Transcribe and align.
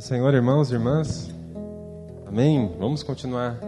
Senhor, 0.00 0.32
irmãos 0.32 0.70
e 0.70 0.74
irmãs. 0.74 1.28
Amém? 2.24 2.72
Vamos 2.78 3.02
continuar 3.02 3.58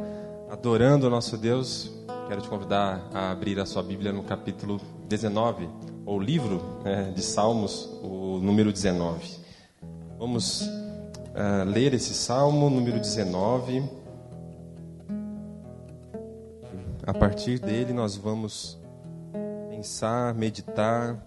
adorando 0.49 1.09
o 1.09 1.11
nosso 1.11 1.37
Deus. 1.37 1.91
Quero 2.29 2.41
te 2.41 2.49
convidar 2.49 3.09
a 3.13 3.33
abrir 3.33 3.59
a 3.59 3.67
sua 3.67 3.83
Bíblia 3.83 4.13
no 4.13 4.23
capítulo 4.23 4.81
19, 5.09 5.69
ou 6.07 6.21
livro 6.21 6.63
né, 6.85 7.11
de 7.13 7.21
Salmos, 7.21 7.87
o 8.01 8.39
número 8.41 8.73
19. 8.73 9.41
Vamos 10.19 10.63
uh, 10.63 11.65
ler 11.67 11.95
esse 11.95 12.15
salmo, 12.15 12.71
número 12.71 13.01
19. 13.01 13.83
A 17.05 17.13
partir 17.13 17.59
dele, 17.59 17.93
nós 17.93 18.17
vamos 18.17 18.79
pensar, 19.69 20.33
meditar. 20.35 21.25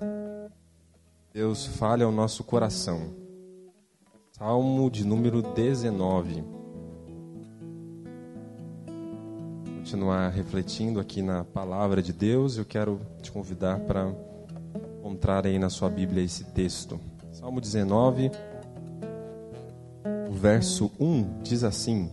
Deus 1.33 1.65
fale 1.65 2.03
ao 2.03 2.11
nosso 2.11 2.41
coração. 2.45 3.22
Salmo 4.45 4.91
de 4.91 5.07
número 5.07 5.41
19. 5.41 6.43
Continuar 9.77 10.27
refletindo 10.31 10.99
aqui 10.99 11.21
na 11.21 11.45
palavra 11.45 12.01
de 12.01 12.11
Deus, 12.11 12.57
eu 12.57 12.65
quero 12.65 12.99
te 13.21 13.31
convidar 13.31 13.79
para 13.79 14.13
encontrar 14.99 15.47
aí 15.47 15.57
na 15.57 15.69
sua 15.69 15.89
Bíblia 15.89 16.21
esse 16.21 16.43
texto. 16.43 16.99
Salmo 17.31 17.61
19, 17.61 18.31
o 20.29 20.33
verso 20.33 20.91
1 20.99 21.41
diz 21.41 21.63
assim: 21.63 22.11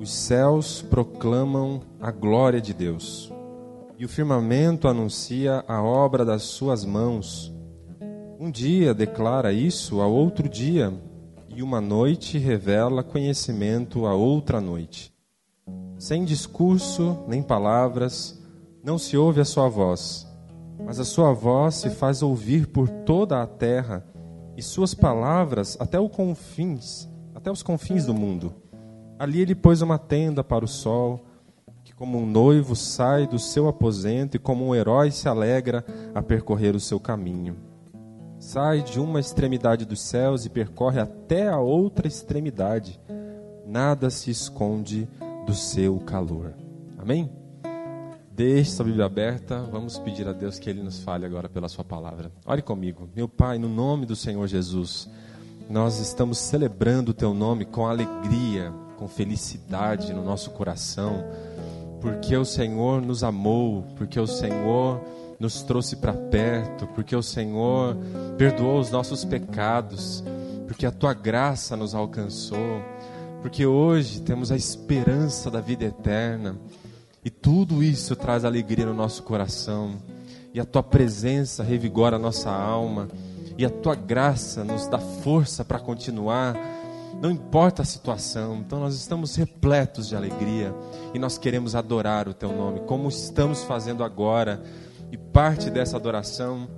Os 0.00 0.12
céus 0.12 0.82
proclamam 0.82 1.80
a 2.00 2.10
glória 2.10 2.60
de 2.60 2.74
Deus, 2.74 3.32
e 3.96 4.04
o 4.04 4.08
firmamento 4.08 4.88
anuncia 4.88 5.64
a 5.68 5.80
obra 5.80 6.24
das 6.24 6.42
suas 6.42 6.84
mãos. 6.84 7.53
Um 8.38 8.50
dia 8.50 8.92
declara 8.92 9.52
isso 9.52 10.00
a 10.00 10.08
outro 10.08 10.48
dia, 10.48 10.92
e 11.48 11.62
uma 11.62 11.80
noite 11.80 12.36
revela 12.36 13.04
conhecimento 13.04 14.06
a 14.06 14.14
outra 14.14 14.60
noite. 14.60 15.14
Sem 15.96 16.24
discurso 16.24 17.22
nem 17.28 17.40
palavras, 17.40 18.42
não 18.82 18.98
se 18.98 19.16
ouve 19.16 19.40
a 19.40 19.44
sua 19.44 19.68
voz, 19.68 20.26
mas 20.84 20.98
a 20.98 21.04
sua 21.04 21.32
voz 21.32 21.76
se 21.76 21.90
faz 21.90 22.22
ouvir 22.22 22.66
por 22.66 22.88
toda 22.88 23.40
a 23.40 23.46
terra, 23.46 24.04
e 24.56 24.62
suas 24.62 24.94
palavras 24.94 25.76
até 25.78 26.00
os 26.00 26.10
confins, 26.10 27.08
até 27.36 27.52
os 27.52 27.62
confins 27.62 28.04
do 28.04 28.14
mundo. 28.14 28.52
Ali 29.16 29.40
ele 29.40 29.54
pôs 29.54 29.80
uma 29.80 29.98
tenda 29.98 30.42
para 30.42 30.64
o 30.64 30.68
sol, 30.68 31.24
que 31.84 31.94
como 31.94 32.18
um 32.18 32.26
noivo 32.26 32.74
sai 32.74 33.28
do 33.28 33.38
seu 33.38 33.68
aposento 33.68 34.36
e 34.36 34.40
como 34.40 34.66
um 34.66 34.74
herói 34.74 35.12
se 35.12 35.28
alegra 35.28 35.84
a 36.12 36.20
percorrer 36.20 36.74
o 36.74 36.80
seu 36.80 36.98
caminho 36.98 37.73
sai 38.44 38.82
de 38.82 39.00
uma 39.00 39.18
extremidade 39.18 39.86
dos 39.86 40.00
céus 40.00 40.44
e 40.44 40.50
percorre 40.50 41.00
até 41.00 41.48
a 41.48 41.58
outra 41.58 42.06
extremidade. 42.06 43.00
Nada 43.66 44.10
se 44.10 44.30
esconde 44.30 45.08
do 45.46 45.54
seu 45.54 45.98
calor. 46.00 46.52
Amém? 46.98 47.30
Deixe 48.30 48.72
sua 48.72 48.84
Bíblia 48.84 49.06
aberta, 49.06 49.62
vamos 49.62 49.98
pedir 49.98 50.28
a 50.28 50.32
Deus 50.32 50.58
que 50.58 50.68
Ele 50.68 50.82
nos 50.82 51.02
fale 51.02 51.24
agora 51.24 51.48
pela 51.48 51.68
Sua 51.68 51.84
palavra. 51.84 52.30
Ore 52.44 52.60
comigo. 52.60 53.08
Meu 53.16 53.28
Pai, 53.28 53.58
no 53.58 53.68
nome 53.68 54.04
do 54.04 54.14
Senhor 54.14 54.46
Jesus, 54.46 55.08
nós 55.70 55.98
estamos 55.98 56.36
celebrando 56.38 57.12
o 57.12 57.14
Teu 57.14 57.32
nome 57.32 57.64
com 57.64 57.86
alegria, 57.86 58.72
com 58.98 59.08
felicidade 59.08 60.12
no 60.12 60.22
nosso 60.22 60.50
coração, 60.50 61.24
porque 62.00 62.36
o 62.36 62.44
Senhor 62.44 63.00
nos 63.00 63.24
amou, 63.24 63.84
porque 63.96 64.20
o 64.20 64.26
Senhor 64.26 65.00
nos 65.38 65.62
trouxe 65.62 65.96
para 65.96 66.12
perto, 66.12 66.86
porque 66.88 67.14
o 67.14 67.22
Senhor 67.22 67.96
perdoou 68.38 68.78
os 68.78 68.90
nossos 68.90 69.24
pecados, 69.24 70.22
porque 70.66 70.86
a 70.86 70.90
tua 70.90 71.14
graça 71.14 71.76
nos 71.76 71.94
alcançou, 71.94 72.82
porque 73.42 73.66
hoje 73.66 74.20
temos 74.22 74.50
a 74.50 74.56
esperança 74.56 75.50
da 75.50 75.60
vida 75.60 75.84
eterna. 75.84 76.56
E 77.24 77.30
tudo 77.30 77.82
isso 77.82 78.14
traz 78.14 78.44
alegria 78.44 78.86
no 78.86 78.94
nosso 78.94 79.22
coração. 79.22 79.96
E 80.52 80.60
a 80.60 80.64
tua 80.64 80.82
presença 80.82 81.62
revigora 81.62 82.16
a 82.16 82.18
nossa 82.18 82.50
alma. 82.50 83.08
E 83.56 83.64
a 83.64 83.70
tua 83.70 83.94
graça 83.94 84.62
nos 84.64 84.86
dá 84.88 84.98
força 84.98 85.64
para 85.64 85.78
continuar. 85.78 86.54
Não 87.20 87.30
importa 87.30 87.82
a 87.82 87.84
situação, 87.84 88.56
então 88.56 88.80
nós 88.80 88.94
estamos 88.94 89.36
repletos 89.36 90.08
de 90.08 90.16
alegria 90.16 90.74
e 91.14 91.18
nós 91.18 91.38
queremos 91.38 91.74
adorar 91.74 92.28
o 92.28 92.34
teu 92.34 92.52
nome, 92.52 92.80
como 92.80 93.08
estamos 93.08 93.62
fazendo 93.62 94.02
agora 94.02 94.62
e 95.14 95.16
parte 95.16 95.70
dessa 95.70 95.96
adoração 95.96 96.68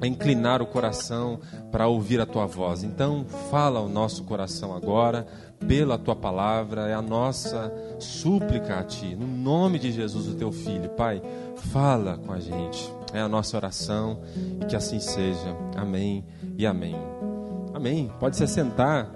é 0.00 0.06
inclinar 0.06 0.62
o 0.62 0.66
coração 0.66 1.38
para 1.70 1.86
ouvir 1.86 2.22
a 2.22 2.24
tua 2.24 2.46
voz. 2.46 2.82
Então, 2.82 3.26
fala 3.50 3.80
o 3.80 3.88
nosso 3.88 4.24
coração 4.24 4.74
agora, 4.74 5.26
pela 5.68 5.98
tua 5.98 6.16
palavra, 6.16 6.88
é 6.88 6.94
a 6.94 7.02
nossa 7.02 7.70
súplica 8.00 8.78
a 8.78 8.82
ti, 8.82 9.14
no 9.14 9.26
nome 9.26 9.78
de 9.78 9.92
Jesus, 9.92 10.26
o 10.26 10.34
teu 10.34 10.50
filho. 10.50 10.88
Pai, 10.88 11.22
fala 11.70 12.16
com 12.16 12.32
a 12.32 12.40
gente, 12.40 12.90
é 13.12 13.20
a 13.20 13.28
nossa 13.28 13.58
oração 13.58 14.22
e 14.62 14.64
que 14.64 14.74
assim 14.74 14.98
seja. 14.98 15.54
Amém 15.76 16.24
e 16.56 16.64
amém. 16.64 16.96
Amém. 17.74 18.10
Pode 18.18 18.38
se 18.38 18.46
sentar. 18.46 19.14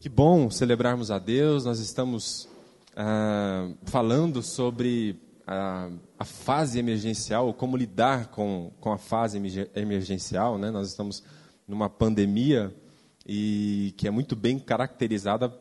Que 0.00 0.08
bom 0.08 0.48
celebrarmos 0.48 1.10
a 1.10 1.18
Deus. 1.18 1.66
Nós 1.66 1.80
estamos 1.80 2.48
ah, 2.96 3.68
falando 3.84 4.42
sobre 4.42 5.20
a, 5.46 5.90
a, 6.18 6.24
fase 6.24 6.78
emergencial, 6.78 7.52
como 7.54 7.76
lidar 7.76 8.28
com, 8.28 8.72
com 8.80 8.92
a 8.92 8.98
fase 8.98 9.40
emergencial. 9.74 10.58
Né? 10.58 10.70
Nós 10.70 10.88
estamos 10.88 11.22
numa 11.66 11.88
pandemia 11.88 12.74
e 13.26 13.94
que 13.96 14.06
é 14.06 14.10
muito 14.10 14.36
bem 14.36 14.58
caracterizada 14.58 15.52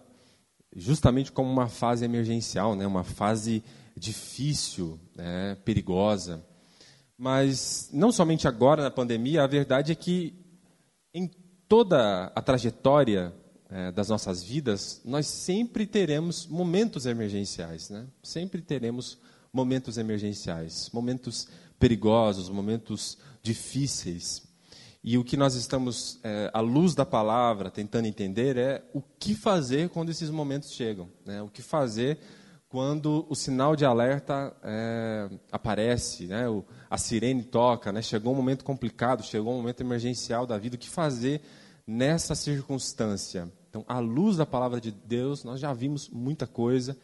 justamente 0.76 1.32
como 1.32 1.50
uma 1.50 1.68
fase 1.68 2.06
emergencial, 2.06 2.76
né? 2.76 2.86
uma 2.86 3.04
fase 3.04 3.64
difícil, 3.96 5.00
né? 5.16 5.58
perigosa. 5.64 6.46
Mas 7.18 7.90
não 7.94 8.12
somente 8.12 8.48
agora 8.48 8.84
na 8.84 8.92
pandemia, 8.92 9.44
a 9.44 9.48
verdade 9.48 9.92
é 9.92 9.96
que 9.96 10.34
em 11.14 11.32
toda 11.68 12.26
a 12.36 12.42
trajetória 12.42 13.34
é, 13.70 13.92
das 13.92 14.10
nossas 14.10 14.44
vidas, 14.44 15.02
nós 15.04 15.28
sempre 15.28 15.88
teremos 15.88 16.46
momentos 16.46 17.06
emergenciais, 17.06 17.90
né? 17.90 18.06
sempre 18.22 18.62
teremos 18.62 19.16
momentos 19.16 19.35
emergenciais, 19.98 20.90
momentos 20.92 21.48
perigosos, 21.80 22.50
momentos 22.50 23.18
difíceis. 23.42 24.44
E 25.04 25.20
o 25.20 25.24
que 25.24 25.38
nós 25.38 25.54
estamos, 25.54 26.20
é, 26.24 26.50
à 26.52 26.60
luz 26.60 26.96
da 26.96 27.06
palavra, 27.06 27.70
tentando 27.70 28.08
entender 28.08 28.58
é 28.58 28.84
o 28.92 29.02
que 29.02 29.36
fazer 29.36 29.90
quando 29.90 30.10
esses 30.10 30.32
momentos 30.32 30.72
chegam. 30.72 31.08
Né? 31.24 31.42
O 31.44 31.48
que 31.48 31.62
fazer 31.62 32.18
quando 32.68 33.26
o 33.30 33.36
sinal 33.36 33.76
de 33.76 33.86
alerta 33.86 34.52
é, 34.64 35.30
aparece, 35.52 36.26
né? 36.26 36.50
o, 36.50 36.66
a 36.90 36.98
sirene 36.98 37.44
toca, 37.44 37.92
né? 37.92 38.02
chegou 38.02 38.34
um 38.34 38.36
momento 38.36 38.66
complicado, 38.66 39.24
chegou 39.24 39.54
um 39.54 39.58
momento 39.58 39.82
emergencial 39.82 40.48
da 40.48 40.58
vida, 40.58 40.76
o 40.76 40.80
que 40.80 40.90
fazer 40.90 41.42
nessa 41.86 42.34
circunstância? 42.34 43.50
Então, 43.70 43.86
à 43.88 44.00
luz 44.00 44.38
da 44.38 44.46
palavra 44.46 44.82
de 44.82 44.92
Deus, 44.92 45.44
nós 45.44 45.60
já 45.60 45.72
vimos 45.72 46.10
muita 46.10 46.48
coisa 46.48 46.98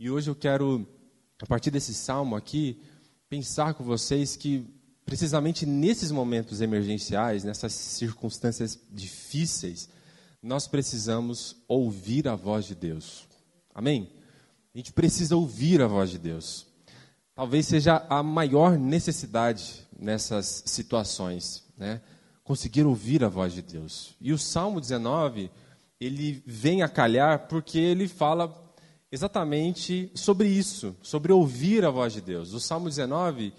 e 0.00 0.10
hoje 0.10 0.28
eu 0.28 0.34
quero 0.34 0.86
a 1.42 1.46
partir 1.46 1.70
desse 1.70 1.92
salmo 1.92 2.34
aqui, 2.34 2.80
pensar 3.28 3.74
com 3.74 3.84
vocês 3.84 4.36
que 4.36 4.66
precisamente 5.04 5.64
nesses 5.66 6.10
momentos 6.10 6.60
emergenciais, 6.60 7.44
nessas 7.44 7.72
circunstâncias 7.72 8.78
difíceis, 8.90 9.88
nós 10.42 10.66
precisamos 10.66 11.56
ouvir 11.68 12.26
a 12.26 12.34
voz 12.34 12.64
de 12.64 12.74
Deus. 12.74 13.26
Amém? 13.74 14.10
A 14.74 14.78
gente 14.78 14.92
precisa 14.92 15.36
ouvir 15.36 15.80
a 15.80 15.86
voz 15.86 16.10
de 16.10 16.18
Deus. 16.18 16.66
Talvez 17.34 17.66
seja 17.66 18.04
a 18.08 18.22
maior 18.22 18.78
necessidade 18.78 19.86
nessas 19.98 20.62
situações, 20.66 21.64
né? 21.76 22.00
Conseguir 22.42 22.84
ouvir 22.84 23.22
a 23.24 23.28
voz 23.28 23.52
de 23.52 23.62
Deus. 23.62 24.14
E 24.20 24.32
o 24.32 24.38
Salmo 24.38 24.80
19, 24.80 25.50
ele 26.00 26.42
vem 26.46 26.82
a 26.82 26.88
calhar 26.88 27.46
porque 27.48 27.78
ele 27.78 28.08
fala 28.08 28.48
exatamente 29.10 30.10
sobre 30.14 30.48
isso, 30.48 30.96
sobre 31.02 31.32
ouvir 31.32 31.84
a 31.84 31.90
voz 31.90 32.12
de 32.12 32.20
Deus. 32.20 32.52
O 32.52 32.60
Salmo 32.60 32.88
19 32.88 33.52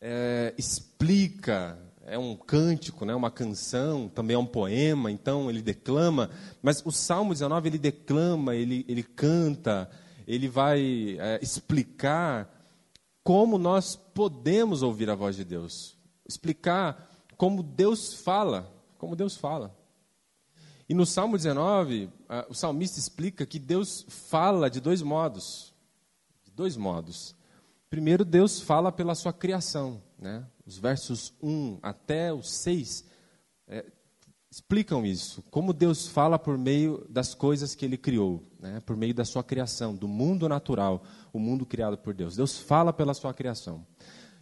é, 0.00 0.54
explica, 0.56 1.78
é 2.04 2.18
um 2.18 2.36
cântico, 2.36 3.04
né, 3.04 3.14
uma 3.14 3.30
canção, 3.30 4.08
também 4.08 4.34
é 4.34 4.38
um 4.38 4.46
poema, 4.46 5.10
então 5.10 5.50
ele 5.50 5.62
declama, 5.62 6.30
mas 6.62 6.82
o 6.84 6.90
Salmo 6.90 7.32
19 7.32 7.68
ele 7.68 7.78
declama, 7.78 8.54
ele, 8.54 8.84
ele 8.88 9.02
canta, 9.02 9.90
ele 10.26 10.48
vai 10.48 11.16
é, 11.18 11.38
explicar 11.42 12.50
como 13.22 13.58
nós 13.58 13.96
podemos 13.96 14.82
ouvir 14.82 15.08
a 15.08 15.14
voz 15.14 15.34
de 15.34 15.44
Deus, 15.44 15.96
explicar 16.28 17.10
como 17.36 17.62
Deus 17.62 18.14
fala, 18.14 18.70
como 18.98 19.16
Deus 19.16 19.36
fala. 19.36 19.74
E 20.88 20.94
no 20.94 21.06
Salmo 21.06 21.36
19, 21.36 22.10
o 22.48 22.54
salmista 22.54 22.98
explica 22.98 23.46
que 23.46 23.58
Deus 23.58 24.04
fala 24.08 24.68
de 24.68 24.80
dois 24.80 25.00
modos. 25.00 25.74
De 26.44 26.50
dois 26.50 26.76
modos. 26.76 27.34
Primeiro, 27.88 28.24
Deus 28.24 28.60
fala 28.60 28.92
pela 28.92 29.14
sua 29.14 29.32
criação. 29.32 30.02
Né? 30.18 30.44
Os 30.66 30.78
versos 30.78 31.32
1 31.42 31.78
até 31.82 32.32
o 32.32 32.42
6 32.42 33.04
é, 33.66 33.84
explicam 34.50 35.04
isso, 35.04 35.42
como 35.50 35.72
Deus 35.72 36.06
fala 36.06 36.38
por 36.38 36.56
meio 36.56 37.06
das 37.08 37.34
coisas 37.34 37.74
que 37.74 37.84
Ele 37.84 37.96
criou, 37.96 38.42
né? 38.60 38.80
por 38.80 38.96
meio 38.96 39.14
da 39.14 39.24
sua 39.24 39.42
criação, 39.42 39.94
do 39.96 40.06
mundo 40.06 40.48
natural, 40.48 41.02
o 41.32 41.38
mundo 41.38 41.66
criado 41.66 41.98
por 41.98 42.14
Deus. 42.14 42.36
Deus 42.36 42.58
fala 42.58 42.92
pela 42.92 43.14
sua 43.14 43.34
criação. 43.34 43.86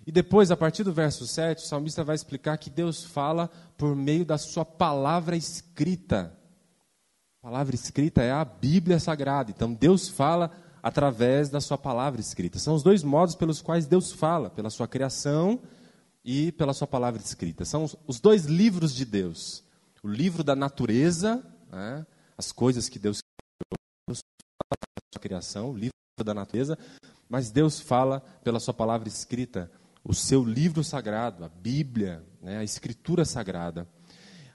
E 0.06 0.12
depois, 0.12 0.50
a 0.50 0.56
partir 0.56 0.82
do 0.84 0.92
verso 0.92 1.26
7, 1.26 1.62
o 1.62 1.66
salmista 1.66 2.02
vai 2.02 2.14
explicar 2.14 2.58
que 2.58 2.68
Deus 2.68 3.04
fala 3.04 3.48
por 3.76 3.94
meio 3.94 4.24
da 4.24 4.36
sua 4.36 4.64
palavra 4.64 5.36
escrita. 5.36 6.36
A 7.40 7.48
palavra 7.48 7.74
escrita 7.74 8.22
é 8.22 8.32
a 8.32 8.44
Bíblia 8.44 8.98
Sagrada. 8.98 9.50
Então, 9.50 9.72
Deus 9.72 10.08
fala 10.08 10.50
através 10.82 11.48
da 11.48 11.60
sua 11.60 11.78
palavra 11.78 12.20
escrita. 12.20 12.58
São 12.58 12.74
os 12.74 12.82
dois 12.82 13.02
modos 13.02 13.34
pelos 13.34 13.62
quais 13.62 13.86
Deus 13.86 14.12
fala, 14.12 14.50
pela 14.50 14.70
sua 14.70 14.88
criação 14.88 15.60
e 16.24 16.50
pela 16.52 16.72
sua 16.72 16.86
palavra 16.86 17.20
escrita. 17.22 17.64
São 17.64 17.88
os 18.06 18.20
dois 18.20 18.46
livros 18.46 18.94
de 18.94 19.04
Deus 19.04 19.64
o 20.02 20.08
livro 20.08 20.42
da 20.42 20.56
natureza, 20.56 21.42
né, 21.70 22.04
as 22.36 22.50
coisas 22.50 22.88
que 22.88 22.98
Deus 22.98 23.20
criou, 23.20 23.78
a 24.10 24.14
sua 25.14 25.20
criação, 25.20 25.70
o 25.70 25.76
livro 25.76 25.92
da 26.24 26.34
natureza, 26.34 26.76
mas 27.28 27.50
Deus 27.50 27.80
fala 27.80 28.20
pela 28.42 28.58
sua 28.58 28.74
palavra 28.74 29.08
escrita, 29.08 29.70
o 30.04 30.14
seu 30.14 30.44
livro 30.44 30.82
sagrado, 30.82 31.44
a 31.44 31.48
Bíblia, 31.48 32.24
né, 32.40 32.58
a 32.58 32.64
Escritura 32.64 33.24
sagrada. 33.24 33.86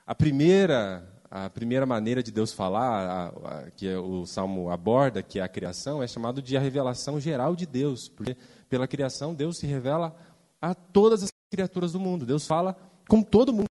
A 0.06 0.14
primeira, 0.14 1.08
a 1.30 1.50
primeira 1.50 1.86
maneira 1.86 2.22
de 2.22 2.32
Deus 2.32 2.52
falar, 2.52 2.90
a, 2.90 3.28
a, 3.28 3.72
que 3.72 3.88
é 3.88 3.98
o 3.98 4.26
Salmo 4.26 4.70
aborda, 4.70 5.24
que 5.24 5.40
é 5.40 5.42
a 5.44 5.48
criação, 5.48 6.04
é 6.04 6.08
chamado 6.08 6.42
de 6.42 6.58
a 6.58 6.60
revelação 6.60 7.20
geral 7.20 7.56
de 7.56 7.66
Deus, 7.66 8.10
porque 8.10 8.36
pela 8.70 8.88
criação 8.88 9.34
Deus 9.34 9.58
se 9.58 9.66
revela 9.66 10.16
a 10.62 10.74
todas 10.76 11.24
as 11.24 11.30
criaturas 11.50 11.94
do 11.94 12.00
mundo. 12.00 12.26
Deus 12.26 12.46
fala 12.46 12.78
com 13.08 13.22
todo 13.22 13.54
mundo 13.54 13.68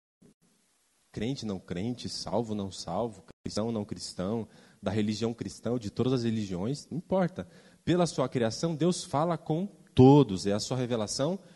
crente, 1.12 1.46
não 1.46 1.58
crente, 1.58 2.10
salvo, 2.10 2.54
não 2.54 2.70
salvo, 2.70 3.24
cristão, 3.42 3.72
não 3.72 3.86
cristão, 3.86 4.46
da 4.84 4.92
religião 4.92 5.34
cristã, 5.34 5.80
de 5.80 5.90
todas 5.90 6.12
as 6.12 6.24
religiões, 6.26 6.90
não 6.92 6.98
importa. 6.98 7.48
Pela 7.86 8.06
sua 8.06 8.28
criação, 8.28 8.76
Deus 8.76 9.06
fala 9.06 9.38
com 9.38 9.66
todos, 9.94 10.46
é 10.46 10.52
a 10.52 10.60
sua 10.60 10.76
revelação 10.76 11.40
geral 11.40 11.55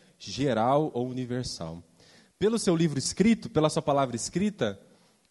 ou 0.94 1.07
universal. 1.07 1.83
Pelo 2.38 2.57
seu 2.57 2.75
livro 2.75 2.98
escrito, 2.98 3.50
pela 3.50 3.69
sua 3.69 3.81
palavra 3.81 4.16
escrita, 4.16 4.80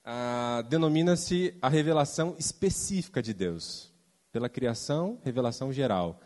ah, 0.05 0.63
denomina-se 0.69 1.55
a 1.61 1.69
revelação 1.69 2.35
específica 2.39 3.23
de 3.23 3.33
Deus. 3.33 3.93
Pela 4.31 4.49
criação, 4.49 5.19
revelação 5.25 5.73
geral. 5.73 6.21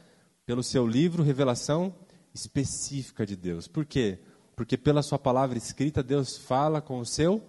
Pelo 0.45 0.63
seu 0.63 0.87
livro, 0.87 1.23
revelação 1.23 1.95
específica 2.35 3.25
de 3.25 3.37
Deus. 3.37 3.69
Por 3.69 3.85
quê? 3.85 4.19
Porque 4.57 4.77
pela 4.77 5.03
sua 5.03 5.19
palavra 5.19 5.57
escrita, 5.57 6.03
Deus 6.03 6.37
fala 6.37 6.81
com 6.81 6.99
o 6.99 7.07
seu 7.07 7.43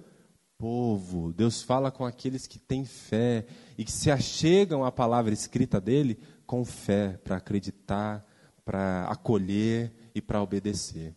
povo. 0.58 1.34
Deus 1.34 1.62
fala 1.62 1.92
com 1.92 2.06
aqueles 2.06 2.48
que 2.48 2.60
têm 2.60 2.86
fé 2.86 3.46
e 3.78 3.84
que 3.84 3.92
se 3.92 4.10
achegam 4.10 4.84
à 4.84 4.92
palavra 4.92 5.34
escrita 5.34 5.82
dele 5.82 6.20
com 6.46 6.64
fé, 6.64 7.20
para 7.24 7.38
acreditar, 7.38 8.26
para 8.64 9.08
acolher 9.10 9.92
e 10.14 10.22
para 10.22 10.42
obedecer. 10.42 11.14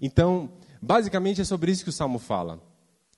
Então, 0.00 0.50
basicamente 0.80 1.40
é 1.40 1.44
sobre 1.44 1.72
isso 1.72 1.84
que 1.84 1.90
o 1.90 1.92
salmo 1.92 2.18
fala. 2.18 2.60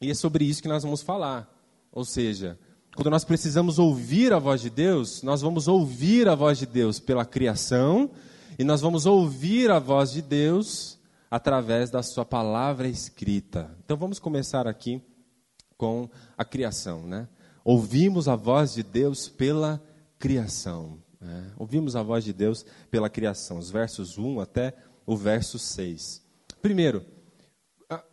E 0.01 0.11
é 0.11 0.15
sobre 0.15 0.45
isso 0.45 0.63
que 0.63 0.69
nós 0.69 0.83
vamos 0.83 1.03
falar. 1.03 1.49
Ou 1.93 2.05
seja, 2.05 2.59
quando 2.95 3.11
nós 3.11 3.25
precisamos 3.25 3.79
ouvir 3.79 4.33
a 4.33 4.39
voz 4.39 4.61
de 4.61 4.69
Deus, 4.69 5.23
nós 5.23 5.41
vamos 5.41 5.69
ouvir 5.69 6.29
a 6.29 6.35
voz 6.35 6.59
de 6.59 6.67
Deus 6.67 6.99
pela 6.99 7.25
criação 7.25 8.11
e 8.59 8.65
nós 8.65 8.81
vamos 8.81 9.07
ouvir 9.07 9.71
a 9.71 9.79
voz 9.79 10.13
de 10.13 10.21
Deus 10.21 10.99
através 11.31 11.91
da 11.91 12.03
sua 12.03 12.25
palavra 12.25 12.87
escrita. 12.89 13.75
Então 13.85 13.97
vamos 13.97 14.19
começar 14.19 14.67
aqui 14.67 15.01
com 15.77 16.09
a 16.37 16.45
criação. 16.45 17.07
Né? 17.07 17.27
Ouvimos 17.65 18.29
a 18.29 18.37
voz 18.37 18.75
de 18.75 18.83
Deus 18.83 19.29
pela 19.29 19.83
criação. 20.19 20.99
Né? 21.21 21.51
Ouvimos 21.57 21.97
a 21.97 22.03
voz 22.03 22.25
de 22.25 22.33
Deus 22.33 22.67
pela 22.91 23.09
criação, 23.09 23.59
os 23.59 23.71
versos 23.71 24.19
1 24.19 24.41
até 24.41 24.75
o 25.07 25.17
verso 25.17 25.59
6. 25.59 26.23
Primeiro, 26.61 27.05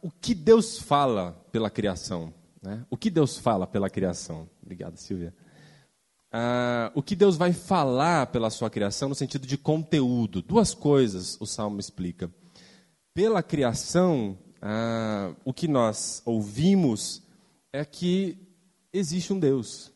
o 0.01 0.09
que 0.11 0.33
Deus 0.33 0.77
fala 0.77 1.33
pela 1.51 1.69
criação? 1.69 2.33
Né? 2.61 2.85
O 2.89 2.97
que 2.97 3.09
Deus 3.09 3.37
fala 3.37 3.65
pela 3.65 3.89
criação? 3.89 4.49
Obrigado, 4.61 4.97
Silvia. 4.97 5.33
O 6.93 7.01
que 7.01 7.15
Deus 7.15 7.37
vai 7.37 7.53
falar 7.53 8.27
pela 8.27 8.49
sua 8.49 8.69
criação 8.69 9.09
no 9.09 9.15
sentido 9.15 9.47
de 9.47 9.57
conteúdo. 9.57 10.41
Duas 10.41 10.73
coisas 10.73 11.37
o 11.39 11.45
Salmo 11.45 11.79
explica. 11.79 12.29
Pela 13.13 13.41
criação, 13.41 14.37
o 15.45 15.53
que 15.53 15.67
nós 15.67 16.21
ouvimos 16.25 17.23
é 17.71 17.85
que 17.85 18.37
existe 18.91 19.31
um 19.31 19.39
Deus. 19.39 19.91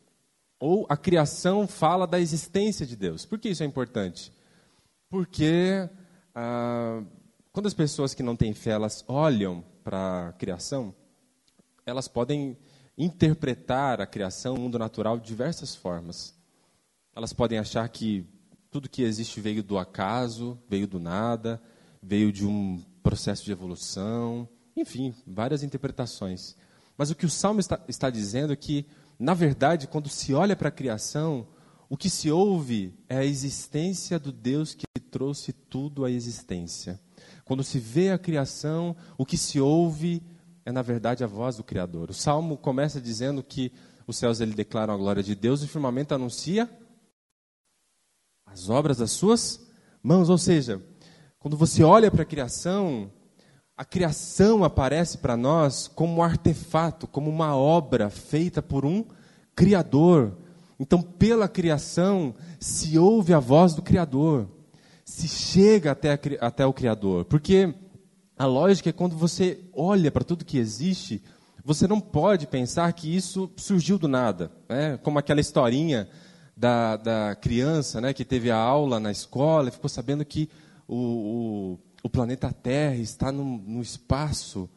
Ou 0.59 0.85
a 0.87 0.95
criação 0.95 1.67
fala 1.67 2.07
da 2.07 2.19
existência 2.19 2.85
de 2.85 2.95
Deus. 2.95 3.25
Por 3.25 3.37
que 3.37 3.49
isso 3.49 3.63
é 3.63 3.65
importante? 3.65 4.31
Porque 5.09 5.89
ah, 6.35 7.03
quando 7.51 7.67
as 7.67 7.73
pessoas 7.73 8.13
que 8.13 8.23
não 8.23 8.35
têm 8.35 8.53
fé 8.53 8.71
elas 8.71 9.03
olham 9.07 9.63
para 9.83 10.29
a 10.29 10.33
criação, 10.33 10.93
elas 11.85 12.07
podem 12.07 12.57
interpretar 12.97 14.01
a 14.01 14.05
criação, 14.05 14.55
o 14.55 14.59
mundo 14.59 14.79
natural, 14.79 15.19
de 15.19 15.27
diversas 15.27 15.75
formas. 15.75 16.33
Elas 17.15 17.33
podem 17.33 17.59
achar 17.59 17.87
que 17.89 18.25
tudo 18.71 18.89
que 18.89 19.03
existe 19.03 19.39
veio 19.39 19.63
do 19.63 19.77
acaso, 19.77 20.57
veio 20.67 20.87
do 20.87 20.99
nada, 20.99 21.61
veio 22.01 22.31
de 22.31 22.45
um 22.45 22.83
processo 23.03 23.43
de 23.45 23.51
evolução, 23.51 24.47
enfim, 24.75 25.13
várias 25.27 25.61
interpretações. 25.61 26.55
Mas 26.97 27.11
o 27.11 27.15
que 27.15 27.25
o 27.25 27.29
Salmo 27.29 27.59
está, 27.59 27.79
está 27.87 28.09
dizendo 28.09 28.53
é 28.53 28.55
que, 28.55 28.85
na 29.19 29.33
verdade, 29.33 29.87
quando 29.87 30.09
se 30.09 30.33
olha 30.33 30.55
para 30.55 30.69
a 30.69 30.71
criação, 30.71 31.47
o 31.89 31.97
que 31.97 32.09
se 32.09 32.31
ouve 32.31 32.93
é 33.07 33.17
a 33.17 33.25
existência 33.25 34.17
do 34.17 34.31
Deus 34.31 34.73
que 34.73 34.85
trouxe 35.13 35.53
tudo 35.53 36.03
à 36.03 36.09
existência. 36.09 36.99
Quando 37.45 37.63
se 37.63 37.77
vê 37.77 38.09
a 38.09 38.17
criação, 38.17 38.95
o 39.15 39.23
que 39.23 39.37
se 39.37 39.59
ouve 39.59 40.23
é, 40.65 40.71
na 40.71 40.81
verdade, 40.81 41.23
a 41.23 41.27
voz 41.27 41.57
do 41.57 41.63
Criador. 41.63 42.09
O 42.09 42.13
Salmo 42.15 42.57
começa 42.57 42.99
dizendo 42.99 43.43
que 43.43 43.71
os 44.07 44.17
céus 44.17 44.41
ele 44.41 44.55
declaram 44.55 44.91
a 44.91 44.97
glória 44.97 45.21
de 45.21 45.35
Deus 45.35 45.61
e 45.61 45.65
o 45.65 45.67
firmamento 45.67 46.15
anuncia 46.15 46.67
as 48.43 48.69
obras 48.69 48.97
das 48.97 49.11
suas 49.11 49.67
mãos. 50.01 50.29
Ou 50.29 50.37
seja, 50.37 50.81
quando 51.37 51.55
você 51.55 51.83
olha 51.83 52.09
para 52.09 52.23
a 52.23 52.25
criação, 52.25 53.11
a 53.77 53.85
criação 53.85 54.63
aparece 54.63 55.19
para 55.19 55.37
nós 55.37 55.87
como 55.87 56.15
um 56.15 56.23
artefato, 56.23 57.07
como 57.07 57.29
uma 57.29 57.55
obra 57.55 58.09
feita 58.09 58.63
por 58.63 58.83
um 58.83 59.05
Criador. 59.55 60.35
Então, 60.79 61.01
pela 61.01 61.47
criação, 61.47 62.33
se 62.59 62.97
ouve 62.97 63.31
a 63.33 63.39
voz 63.39 63.75
do 63.75 63.83
Criador, 63.83 64.49
chega 65.53 65.91
até, 65.91 66.13
a, 66.13 66.19
até 66.47 66.65
o 66.65 66.73
Criador. 66.73 67.25
Porque 67.25 67.73
a 68.37 68.45
lógica 68.45 68.89
é 68.89 68.93
quando 68.93 69.15
você 69.15 69.59
olha 69.73 70.11
para 70.11 70.23
tudo 70.23 70.45
que 70.45 70.57
existe, 70.57 71.21
você 71.63 71.87
não 71.87 71.99
pode 71.99 72.47
pensar 72.47 72.91
que 72.93 73.15
isso 73.15 73.49
surgiu 73.55 73.97
do 73.97 74.07
nada. 74.07 74.51
Né? 74.67 74.97
Como 74.97 75.19
aquela 75.19 75.39
historinha 75.39 76.09
da, 76.55 76.97
da 76.97 77.35
criança 77.35 78.01
né, 78.01 78.13
que 78.13 78.25
teve 78.25 78.51
a 78.51 78.57
aula 78.57 78.99
na 78.99 79.11
escola 79.11 79.69
e 79.69 79.71
ficou 79.71 79.89
sabendo 79.89 80.25
que 80.25 80.49
o, 80.87 80.97
o 80.97 81.79
o 82.03 82.09
planeta 82.09 82.51
Terra 82.51 82.95
está 82.95 83.31
no, 83.31 83.57
no 83.59 83.81
espaço 83.81 84.69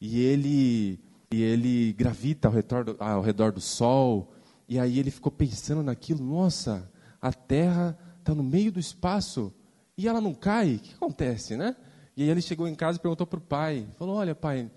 e 0.00 0.18
ele, 0.18 0.98
e 1.30 1.42
ele 1.42 1.92
gravita 1.92 2.48
ao 2.48 2.54
redor, 2.54 2.84
do, 2.84 2.96
ao 2.98 3.20
redor 3.20 3.52
do 3.52 3.60
Sol. 3.60 4.32
E 4.66 4.78
aí 4.78 4.98
ele 4.98 5.10
ficou 5.10 5.30
pensando 5.30 5.82
naquilo: 5.82 6.24
nossa, 6.24 6.90
a 7.20 7.32
Terra 7.32 7.96
está 8.18 8.34
no 8.34 8.42
meio 8.42 8.72
do 8.72 8.80
espaço 8.80 9.52
e 10.00 10.08
ela 10.08 10.20
não 10.20 10.34
cai? 10.34 10.76
O 10.76 10.78
que 10.78 10.94
acontece, 10.94 11.56
né? 11.56 11.76
E 12.16 12.22
aí 12.22 12.28
ele 12.28 12.42
chegou 12.42 12.66
em 12.66 12.74
casa 12.74 12.98
e 12.98 13.00
perguntou 13.00 13.26
para 13.26 13.38
o 13.38 13.42
pai: 13.42 13.86
falou, 13.98 14.16
olha, 14.16 14.34
pai, 14.34 14.70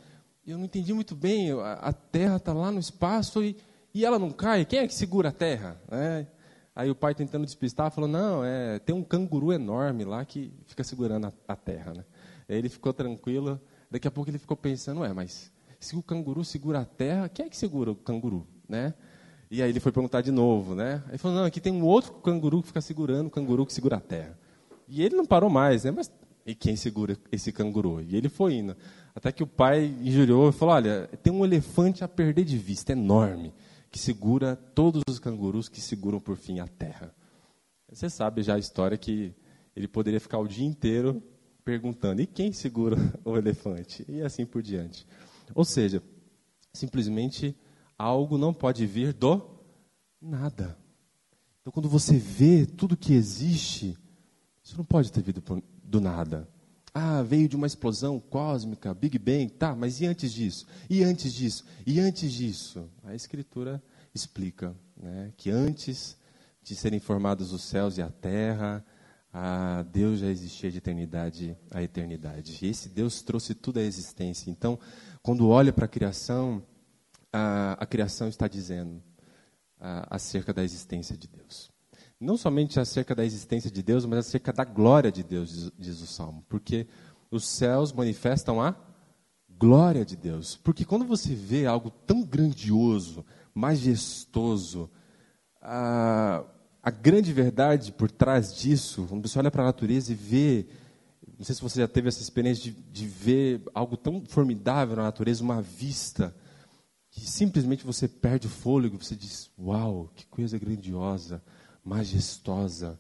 eu 0.46 0.58
não 0.58 0.66
entendi 0.66 0.94
muito 0.94 1.16
bem, 1.16 1.52
a, 1.52 1.74
a 1.74 1.94
Terra 1.94 2.38
está 2.38 2.54
lá 2.54 2.72
no 2.72 2.80
espaço 2.80 3.44
e, 3.44 3.56
e 3.94 4.06
ela 4.06 4.20
não 4.20 4.32
cai? 4.32 4.66
Quem 4.66 4.80
é 4.80 4.88
que 4.88 4.94
segura 4.94 5.30
a 5.30 5.32
Terra? 5.32 5.82
É, 5.92 6.26
Aí 6.76 6.90
o 6.90 6.96
pai 6.96 7.14
tentando 7.14 7.46
despistar, 7.46 7.92
falou, 7.92 8.10
não, 8.10 8.44
é, 8.44 8.80
tem 8.80 8.96
um 8.96 9.04
canguru 9.04 9.54
enorme 9.54 10.04
lá 10.04 10.26
que 10.26 10.52
fica 10.66 10.84
segurando 10.84 11.28
a, 11.28 11.34
a 11.48 11.56
terra. 11.56 11.94
Né? 11.94 12.04
Aí 12.50 12.58
ele 12.58 12.68
ficou 12.68 12.92
tranquilo, 12.92 13.62
daqui 13.92 14.08
a 14.08 14.12
pouco 14.12 14.30
ele 14.30 14.40
ficou 14.40 14.58
pensando, 14.58 15.06
é, 15.06 15.14
mas 15.14 15.52
se 15.80 15.96
o 15.96 16.02
canguru 16.02 16.44
segura 16.44 16.80
a 16.80 16.86
terra, 16.86 17.30
quem 17.30 17.46
é 17.46 17.50
que 17.50 17.58
segura 17.58 17.92
o 17.92 17.96
canguru? 17.96 18.48
Né? 18.68 18.94
E 19.52 19.62
aí 19.62 19.70
ele 19.70 19.80
foi 19.80 19.92
perguntar 19.92 20.22
de 20.22 20.32
novo, 20.32 20.74
né? 20.74 21.04
Ele 21.10 21.18
falou, 21.20 21.38
não, 21.38 21.46
aqui 21.46 21.62
tem 21.62 21.72
um 21.72 21.86
outro 21.86 22.14
canguru 22.14 22.62
que 22.62 22.70
fica 22.70 22.82
segurando 22.82 23.28
o 23.28 23.30
canguru 23.30 23.68
que 23.68 23.74
segura 23.74 23.98
a 23.98 24.00
terra. 24.00 24.36
E 24.88 25.02
ele 25.02 25.16
não 25.16 25.26
parou 25.26 25.50
mais, 25.50 25.84
né? 25.84 25.92
Mas 25.92 26.12
e 26.46 26.54
quem 26.54 26.76
segura 26.76 27.18
esse 27.32 27.52
canguru? 27.52 28.02
E 28.02 28.16
ele 28.16 28.30
foi 28.30 28.56
indo. 28.56 28.76
Até 29.16 29.32
que 29.32 29.44
o 29.44 29.48
pai 29.48 29.86
injuriou 30.02 30.50
e 30.50 30.54
falou, 30.54 30.76
olha, 30.76 31.10
tem 31.22 31.32
um 31.32 31.46
elefante 31.46 32.04
a 32.04 32.08
perder 32.08 32.44
de 32.44 32.58
vista, 32.58 32.92
enorme 32.92 33.54
que 33.94 34.00
segura 34.00 34.56
todos 34.56 35.04
os 35.08 35.20
cangurus 35.20 35.70
que 35.70 35.80
seguram 35.80 36.20
por 36.20 36.36
fim 36.36 36.60
a 36.60 36.68
terra. 36.68 37.14
Você 37.88 38.10
sabe 38.10 38.42
já 38.42 38.56
a 38.56 38.60
história 38.60 38.98
que 38.98 39.36
ele 39.76 39.88
poderia 39.88 40.20
ficar 40.20 40.40
o 40.40 40.48
dia 40.48 40.66
inteiro 40.66 41.22
perguntando: 41.64 42.20
e 42.20 42.26
quem 42.26 42.52
segura 42.52 42.98
o 43.24 43.38
elefante? 43.38 44.04
E 44.10 44.24
assim 44.24 44.48
por 44.48 44.64
diante. 44.64 45.06
Ou 45.54 45.64
seja, 45.64 46.02
simplesmente 46.74 47.56
algo 47.96 48.36
não 48.36 48.52
pode 48.52 48.84
vir 48.88 49.14
do 49.14 49.48
nada. 50.20 50.76
Então, 51.62 51.72
quando 51.72 51.88
você 51.88 52.18
vê 52.18 52.66
tudo 52.66 52.98
que 52.98 53.14
existe, 53.14 53.96
isso 54.64 54.78
não 54.78 54.86
pode 54.86 55.12
ter 55.12 55.22
vindo 55.22 55.44
do 55.84 56.00
nada. 56.00 56.48
Ah, 56.94 57.24
veio 57.24 57.50
de 57.50 57.56
uma 57.56 57.68
explosão 57.68 58.20
cósmica, 58.20 58.94
Big 58.94 59.18
Bang, 59.18 59.50
tá, 59.50 59.76
mas 59.76 60.00
e 60.00 60.06
antes 60.06 60.32
disso? 60.32 60.68
E 60.90 61.04
antes 61.04 61.34
disso? 61.34 61.66
E 61.86 62.00
antes 62.00 62.32
disso? 62.32 62.88
A 63.04 63.16
Escritura 63.16 63.82
explica 64.14 64.76
né, 64.96 65.34
que 65.36 65.50
antes 65.50 66.16
de 66.62 66.76
serem 66.76 67.00
formados 67.00 67.52
os 67.52 67.64
céus 67.64 67.98
e 67.98 68.02
a 68.02 68.10
terra, 68.10 68.86
Deus 69.92 70.20
já 70.20 70.28
existia 70.28 70.72
de 70.72 70.78
eternidade 70.78 71.58
a 71.72 71.82
eternidade. 71.82 72.60
E 72.62 72.70
esse 72.70 72.88
Deus 72.88 73.24
trouxe 73.24 73.56
tudo 73.56 73.80
à 73.80 73.82
existência. 73.82 74.52
Então, 74.52 74.80
quando 75.24 75.50
olha 75.50 75.74
para 75.74 75.86
a 75.86 75.90
criação, 75.90 76.64
a 77.32 77.86
criação 77.88 78.30
está 78.30 78.48
dizendo 78.48 79.02
acerca 79.80 80.54
da 80.54 80.64
existência 80.64 81.18
de 81.18 81.28
Deus. 81.28 81.73
Não 82.24 82.38
somente 82.38 82.80
acerca 82.80 83.14
da 83.14 83.26
existência 83.26 83.70
de 83.70 83.84
Deus, 83.84 84.06
mas 84.06 84.20
acerca 84.20 84.54
da 84.54 84.64
glória 84.64 85.12
de 85.12 85.24
Deus, 85.24 85.50
diz, 85.50 85.72
diz 85.78 86.02
o 86.02 86.08
Salmo. 86.08 86.46
Porque 86.48 86.88
os 87.30 87.46
céus 87.46 87.92
manifestam 87.92 88.62
a 88.62 88.76
glória 89.50 90.06
de 90.06 90.16
Deus. 90.16 90.56
Porque 90.64 90.86
quando 90.86 91.06
você 91.06 91.36
vê 91.36 91.66
algo 91.66 91.90
tão 91.90 92.24
grandioso, 92.24 93.26
majestoso, 93.54 94.90
a, 95.62 96.46
a 96.82 96.90
grande 96.90 97.34
verdade 97.34 97.92
por 97.92 98.10
trás 98.10 98.56
disso, 98.56 99.06
quando 99.10 99.28
você 99.28 99.38
olha 99.38 99.52
para 99.52 99.64
a 99.64 99.68
natureza 99.68 100.14
e 100.14 100.16
vê, 100.16 100.66
não 101.38 101.44
sei 101.44 101.56
se 101.56 101.62
você 101.62 101.82
já 101.82 101.88
teve 101.90 102.08
essa 102.08 102.22
experiência 102.22 102.72
de, 102.72 102.72
de 102.72 103.06
ver 103.06 103.62
algo 103.74 103.98
tão 103.98 104.24
formidável 104.26 104.96
na 104.96 105.04
natureza, 105.04 105.44
uma 105.44 105.62
vista, 105.62 106.34
que 107.12 107.22
simplesmente 107.30 107.86
você 107.86 108.08
perde 108.08 108.48
o 108.48 108.50
fôlego, 108.50 108.98
você 108.98 109.16
diz: 109.16 109.52
Uau, 109.60 110.10
que 110.16 110.26
coisa 110.28 110.58
grandiosa, 110.58 111.44
majestosa. 111.84 113.00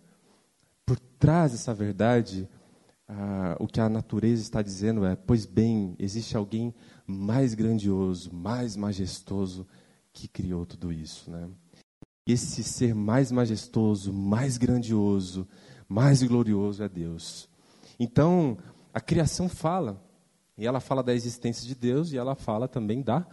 Por 0.85 0.99
trás 0.99 1.51
dessa 1.51 1.73
verdade, 1.73 2.47
ah, 3.07 3.55
o 3.59 3.67
que 3.67 3.79
a 3.79 3.89
natureza 3.89 4.41
está 4.41 4.61
dizendo 4.61 5.05
é: 5.05 5.15
Pois 5.15 5.45
bem, 5.45 5.95
existe 5.99 6.35
alguém 6.35 6.73
mais 7.05 7.53
grandioso, 7.53 8.33
mais 8.33 8.75
majestoso 8.75 9.67
que 10.11 10.27
criou 10.27 10.65
tudo 10.65 10.91
isso, 10.91 11.29
né? 11.29 11.49
Esse 12.25 12.63
ser 12.63 12.95
mais 12.95 13.31
majestoso, 13.31 14.13
mais 14.13 14.57
grandioso, 14.57 15.47
mais 15.89 16.23
glorioso 16.23 16.81
é 16.81 16.87
Deus. 16.87 17.49
Então, 17.99 18.57
a 18.93 19.01
criação 19.01 19.49
fala, 19.49 20.01
e 20.57 20.65
ela 20.65 20.79
fala 20.79 21.03
da 21.03 21.13
existência 21.13 21.67
de 21.67 21.75
Deus, 21.75 22.13
e 22.13 22.17
ela 22.17 22.35
fala 22.35 22.67
também 22.67 23.01
da 23.01 23.27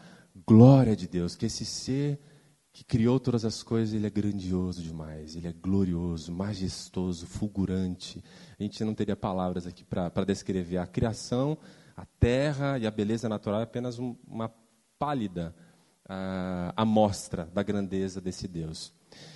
glória 0.47 0.97
de 0.97 1.07
Deus, 1.07 1.37
que 1.37 1.47
esse 1.47 1.65
ser 1.65 2.19
que 2.73 2.85
criou 2.85 3.19
todas 3.19 3.45
as 3.45 3.63
coisas, 3.63 3.95
ele 3.95 4.07
é 4.07 4.11
grandioso 4.11 4.83
demais, 4.83 5.35
ele 5.35 5.49
é 5.49 5.53
glorioso, 5.53 6.33
majestoso, 6.33 7.27
fulgurante. 7.27 8.23
A 8.59 8.63
gente 8.63 8.85
não 8.85 8.95
teria 8.95 9.17
palavras 9.17 9.67
aqui 9.67 9.85
para 9.85 10.25
descrever 10.25 10.79
a 10.79 10.87
criação, 10.87 11.59
a 11.97 12.07
terra 12.19 12.79
e 12.79 12.87
a 12.87 12.91
beleza 12.91 13.29
natural 13.29 13.61
é 13.61 13.65
apenas 13.65 13.99
um, 13.99 14.15
uma 14.27 14.53
pálida 14.99 15.55
a 16.13 16.73
amostra 16.77 17.49
da 17.55 17.63
grandeza 17.63 18.21
desse 18.21 18.49
Deus. 18.49 18.93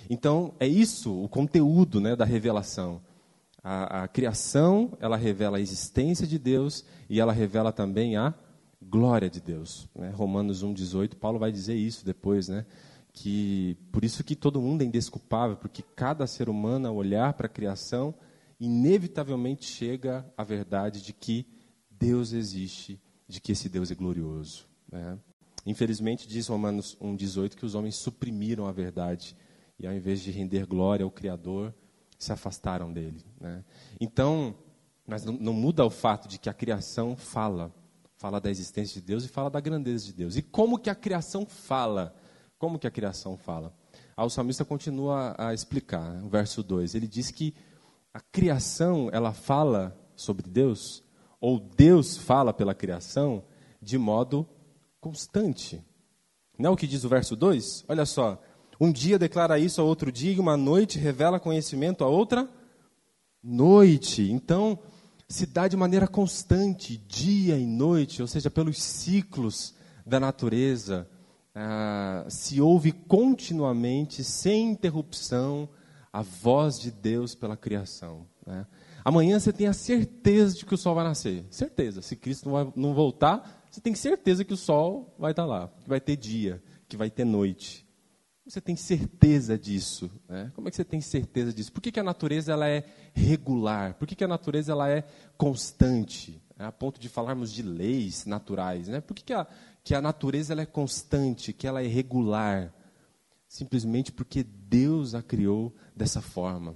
Então, 0.09 0.53
é 0.59 0.67
isso 0.67 1.23
o 1.23 1.29
conteúdo 1.29 2.01
né, 2.01 2.17
da 2.17 2.25
revelação. 2.25 3.01
A, 3.63 4.03
a, 4.03 4.07
criação, 4.09 4.91
ela 4.99 5.15
revela 5.15 5.57
a 5.57 5.61
existência 5.61 6.27
de 6.27 6.37
Deus 6.37 6.85
e 7.09 7.19
ela 7.19 7.31
revela 7.31 7.71
também 7.71 8.17
a 8.17 8.33
glória 8.81 9.29
de 9.29 9.39
Deus. 9.39 9.87
Né? 9.95 10.09
Romanos 10.09 10.63
1,18, 10.65 11.15
Paulo 11.15 11.39
vai 11.39 11.51
dizer 11.51 11.75
isso 11.75 12.05
depois, 12.05 12.49
né? 12.49 12.65
Que 13.15 13.77
por 13.93 14.03
isso 14.03 14.23
que 14.23 14.35
todo 14.35 14.61
mundo 14.61 14.81
é 14.81 14.85
indesculpável, 14.85 15.55
porque 15.55 15.81
cada 15.95 16.27
ser 16.27 16.49
humano, 16.49 16.89
ao 16.89 16.95
olhar 16.95 17.33
para 17.33 17.47
a 17.47 17.49
criação, 17.49 18.13
inevitavelmente 18.59 19.65
chega 19.65 20.25
à 20.37 20.43
verdade 20.43 21.01
de 21.01 21.13
que 21.13 21.47
Deus 21.89 22.33
existe, 22.33 23.01
de 23.25 23.39
que 23.39 23.53
esse 23.53 23.69
Deus 23.69 23.89
é 23.89 23.95
glorioso. 23.95 24.67
Né? 24.91 25.17
Infelizmente, 25.65 26.27
diz 26.27 26.47
Romanos 26.47 26.97
1,18 27.01 27.55
que 27.55 27.65
os 27.65 27.73
homens 27.73 27.95
suprimiram 27.95 28.67
a 28.67 28.71
verdade 28.73 29.35
e, 29.79 29.87
ao 29.87 29.93
invés 29.93 30.19
de 30.19 30.29
render 30.29 30.65
glória 30.65 31.05
ao 31.05 31.11
Criador, 31.11 31.73
se 32.19 32.33
afastaram 32.33 32.91
dele. 32.91 33.23
Né? 33.39 33.63
Então, 33.99 34.55
mas 35.07 35.23
não, 35.23 35.33
não 35.33 35.53
muda 35.53 35.85
o 35.85 35.89
fato 35.89 36.27
de 36.27 36.37
que 36.37 36.49
a 36.49 36.53
criação 36.53 37.15
fala, 37.15 37.73
fala 38.17 38.41
da 38.41 38.51
existência 38.51 38.99
de 38.99 39.07
Deus 39.07 39.23
e 39.23 39.29
fala 39.29 39.49
da 39.49 39.61
grandeza 39.61 40.05
de 40.05 40.13
Deus. 40.13 40.35
E 40.35 40.41
como 40.41 40.77
que 40.77 40.89
a 40.89 40.95
criação 40.95 41.45
fala? 41.45 42.13
Como 42.65 42.79
que 42.79 42.87
a 42.87 42.91
criação 42.91 43.37
fala? 43.37 43.71
Ah, 44.17 44.25
o 44.25 44.29
salmista 44.29 44.65
continua 44.65 45.35
a 45.37 45.53
explicar, 45.53 46.19
o 46.23 46.29
verso 46.29 46.63
2. 46.63 46.95
Ele 46.95 47.07
diz 47.07 47.29
que 47.29 47.53
a 48.11 48.19
criação, 48.19 49.07
ela 49.13 49.33
fala 49.33 49.95
sobre 50.15 50.49
Deus, 50.49 51.03
ou 51.39 51.59
Deus 51.59 52.17
fala 52.17 52.51
pela 52.51 52.73
criação, 52.73 53.43
de 53.79 53.99
modo 53.99 54.49
constante. 54.99 55.79
Não 56.57 56.71
é 56.71 56.73
o 56.73 56.75
que 56.75 56.87
diz 56.87 57.03
o 57.03 57.07
verso 57.07 57.35
2? 57.35 57.85
Olha 57.87 58.03
só. 58.03 58.41
Um 58.81 58.91
dia 58.91 59.19
declara 59.19 59.59
isso 59.59 59.79
a 59.79 59.83
outro 59.83 60.11
dia, 60.11 60.31
e 60.31 60.39
uma 60.39 60.57
noite 60.57 60.97
revela 60.97 61.39
conhecimento 61.39 62.03
a 62.03 62.07
outra 62.07 62.49
noite. 63.43 64.23
Então, 64.31 64.79
se 65.29 65.45
dá 65.45 65.67
de 65.67 65.77
maneira 65.77 66.07
constante, 66.07 66.97
dia 66.97 67.59
e 67.59 67.65
noite, 67.67 68.23
ou 68.23 68.27
seja, 68.27 68.49
pelos 68.49 68.81
ciclos 68.81 69.75
da 70.03 70.19
natureza. 70.19 71.07
Ah, 71.55 72.25
se 72.27 72.59
ouve 72.59 72.91
continuamente, 72.91 74.23
sem 74.23 74.71
interrupção, 74.71 75.69
a 76.11 76.21
voz 76.21 76.77
de 76.77 76.91
Deus 76.91 77.33
pela 77.33 77.55
criação. 77.55 78.27
Né? 78.45 78.67
Amanhã 79.03 79.39
você 79.39 79.53
tem 79.53 79.67
a 79.67 79.73
certeza 79.73 80.55
de 80.55 80.65
que 80.65 80.73
o 80.73 80.77
sol 80.77 80.95
vai 80.95 81.05
nascer. 81.05 81.45
Certeza. 81.49 82.01
Se 82.01 82.15
Cristo 82.15 82.49
não, 82.49 82.53
vai, 82.53 82.73
não 82.75 82.93
voltar, 82.93 83.63
você 83.71 83.79
tem 83.79 83.95
certeza 83.95 84.43
que 84.43 84.53
o 84.53 84.57
sol 84.57 85.15
vai 85.17 85.31
estar 85.31 85.45
lá, 85.45 85.69
que 85.81 85.89
vai 85.89 86.01
ter 86.01 86.15
dia, 86.15 86.61
que 86.89 86.97
vai 86.97 87.09
ter 87.09 87.23
noite. 87.23 87.85
Você 88.45 88.61
tem 88.61 88.75
certeza 88.75 89.57
disso? 89.57 90.11
Né? 90.29 90.51
Como 90.53 90.67
é 90.67 90.71
que 90.71 90.77
você 90.77 90.83
tem 90.83 91.01
certeza 91.01 91.51
disso? 91.51 91.71
Por 91.71 91.81
que, 91.81 91.91
que 91.91 91.99
a 91.99 92.03
natureza 92.03 92.51
ela 92.51 92.67
é 92.67 92.85
regular? 93.13 93.95
Por 93.95 94.07
que, 94.07 94.15
que 94.15 94.23
a 94.23 94.27
natureza 94.27 94.71
ela 94.71 94.89
é 94.89 95.03
constante? 95.37 96.41
É 96.57 96.63
a 96.63 96.71
ponto 96.71 96.99
de 96.99 97.09
falarmos 97.09 97.51
de 97.51 97.63
leis 97.63 98.25
naturais. 98.25 98.87
Né? 98.87 99.01
Por 99.01 99.15
que, 99.15 99.23
que, 99.23 99.33
a, 99.33 99.47
que 99.85 99.93
a 99.93 100.01
natureza 100.01 100.51
ela 100.51 100.63
é 100.63 100.65
constante, 100.65 101.53
que 101.53 101.67
ela 101.67 101.81
é 101.83 101.85
regular? 101.85 102.73
Simplesmente 103.47 104.11
porque 104.11 104.43
Deus 104.43 105.13
a 105.13 105.21
criou 105.21 105.75
dessa 105.95 106.21
forma. 106.21 106.75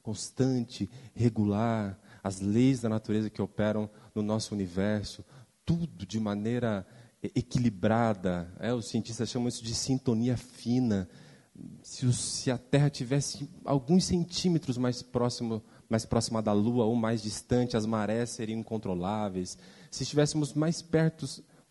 Constante, 0.00 0.88
regular, 1.12 1.98
as 2.22 2.40
leis 2.40 2.80
da 2.80 2.88
natureza 2.88 3.28
que 3.28 3.42
operam 3.42 3.90
no 4.14 4.22
nosso 4.22 4.54
universo, 4.54 5.24
tudo 5.64 6.06
de 6.06 6.20
maneira 6.20 6.86
equilibrada. 7.34 8.48
É, 8.60 8.72
os 8.72 8.86
cientistas 8.86 9.28
chamam 9.28 9.48
isso 9.48 9.64
de 9.64 9.74
sintonia 9.74 10.36
fina. 10.36 11.08
Se, 11.82 12.12
se 12.12 12.48
a 12.48 12.56
Terra 12.56 12.88
tivesse 12.88 13.50
alguns 13.64 14.04
centímetros 14.04 14.78
mais 14.78 15.02
próximo, 15.02 15.60
mais 15.88 16.06
próxima 16.06 16.40
da 16.40 16.52
Lua 16.52 16.84
ou 16.84 16.94
mais 16.94 17.24
distante, 17.24 17.76
as 17.76 17.86
marés 17.86 18.30
seriam 18.30 18.60
incontroláveis. 18.60 19.58
Se 19.90 20.04
estivéssemos 20.04 20.54
mais 20.54 20.80
perto, 20.80 21.26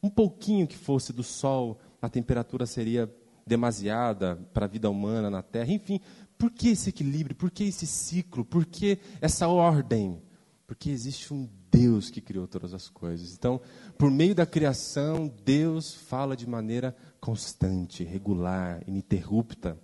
um 0.05 0.09
pouquinho 0.09 0.67
que 0.67 0.77
fosse 0.77 1.11
do 1.11 1.23
Sol, 1.23 1.79
a 1.99 2.07
temperatura 2.07 2.67
seria 2.67 3.11
demasiada 3.45 4.35
para 4.53 4.65
a 4.65 4.69
vida 4.69 4.87
humana 4.87 5.31
na 5.31 5.41
Terra. 5.41 5.71
Enfim, 5.71 5.99
por 6.37 6.51
que 6.51 6.69
esse 6.69 6.89
equilíbrio? 6.89 7.35
Por 7.35 7.49
que 7.49 7.63
esse 7.63 7.87
ciclo? 7.87 8.45
Por 8.45 8.67
que 8.67 8.99
essa 9.19 9.47
ordem? 9.47 10.21
Porque 10.67 10.91
existe 10.91 11.33
um 11.33 11.49
Deus 11.71 12.11
que 12.11 12.21
criou 12.21 12.47
todas 12.47 12.71
as 12.71 12.87
coisas. 12.87 13.33
Então, 13.33 13.59
por 13.97 14.11
meio 14.11 14.35
da 14.35 14.45
criação, 14.45 15.31
Deus 15.43 15.95
fala 15.95 16.35
de 16.35 16.47
maneira 16.47 16.95
constante, 17.19 18.03
regular, 18.03 18.83
ininterrupta. 18.87 19.75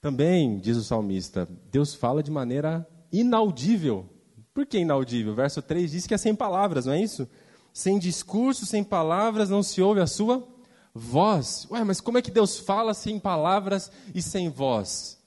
Também, 0.00 0.58
diz 0.58 0.78
o 0.78 0.82
salmista, 0.82 1.46
Deus 1.70 1.94
fala 1.94 2.22
de 2.22 2.30
maneira 2.30 2.88
inaudível. 3.12 4.08
Por 4.54 4.64
que 4.64 4.78
inaudível? 4.78 5.34
Verso 5.34 5.60
3 5.60 5.90
diz 5.90 6.06
que 6.06 6.14
é 6.14 6.18
sem 6.18 6.34
palavras, 6.34 6.86
não 6.86 6.94
é 6.94 7.02
isso? 7.02 7.28
Sem 7.74 7.98
discurso, 7.98 8.64
sem 8.64 8.84
palavras, 8.84 9.50
não 9.50 9.60
se 9.60 9.82
ouve 9.82 10.00
a 10.00 10.06
sua 10.06 10.46
voz. 10.94 11.66
Ué, 11.72 11.82
mas 11.82 12.00
como 12.00 12.16
é 12.16 12.22
que 12.22 12.30
Deus 12.30 12.56
fala 12.56 12.94
sem 12.94 13.18
palavras 13.18 13.90
e 14.14 14.22
sem 14.22 14.48
voz? 14.48 15.20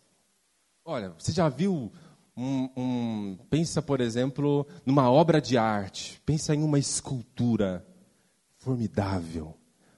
Olha, 0.85 1.13
você 1.19 1.33
já 1.33 1.49
viu 1.49 1.91
um, 2.37 2.69
um, 2.77 3.37
pensa, 3.49 3.81
por 3.81 3.99
exemplo, 3.99 4.65
numa 4.85 5.11
obra 5.11 5.41
de 5.41 5.57
arte, 5.57 6.21
pensa 6.25 6.55
em 6.55 6.63
uma 6.63 6.79
escultura 6.79 7.85
formidável, 8.59 9.53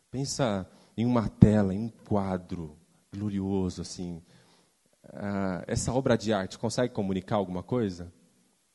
pensa 0.10 0.68
em 0.98 1.06
uma 1.06 1.30
tela, 1.30 1.72
em 1.72 1.78
um 1.78 1.90
quadro 1.90 2.76
glorioso, 3.14 3.84
assim. 3.84 4.24
Ah, 5.14 5.64
essa 5.68 5.94
obra 5.94 6.18
de 6.18 6.34
arte 6.34 6.58
consegue 6.58 6.96
comunicar 6.96 7.36
alguma 7.36 7.62
coisa? 7.62 8.12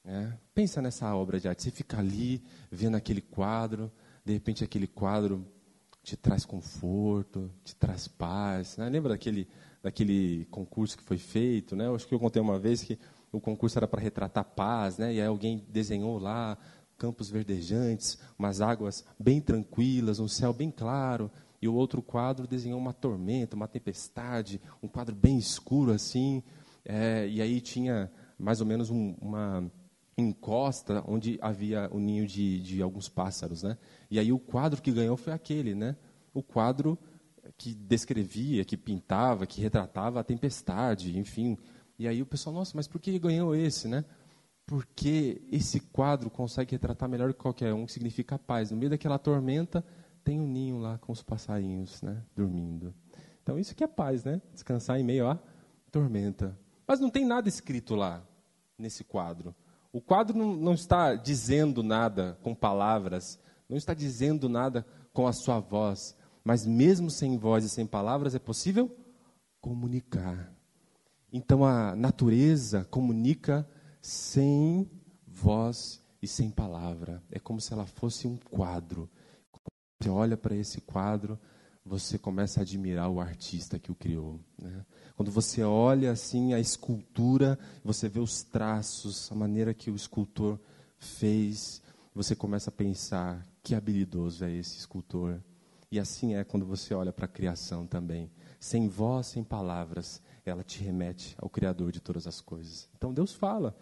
É. 0.04 0.32
Pensa 0.54 0.82
nessa 0.82 1.14
obra 1.14 1.40
de 1.40 1.49
arte. 1.49 1.62
Você 1.62 1.70
fica 1.70 1.99
ali 1.99 2.42
vendo 2.70 2.96
aquele 2.96 3.23
quadro, 3.23 3.90
de 4.25 4.32
repente 4.32 4.62
aquele 4.62 4.87
quadro 4.87 5.46
te 6.02 6.16
traz 6.16 6.44
conforto, 6.44 7.50
te 7.64 7.75
traz 7.75 8.06
paz. 8.06 8.76
Né? 8.76 8.88
Lembra 8.90 9.11
daquele, 9.12 9.49
daquele 9.82 10.44
concurso 10.50 10.99
que 10.99 11.02
foi 11.02 11.16
feito? 11.16 11.75
Né? 11.75 11.87
Eu 11.87 11.94
acho 11.94 12.06
que 12.06 12.14
eu 12.14 12.20
contei 12.20 12.40
uma 12.42 12.58
vez 12.58 12.82
que 12.82 12.99
o 13.32 13.40
concurso 13.40 13.78
era 13.78 13.88
para 13.88 14.00
retratar 14.00 14.44
paz, 14.44 14.99
né? 14.99 15.14
e 15.14 15.20
aí 15.20 15.26
alguém 15.26 15.64
desenhou 15.68 16.18
lá 16.18 16.58
campos 16.96 17.28
verdejantes, 17.28 18.18
umas 18.38 18.61
águas 18.61 19.04
bem 19.18 19.40
tranquilas, 19.40 20.20
um 20.20 20.28
céu 20.28 20.52
bem 20.52 20.70
claro, 20.70 21.30
e 21.61 21.66
o 21.66 21.75
outro 21.75 22.00
quadro 22.00 22.46
desenhou 22.46 22.78
uma 22.78 22.92
tormenta, 22.92 23.56
uma 23.56 23.66
tempestade, 23.66 24.61
um 24.82 24.87
quadro 24.87 25.14
bem 25.14 25.37
escuro 25.37 25.92
assim, 25.92 26.42
é, 26.84 27.26
e 27.26 27.42
aí 27.42 27.61
tinha 27.61 28.12
mais 28.38 28.61
ou 28.61 28.66
menos 28.66 28.90
um, 28.90 29.16
uma 29.20 29.68
encosta 30.16 31.02
onde 31.06 31.38
havia 31.40 31.88
o 31.92 31.99
ninho 31.99 32.26
de, 32.26 32.61
de 32.61 32.83
alguns 32.83 33.09
pássaros, 33.09 33.62
né? 33.62 33.76
E 34.11 34.18
aí 34.18 34.33
o 34.33 34.38
quadro 34.38 34.80
que 34.80 34.92
ganhou 34.92 35.16
foi 35.16 35.33
aquele, 35.33 35.75
né? 35.75 35.97
O 36.33 36.42
quadro 36.42 36.99
que 37.56 37.75
descrevia, 37.75 38.64
que 38.64 38.76
pintava, 38.76 39.47
que 39.47 39.61
retratava 39.61 40.21
a 40.21 40.25
tempestade, 40.25 41.18
enfim. 41.18 41.59
E 41.99 42.09
aí 42.09 42.23
o 42.23 42.26
pessoal, 42.26 42.54
nossa, 42.54 42.73
mas 42.75 42.88
por 42.88 43.00
que 43.00 43.18
ganhou 43.18 43.54
esse, 43.54 43.88
né? 43.88 44.04
Porque 44.66 45.42
esse 45.52 45.80
quadro 45.80 46.30
consegue 46.30 46.73
retratar 46.73 47.09
melhor 47.09 47.33
que 47.33 47.38
qualquer 47.38 47.75
um, 47.75 47.85
que 47.85 47.92
significa 47.92 48.38
paz. 48.38 48.71
No 48.71 48.76
meio 48.76 48.90
daquela 48.90 49.18
tormenta, 49.18 49.85
tem 50.25 50.40
um 50.40 50.47
ninho 50.47 50.78
lá 50.78 50.97
com 50.99 51.12
os 51.12 51.23
passarinhos, 51.23 52.00
né? 52.02 52.23
Dormindo. 52.35 52.94
Então 53.42 53.59
isso 53.59 53.75
que 53.75 53.85
é 53.85 53.87
paz, 53.87 54.25
né? 54.25 54.40
Descansar 54.52 54.99
em 54.99 55.04
meio 55.04 55.28
à 55.28 55.38
tormenta. 55.90 56.59
Mas 56.87 56.99
não 56.99 57.11
tem 57.11 57.26
nada 57.26 57.49
escrito 57.49 57.94
lá, 57.94 58.26
nesse 58.78 59.04
quadro. 59.04 59.54
O 59.94 60.00
quadro 60.00 60.36
não, 60.36 60.56
não 60.56 60.74
está 60.74 61.14
dizendo 61.14 61.80
nada 61.80 62.36
com 62.42 62.52
palavras, 62.52 63.38
não 63.68 63.76
está 63.76 63.94
dizendo 63.94 64.48
nada 64.48 64.84
com 65.12 65.24
a 65.24 65.32
sua 65.32 65.60
voz, 65.60 66.16
mas 66.42 66.66
mesmo 66.66 67.08
sem 67.08 67.38
voz 67.38 67.64
e 67.64 67.68
sem 67.68 67.86
palavras 67.86 68.34
é 68.34 68.40
possível 68.40 68.90
comunicar. 69.60 70.52
Então 71.32 71.64
a 71.64 71.94
natureza 71.94 72.84
comunica 72.86 73.64
sem 74.02 74.90
voz 75.28 76.02
e 76.20 76.26
sem 76.26 76.50
palavra. 76.50 77.22
É 77.30 77.38
como 77.38 77.60
se 77.60 77.72
ela 77.72 77.86
fosse 77.86 78.26
um 78.26 78.36
quadro. 78.36 79.08
Você 80.02 80.10
olha 80.10 80.36
para 80.36 80.56
esse 80.56 80.80
quadro, 80.80 81.38
você 81.84 82.18
começa 82.18 82.60
a 82.60 82.62
admirar 82.62 83.10
o 83.10 83.20
artista 83.20 83.78
que 83.78 83.92
o 83.92 83.94
criou. 83.94 84.40
Né? 84.58 84.84
Quando 85.16 85.30
você 85.30 85.62
olha 85.62 86.12
assim 86.12 86.54
a 86.54 86.60
escultura, 86.60 87.58
você 87.84 88.08
vê 88.08 88.20
os 88.20 88.42
traços, 88.42 89.30
a 89.30 89.34
maneira 89.34 89.74
que 89.74 89.90
o 89.90 89.96
escultor 89.96 90.58
fez, 90.96 91.82
você 92.14 92.34
começa 92.34 92.70
a 92.70 92.72
pensar 92.72 93.46
que 93.62 93.74
habilidoso 93.74 94.44
é 94.44 94.52
esse 94.52 94.78
escultor. 94.78 95.40
E 95.90 96.00
assim 96.00 96.34
é 96.34 96.42
quando 96.42 96.64
você 96.64 96.94
olha 96.94 97.12
para 97.12 97.26
a 97.26 97.28
criação 97.28 97.86
também. 97.86 98.30
Sem 98.58 98.88
voz, 98.88 99.26
sem 99.26 99.44
palavras, 99.44 100.22
ela 100.44 100.64
te 100.64 100.82
remete 100.82 101.36
ao 101.38 101.48
Criador 101.48 101.92
de 101.92 102.00
todas 102.00 102.26
as 102.26 102.40
coisas. 102.40 102.88
Então 102.96 103.12
Deus 103.12 103.32
fala. 103.32 103.76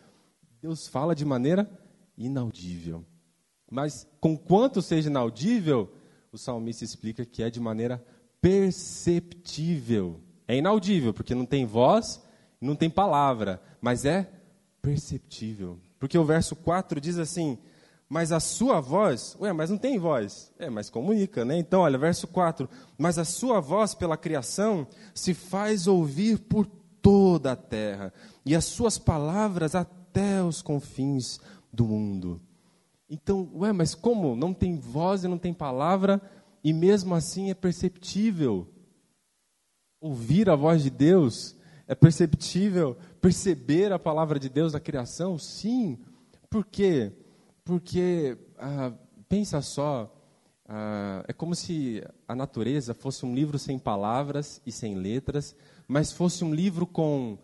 Deus 0.60 0.88
fala 0.88 1.14
de 1.14 1.24
maneira 1.24 1.70
inaudível. 2.16 3.04
Mas, 3.70 4.06
com 4.20 4.36
quanto 4.36 4.82
seja 4.82 5.08
inaudível, 5.08 5.90
o 6.32 6.38
salmista 6.38 6.82
explica 6.82 7.26
que 7.26 7.42
é 7.42 7.50
de 7.50 7.60
maneira 7.60 8.02
perceptível. 8.40 10.18
É 10.48 10.56
inaudível, 10.56 11.12
porque 11.12 11.34
não 11.34 11.44
tem 11.44 11.66
voz, 11.66 12.22
não 12.58 12.74
tem 12.74 12.88
palavra, 12.88 13.60
mas 13.82 14.06
é 14.06 14.30
perceptível. 14.80 15.78
Porque 15.98 16.16
o 16.16 16.24
verso 16.24 16.56
4 16.56 16.98
diz 17.00 17.18
assim: 17.18 17.58
Mas 18.08 18.32
a 18.32 18.40
sua 18.40 18.80
voz, 18.80 19.36
ué, 19.40 19.52
mas 19.52 19.68
não 19.68 19.76
tem 19.76 19.98
voz. 19.98 20.50
É, 20.58 20.70
mas 20.70 20.88
comunica, 20.88 21.44
né? 21.44 21.58
Então, 21.58 21.82
olha, 21.82 21.98
verso 21.98 22.26
4: 22.26 22.66
Mas 22.96 23.18
a 23.18 23.26
sua 23.26 23.60
voz 23.60 23.94
pela 23.94 24.16
criação 24.16 24.86
se 25.14 25.34
faz 25.34 25.86
ouvir 25.86 26.38
por 26.38 26.66
toda 27.02 27.52
a 27.52 27.56
terra, 27.56 28.12
e 28.46 28.56
as 28.56 28.64
suas 28.64 28.96
palavras 28.96 29.74
até 29.74 30.42
os 30.42 30.62
confins 30.62 31.38
do 31.70 31.84
mundo. 31.84 32.40
Então, 33.12 33.46
ué, 33.56 33.74
mas 33.74 33.94
como? 33.94 34.34
Não 34.34 34.54
tem 34.54 34.78
voz 34.78 35.22
e 35.22 35.28
não 35.28 35.36
tem 35.36 35.52
palavra, 35.52 36.18
e 36.64 36.72
mesmo 36.72 37.14
assim 37.14 37.50
é 37.50 37.54
perceptível 37.54 38.66
ouvir 40.00 40.48
a 40.48 40.56
voz 40.56 40.82
de 40.82 40.88
Deus, 40.88 41.54
é 41.86 41.94
perceptível 41.94 42.96
perceber 43.20 43.92
a 43.92 43.98
palavra 43.98 44.38
de 44.38 44.48
Deus 44.48 44.72
na 44.72 44.80
criação? 44.80 45.36
Sim. 45.38 45.98
Por 46.48 46.64
quê? 46.64 47.12
Porque, 47.62 48.38
ah, 48.56 48.94
pensa 49.28 49.60
só, 49.60 50.10
ah, 50.66 51.22
é 51.28 51.34
como 51.34 51.54
se 51.54 52.02
a 52.26 52.34
natureza 52.34 52.94
fosse 52.94 53.26
um 53.26 53.34
livro 53.34 53.58
sem 53.58 53.78
palavras 53.78 54.58
e 54.64 54.72
sem 54.72 54.94
letras, 54.94 55.54
mas 55.86 56.12
fosse 56.12 56.44
um 56.44 56.54
livro 56.54 56.86
com, 56.86 57.36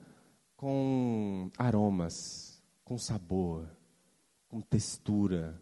com 0.57 1.51
aromas, 1.59 2.59
com 2.83 2.97
sabor, 2.97 3.69
com 4.49 4.61
textura. 4.61 5.61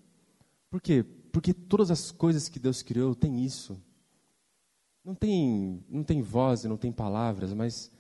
Por 0.71 0.81
quê? 0.81 1.05
Porque 1.33 1.53
todas 1.53 1.91
as 1.91 2.11
coisas 2.11 2.49
que 2.49 2.59
Deus 2.59 2.83
criou 2.83 3.15
têm 3.15 3.45
isso. 3.45 3.81
Não 5.05 5.15
tem, 5.15 5.85
não 5.89 6.03
tem 6.03 6.21
voz 6.21 6.65
não 6.65 6.77
tem 6.77 6.91
palavras, 6.91 7.53
mas 7.53 7.93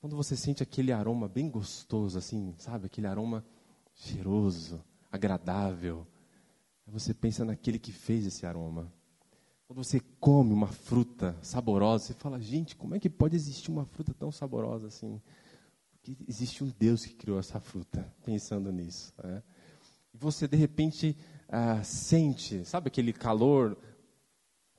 quando 0.00 0.16
você 0.16 0.36
sente 0.36 0.62
aquele 0.62 0.92
aroma 0.92 1.28
bem 1.28 1.50
gostoso, 1.50 2.16
assim, 2.16 2.54
sabe? 2.56 2.86
Aquele 2.86 3.06
aroma 3.06 3.44
cheiroso, 3.94 4.82
agradável, 5.10 6.06
você 6.86 7.12
pensa 7.12 7.44
naquele 7.44 7.78
que 7.78 7.92
fez 7.92 8.26
esse 8.26 8.46
aroma. 8.46 8.90
Quando 9.66 9.84
você 9.84 10.00
come 10.18 10.52
uma 10.52 10.68
fruta 10.68 11.36
saborosa, 11.42 12.06
você 12.06 12.14
fala, 12.14 12.40
gente, 12.40 12.74
como 12.74 12.94
é 12.94 12.98
que 12.98 13.10
pode 13.10 13.36
existir 13.36 13.70
uma 13.70 13.84
fruta 13.84 14.14
tão 14.14 14.32
saborosa 14.32 14.86
assim? 14.86 15.20
Porque 15.90 16.16
existe 16.26 16.64
um 16.64 16.72
Deus 16.78 17.04
que 17.04 17.14
criou 17.14 17.38
essa 17.38 17.60
fruta, 17.60 18.10
pensando 18.24 18.72
nisso. 18.72 19.12
Né? 19.22 19.42
Você, 20.20 20.48
de 20.48 20.56
repente, 20.56 21.16
ah, 21.48 21.82
sente, 21.82 22.64
sabe 22.64 22.88
aquele 22.88 23.12
calor 23.12 23.76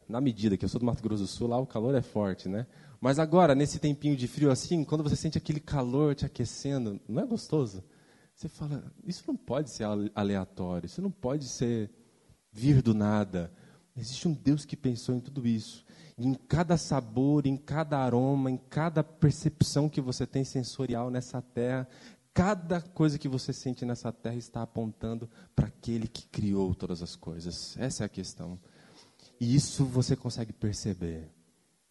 na 0.09 0.19
medida 0.19 0.57
que 0.57 0.65
eu 0.65 0.69
sou 0.69 0.79
do 0.79 0.85
Mato 0.85 1.03
Grosso 1.03 1.23
do 1.23 1.27
Sul, 1.27 1.47
lá 1.47 1.57
o 1.59 1.67
calor 1.67 1.93
é 1.93 2.01
forte, 2.01 2.49
né? 2.49 2.65
Mas 2.99 3.19
agora, 3.19 3.53
nesse 3.53 3.77
tempinho 3.77 4.17
de 4.17 4.27
frio 4.27 4.51
assim, 4.51 4.83
quando 4.83 5.03
você 5.03 5.15
sente 5.15 5.37
aquele 5.37 5.59
calor 5.59 6.15
te 6.15 6.25
aquecendo, 6.25 6.99
não 7.07 7.21
é 7.21 7.25
gostoso? 7.25 7.83
Você 8.35 8.49
fala, 8.49 8.91
isso 9.05 9.23
não 9.27 9.37
pode 9.37 9.69
ser 9.69 9.85
aleatório, 10.15 10.87
isso 10.87 11.01
não 11.01 11.11
pode 11.11 11.45
ser 11.45 11.91
vir 12.51 12.81
do 12.81 12.93
nada. 12.93 13.53
Existe 13.95 14.27
um 14.27 14.33
Deus 14.33 14.65
que 14.65 14.75
pensou 14.75 15.13
em 15.13 15.19
tudo 15.19 15.45
isso. 15.45 15.85
Em 16.17 16.33
cada 16.33 16.75
sabor, 16.75 17.45
em 17.45 17.55
cada 17.55 17.99
aroma, 17.99 18.49
em 18.49 18.57
cada 18.57 19.03
percepção 19.03 19.87
que 19.87 20.01
você 20.01 20.25
tem 20.25 20.43
sensorial 20.43 21.09
nessa 21.09 21.41
terra, 21.41 21.87
cada 22.39 22.79
coisa 22.79 23.19
que 23.19 23.27
você 23.27 23.51
sente 23.51 23.83
nessa 23.83 24.13
terra 24.13 24.37
está 24.37 24.61
apontando 24.61 25.29
para 25.53 25.67
aquele 25.67 26.07
que 26.07 26.25
criou 26.27 26.73
todas 26.73 27.01
as 27.01 27.13
coisas. 27.13 27.75
Essa 27.77 28.03
é 28.03 28.05
a 28.05 28.09
questão. 28.09 28.57
E 29.41 29.53
isso 29.53 29.83
você 29.83 30.15
consegue 30.15 30.53
perceber. 30.53 31.29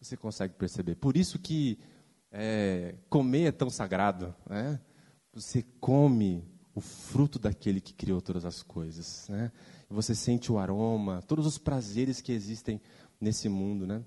Você 0.01 0.17
consegue 0.17 0.55
perceber. 0.55 0.95
Por 0.95 1.15
isso 1.15 1.37
que 1.37 1.77
é, 2.31 2.95
comer 3.11 3.43
é 3.43 3.51
tão 3.51 3.69
sagrado. 3.69 4.33
Né? 4.49 4.81
Você 5.35 5.63
come 5.79 6.43
o 6.73 6.81
fruto 6.81 7.37
daquele 7.37 7.79
que 7.79 7.93
criou 7.93 8.19
todas 8.19 8.43
as 8.43 8.63
coisas. 8.63 9.27
Né? 9.29 9.51
Você 9.87 10.15
sente 10.15 10.51
o 10.51 10.57
aroma, 10.57 11.21
todos 11.27 11.45
os 11.45 11.59
prazeres 11.59 12.21
que 12.21 12.31
existem 12.31 12.81
nesse 13.21 13.47
mundo. 13.47 13.85
Né? 13.85 14.03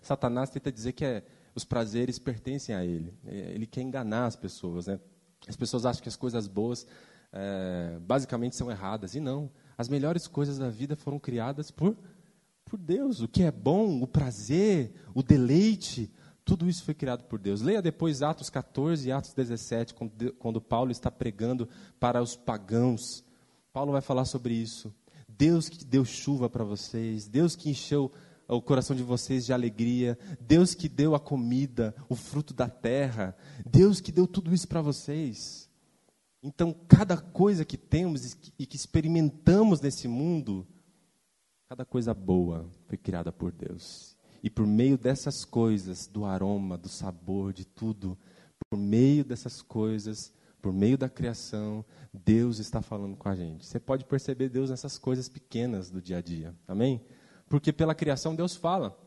Satanás 0.00 0.48
tenta 0.48 0.72
dizer 0.72 0.92
que 0.92 1.04
é, 1.04 1.22
os 1.54 1.66
prazeres 1.66 2.18
pertencem 2.18 2.74
a 2.74 2.82
ele. 2.82 3.12
É, 3.26 3.52
ele 3.52 3.66
quer 3.66 3.82
enganar 3.82 4.24
as 4.24 4.36
pessoas. 4.36 4.86
Né? 4.86 4.98
As 5.48 5.56
pessoas 5.56 5.84
acham 5.84 6.02
que 6.02 6.08
as 6.08 6.16
coisas 6.16 6.46
boas 6.46 6.86
é, 7.32 7.98
basicamente 8.00 8.56
são 8.56 8.70
erradas. 8.70 9.14
E 9.14 9.20
não. 9.20 9.50
As 9.76 9.88
melhores 9.88 10.26
coisas 10.26 10.58
da 10.58 10.70
vida 10.70 10.96
foram 10.96 11.18
criadas 11.18 11.70
por 11.70 11.96
por 12.72 12.78
Deus. 12.78 13.20
O 13.20 13.28
que 13.28 13.42
é 13.42 13.50
bom, 13.50 14.00
o 14.00 14.06
prazer, 14.06 14.94
o 15.14 15.22
deleite, 15.22 16.10
tudo 16.42 16.70
isso 16.70 16.82
foi 16.82 16.94
criado 16.94 17.24
por 17.24 17.38
Deus. 17.38 17.60
Leia 17.60 17.82
depois 17.82 18.22
Atos 18.22 18.48
14 18.48 19.06
e 19.06 19.12
Atos 19.12 19.34
17, 19.34 19.92
quando, 19.92 20.32
quando 20.38 20.58
Paulo 20.58 20.90
está 20.90 21.10
pregando 21.10 21.68
para 22.00 22.22
os 22.22 22.34
pagãos. 22.34 23.22
Paulo 23.74 23.92
vai 23.92 24.00
falar 24.00 24.24
sobre 24.24 24.54
isso. 24.54 24.90
Deus 25.28 25.68
que 25.68 25.84
deu 25.84 26.02
chuva 26.02 26.48
para 26.48 26.64
vocês, 26.64 27.28
Deus 27.28 27.54
que 27.54 27.68
encheu 27.68 28.10
o 28.54 28.62
coração 28.62 28.94
de 28.94 29.02
vocês 29.02 29.44
de 29.44 29.52
alegria, 29.52 30.18
Deus 30.40 30.74
que 30.74 30.88
deu 30.88 31.14
a 31.14 31.20
comida, 31.20 31.94
o 32.08 32.14
fruto 32.14 32.52
da 32.52 32.68
terra, 32.68 33.36
Deus 33.64 34.00
que 34.00 34.12
deu 34.12 34.26
tudo 34.26 34.52
isso 34.54 34.68
para 34.68 34.82
vocês. 34.82 35.68
Então, 36.42 36.74
cada 36.88 37.16
coisa 37.16 37.64
que 37.64 37.76
temos 37.76 38.36
e 38.58 38.66
que 38.66 38.76
experimentamos 38.76 39.80
nesse 39.80 40.08
mundo 40.08 40.66
Cada 41.72 41.86
coisa 41.86 42.12
boa 42.12 42.68
foi 42.86 42.98
criada 42.98 43.32
por 43.32 43.50
Deus. 43.50 44.14
E 44.42 44.50
por 44.50 44.66
meio 44.66 44.98
dessas 44.98 45.42
coisas, 45.42 46.06
do 46.06 46.26
aroma, 46.26 46.76
do 46.76 46.86
sabor, 46.86 47.50
de 47.50 47.64
tudo, 47.64 48.18
por 48.68 48.78
meio 48.78 49.24
dessas 49.24 49.62
coisas, 49.62 50.30
por 50.60 50.70
meio 50.70 50.98
da 50.98 51.08
criação, 51.08 51.82
Deus 52.12 52.58
está 52.58 52.82
falando 52.82 53.16
com 53.16 53.26
a 53.26 53.34
gente. 53.34 53.64
Você 53.64 53.80
pode 53.80 54.04
perceber 54.04 54.50
Deus 54.50 54.68
nessas 54.68 54.98
coisas 54.98 55.30
pequenas 55.30 55.88
do 55.88 56.02
dia 56.02 56.18
a 56.18 56.20
dia. 56.20 56.54
Amém? 56.68 57.00
Porque 57.52 57.70
pela 57.70 57.94
criação 57.94 58.34
Deus 58.34 58.56
fala. 58.56 58.98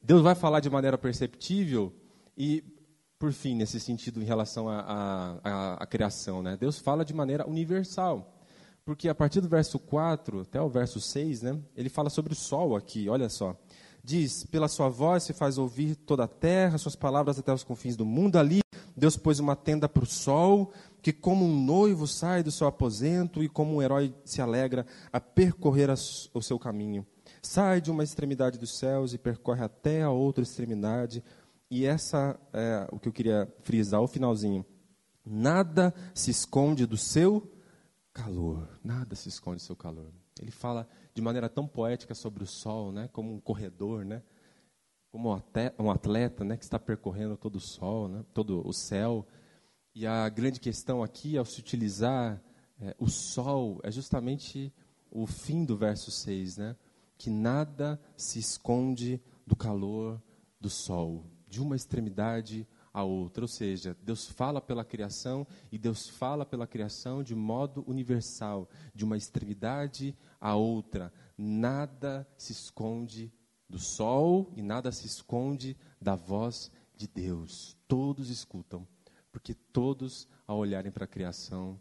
Deus 0.00 0.22
vai 0.22 0.36
falar 0.36 0.60
de 0.60 0.70
maneira 0.70 0.96
perceptível 0.96 1.92
e, 2.38 2.62
por 3.18 3.32
fim, 3.32 3.56
nesse 3.56 3.80
sentido 3.80 4.22
em 4.22 4.24
relação 4.24 4.68
à 4.68 5.84
criação, 5.90 6.44
né? 6.44 6.56
Deus 6.56 6.78
fala 6.78 7.04
de 7.04 7.12
maneira 7.12 7.44
universal. 7.48 8.40
Porque 8.84 9.08
a 9.08 9.16
partir 9.16 9.40
do 9.40 9.48
verso 9.48 9.80
4 9.80 10.42
até 10.42 10.62
o 10.62 10.68
verso 10.68 11.00
6, 11.00 11.42
né, 11.42 11.58
ele 11.74 11.88
fala 11.88 12.08
sobre 12.08 12.32
o 12.32 12.36
sol 12.36 12.76
aqui, 12.76 13.08
olha 13.08 13.28
só. 13.28 13.56
Diz: 14.04 14.44
Pela 14.44 14.68
sua 14.68 14.88
voz 14.88 15.24
se 15.24 15.32
faz 15.32 15.58
ouvir 15.58 15.96
toda 15.96 16.22
a 16.22 16.28
terra, 16.28 16.78
suas 16.78 16.94
palavras 16.94 17.36
até 17.36 17.52
os 17.52 17.64
confins 17.64 17.96
do 17.96 18.06
mundo. 18.06 18.36
Ali 18.36 18.60
Deus 18.96 19.16
pôs 19.16 19.40
uma 19.40 19.56
tenda 19.56 19.88
para 19.88 20.04
o 20.04 20.06
sol, 20.06 20.72
que 21.02 21.12
como 21.12 21.44
um 21.44 21.64
noivo 21.64 22.06
sai 22.06 22.44
do 22.44 22.52
seu 22.52 22.68
aposento 22.68 23.42
e 23.42 23.48
como 23.48 23.74
um 23.74 23.82
herói 23.82 24.14
se 24.24 24.40
alegra 24.40 24.86
a 25.12 25.18
percorrer 25.20 25.90
o 25.90 26.40
seu 26.40 26.60
caminho. 26.60 27.04
Sai 27.42 27.80
de 27.80 27.90
uma 27.90 28.04
extremidade 28.04 28.58
dos 28.58 28.78
céus 28.78 29.14
e 29.14 29.18
percorre 29.18 29.64
até 29.64 30.02
a 30.02 30.10
outra 30.10 30.42
extremidade. 30.42 31.24
E 31.70 31.86
essa 31.86 32.38
é 32.52 32.88
o 32.90 32.98
que 32.98 33.08
eu 33.08 33.12
queria 33.12 33.52
frisar, 33.62 34.00
o 34.00 34.08
finalzinho. 34.08 34.64
Nada 35.24 35.94
se 36.14 36.30
esconde 36.30 36.86
do 36.86 36.96
seu 36.96 37.50
calor, 38.12 38.68
nada 38.82 39.14
se 39.14 39.28
esconde 39.28 39.56
do 39.56 39.62
seu 39.62 39.76
calor. 39.76 40.12
Ele 40.40 40.50
fala 40.50 40.88
de 41.14 41.22
maneira 41.22 41.48
tão 41.48 41.66
poética 41.66 42.14
sobre 42.14 42.42
o 42.42 42.46
sol, 42.46 42.90
né, 42.90 43.08
como 43.12 43.32
um 43.32 43.40
corredor, 43.40 44.04
né, 44.04 44.22
como 45.10 45.28
um 45.78 45.90
atleta, 45.90 46.44
né, 46.44 46.56
que 46.56 46.64
está 46.64 46.78
percorrendo 46.78 47.36
todo 47.36 47.56
o 47.56 47.60
sol, 47.60 48.08
né, 48.08 48.24
todo 48.32 48.66
o 48.66 48.72
céu. 48.72 49.26
E 49.94 50.06
a 50.06 50.28
grande 50.28 50.60
questão 50.60 51.02
aqui, 51.02 51.36
ao 51.36 51.44
se 51.44 51.60
utilizar 51.60 52.42
é, 52.80 52.94
o 52.98 53.08
sol, 53.08 53.80
é 53.82 53.90
justamente 53.90 54.72
o 55.10 55.26
fim 55.26 55.64
do 55.64 55.76
verso 55.76 56.10
6, 56.10 56.56
né, 56.56 56.76
que 57.20 57.28
nada 57.28 58.00
se 58.16 58.38
esconde 58.38 59.20
do 59.46 59.54
calor 59.54 60.22
do 60.58 60.70
sol, 60.70 61.26
de 61.46 61.60
uma 61.60 61.76
extremidade 61.76 62.66
a 62.94 63.04
outra. 63.04 63.44
Ou 63.44 63.48
seja, 63.48 63.94
Deus 64.02 64.26
fala 64.26 64.58
pela 64.58 64.86
criação 64.86 65.46
e 65.70 65.76
Deus 65.76 66.08
fala 66.08 66.46
pela 66.46 66.66
criação 66.66 67.22
de 67.22 67.34
modo 67.34 67.84
universal, 67.86 68.70
de 68.94 69.04
uma 69.04 69.18
extremidade 69.18 70.16
a 70.40 70.54
outra. 70.54 71.12
Nada 71.36 72.26
se 72.38 72.52
esconde 72.52 73.30
do 73.68 73.78
sol 73.78 74.50
e 74.56 74.62
nada 74.62 74.90
se 74.90 75.06
esconde 75.06 75.76
da 76.00 76.14
voz 76.14 76.72
de 76.96 77.06
Deus. 77.06 77.76
Todos 77.86 78.30
escutam, 78.30 78.88
porque 79.30 79.52
todos, 79.52 80.26
ao 80.46 80.56
olharem 80.56 80.90
para 80.90 81.04
a 81.04 81.08
criação, 81.08 81.78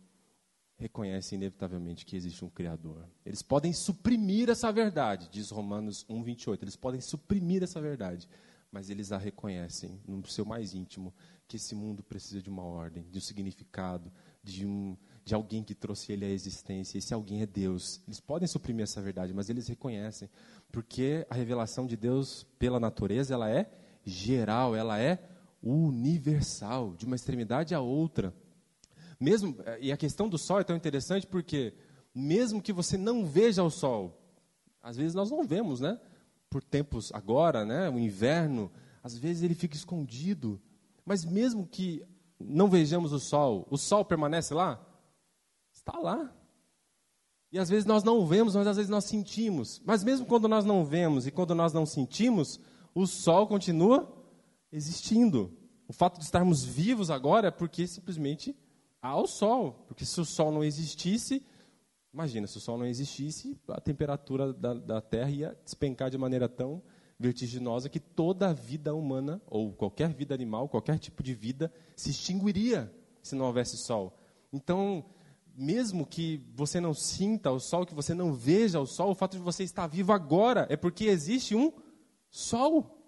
reconhecem 0.80 1.36
inevitavelmente 1.36 2.06
que 2.06 2.16
existe 2.16 2.44
um 2.44 2.50
Criador. 2.50 3.06
Eles 3.26 3.42
podem 3.42 3.74
suprimir 3.74 4.50
essa 4.50 4.72
verdade, 4.72 5.30
diz 5.30 5.50
Romanos 5.50 6.06
1, 6.10 6.24
28. 6.24 6.64
Eles 6.64 6.76
podem 6.76 7.02
suprimir 7.02 7.62
essa 7.62 7.82
verdade, 7.82 8.28
mas 8.72 8.90
eles 8.90 9.12
a 9.12 9.18
reconhecem 9.18 10.00
no 10.08 10.26
seu 10.26 10.46
mais 10.46 10.74
íntimo 10.74 11.14
que 11.48 11.58
esse 11.58 11.76
mundo 11.76 12.02
precisa 12.02 12.42
de 12.42 12.50
uma 12.50 12.64
ordem, 12.64 13.06
de 13.12 13.18
um 13.18 13.22
significado, 13.22 14.12
de 14.44 14.66
um 14.66 14.96
de 15.26 15.36
alguém 15.36 15.64
que 15.64 15.76
trouxe 15.76 16.12
ele 16.12 16.26
à 16.26 16.30
existência. 16.30 16.98
Esse 16.98 17.14
alguém 17.14 17.44
é 17.44 17.46
Deus. 17.46 18.02
Eles 18.08 18.20
podem 18.20 18.48
suprimir 18.48 18.84
essa 18.84 19.00
verdade, 19.00 19.32
mas 19.32 19.48
eles 19.48 19.68
reconhecem, 19.68 20.28
porque 20.72 21.26
a 21.30 21.36
revelação 21.36 21.86
de 21.86 21.96
Deus 21.96 22.48
pela 22.58 22.80
natureza, 22.80 23.36
ela 23.36 23.48
é 23.48 23.70
geral, 24.04 24.76
ela 24.76 25.00
é 25.00 25.20
universal, 25.62 26.96
de 26.96 27.06
uma 27.06 27.16
extremidade 27.16 27.76
à 27.76 27.82
outra. 27.82 28.34
Mesmo 29.20 29.56
e 29.80 29.92
a 29.92 29.98
questão 29.98 30.30
do 30.30 30.38
sol 30.38 30.60
é 30.60 30.64
tão 30.64 30.76
interessante 30.76 31.28
porque 31.28 31.74
mesmo 32.16 32.62
que 32.62 32.74
você 32.74 32.98
não 32.98 33.26
veja 33.26 33.64
o 33.64 33.70
sol, 33.70 34.20
às 34.82 34.96
vezes 34.96 35.14
nós 35.14 35.30
não 35.30 35.44
vemos, 35.44 35.80
né? 35.80 36.00
por 36.50 36.64
tempos 36.64 37.12
agora, 37.14 37.64
né, 37.64 37.90
o 37.90 38.00
inverno, 38.00 38.72
às 39.04 39.18
vezes 39.18 39.44
ele 39.44 39.54
fica 39.54 39.76
escondido. 39.76 40.60
Mas 41.06 41.24
mesmo 41.24 41.68
que 41.68 42.04
não 42.40 42.70
vejamos 42.70 43.14
o 43.14 43.20
sol, 43.20 43.68
o 43.70 43.78
sol 43.78 44.04
permanece 44.04 44.54
lá? 44.54 44.84
Está 45.72 45.98
lá. 46.00 46.34
E 47.52 47.60
às 47.60 47.70
vezes 47.70 47.86
nós 47.86 48.04
não 48.04 48.26
vemos, 48.26 48.56
mas 48.56 48.68
às 48.68 48.78
vezes 48.78 48.90
nós 48.90 49.06
sentimos. 49.06 49.82
Mas 49.86 50.04
mesmo 50.04 50.26
quando 50.26 50.48
nós 50.48 50.66
não 50.66 50.84
vemos 50.84 51.26
e 51.26 51.32
quando 51.32 51.56
nós 51.56 51.74
não 51.74 51.86
sentimos, 51.86 52.60
o 52.94 53.06
sol 53.06 53.48
continua 53.48 54.12
existindo. 54.72 55.56
O 55.88 55.94
fato 55.94 56.20
de 56.20 56.26
estarmos 56.26 56.64
vivos 56.64 57.10
agora 57.10 57.48
é 57.48 57.52
porque 57.52 57.88
simplesmente 57.88 58.56
há 59.02 59.18
o 59.18 59.28
sol. 59.28 59.86
Porque 59.88 60.06
se 60.06 60.20
o 60.20 60.26
sol 60.26 60.52
não 60.52 60.64
existisse, 60.64 61.44
Imagina, 62.14 62.48
se 62.48 62.58
o 62.58 62.62
Sol 62.62 62.78
não 62.78 62.88
existisse, 62.88 63.56
a 63.68 63.80
temperatura 63.80 64.52
da, 64.52 64.74
da 64.74 65.02
Terra 65.02 65.30
ia 65.30 65.58
despencar 65.64 66.10
de 66.10 66.18
maneira 66.18 66.50
tão 66.50 66.82
vertiginosa 67.20 67.90
que 67.90 68.00
toda 68.00 68.50
a 68.50 68.54
vida 68.54 68.96
humana, 68.96 69.42
ou 69.46 69.74
qualquer 69.74 70.12
vida 70.14 70.34
animal, 70.34 70.68
qualquer 70.68 70.98
tipo 70.98 71.22
de 71.22 71.36
vida, 71.36 71.72
se 71.96 72.10
extinguiria 72.10 72.92
se 73.22 73.36
não 73.36 73.46
houvesse 73.46 73.78
Sol. 73.78 74.18
Então, 74.52 75.06
mesmo 75.56 76.06
que 76.06 76.44
você 76.56 76.80
não 76.80 76.96
sinta 76.96 77.52
o 77.52 77.60
Sol, 77.60 77.86
que 77.86 77.94
você 77.94 78.16
não 78.16 78.34
veja 78.34 78.80
o 78.80 78.88
Sol, 78.88 79.12
o 79.12 79.16
fato 79.16 79.38
de 79.38 79.44
você 79.44 79.64
estar 79.64 79.86
vivo 79.86 80.12
agora 80.12 80.66
é 80.70 80.76
porque 80.76 81.06
existe 81.06 81.56
um 81.56 81.72
Sol. 82.32 82.99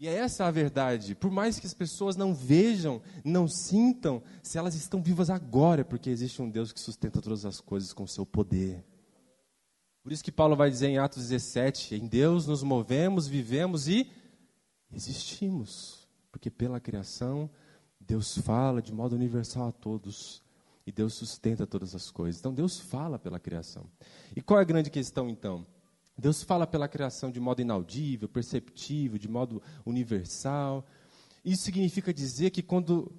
E 0.00 0.08
é 0.08 0.14
essa 0.14 0.46
a 0.46 0.50
verdade. 0.50 1.14
Por 1.14 1.30
mais 1.30 1.60
que 1.60 1.66
as 1.66 1.74
pessoas 1.74 2.16
não 2.16 2.34
vejam, 2.34 3.02
não 3.22 3.46
sintam, 3.46 4.22
se 4.42 4.56
elas 4.56 4.74
estão 4.74 5.02
vivas 5.02 5.28
agora, 5.28 5.82
é 5.82 5.84
porque 5.84 6.08
existe 6.08 6.40
um 6.40 6.48
Deus 6.48 6.72
que 6.72 6.80
sustenta 6.80 7.20
todas 7.20 7.44
as 7.44 7.60
coisas 7.60 7.92
com 7.92 8.06
seu 8.06 8.24
poder. 8.24 8.82
Por 10.02 10.10
isso 10.10 10.24
que 10.24 10.32
Paulo 10.32 10.56
vai 10.56 10.70
dizer 10.70 10.88
em 10.88 10.96
Atos 10.96 11.28
17: 11.28 11.96
em 11.96 12.06
Deus 12.06 12.46
nos 12.46 12.62
movemos, 12.62 13.28
vivemos 13.28 13.88
e 13.88 14.10
existimos. 14.90 16.08
Porque 16.32 16.50
pela 16.50 16.80
criação, 16.80 17.50
Deus 18.00 18.38
fala 18.38 18.80
de 18.80 18.94
modo 18.94 19.14
universal 19.14 19.68
a 19.68 19.72
todos. 19.72 20.42
E 20.86 20.90
Deus 20.90 21.12
sustenta 21.12 21.66
todas 21.66 21.94
as 21.94 22.10
coisas. 22.10 22.40
Então 22.40 22.54
Deus 22.54 22.80
fala 22.80 23.18
pela 23.18 23.38
criação. 23.38 23.84
E 24.34 24.40
qual 24.40 24.58
é 24.58 24.62
a 24.62 24.66
grande 24.66 24.88
questão 24.88 25.28
então? 25.28 25.66
Deus 26.20 26.42
fala 26.42 26.66
pela 26.66 26.88
criação 26.88 27.30
de 27.30 27.40
modo 27.40 27.60
inaudível, 27.60 28.28
perceptível, 28.28 29.18
de 29.18 29.28
modo 29.28 29.62
universal. 29.84 30.86
Isso 31.44 31.62
significa 31.62 32.12
dizer 32.12 32.50
que 32.50 32.62
quando 32.62 33.10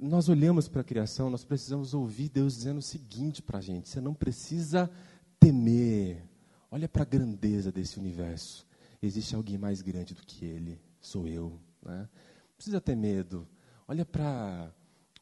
nós 0.00 0.28
olhamos 0.28 0.68
para 0.68 0.80
a 0.80 0.84
criação, 0.84 1.30
nós 1.30 1.44
precisamos 1.44 1.94
ouvir 1.94 2.28
Deus 2.28 2.56
dizendo 2.56 2.78
o 2.78 2.82
seguinte 2.82 3.42
para 3.42 3.58
a 3.58 3.62
gente: 3.62 3.88
você 3.88 4.00
não 4.00 4.14
precisa 4.14 4.90
temer. 5.38 6.22
Olha 6.70 6.88
para 6.88 7.02
a 7.02 7.06
grandeza 7.06 7.72
desse 7.72 7.98
universo. 7.98 8.66
Existe 9.00 9.34
alguém 9.34 9.56
mais 9.56 9.80
grande 9.80 10.14
do 10.14 10.22
que 10.22 10.44
ele, 10.44 10.80
sou 11.00 11.26
eu. 11.26 11.58
Né? 11.82 12.00
Não 12.00 12.54
precisa 12.56 12.80
ter 12.80 12.96
medo. 12.96 13.46
Olha 13.86 14.04
para. 14.04 14.72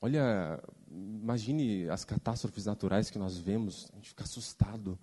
Olha, 0.01 0.62
imagine 0.90 1.88
as 1.88 2.05
catástrofes 2.05 2.66
naturais 2.66 3.11
que 3.11 3.18
nós 3.18 3.38
vemos, 3.38 3.88
a 3.92 3.96
gente 3.96 4.11
fica 4.11 4.25
assustado. 4.25 4.99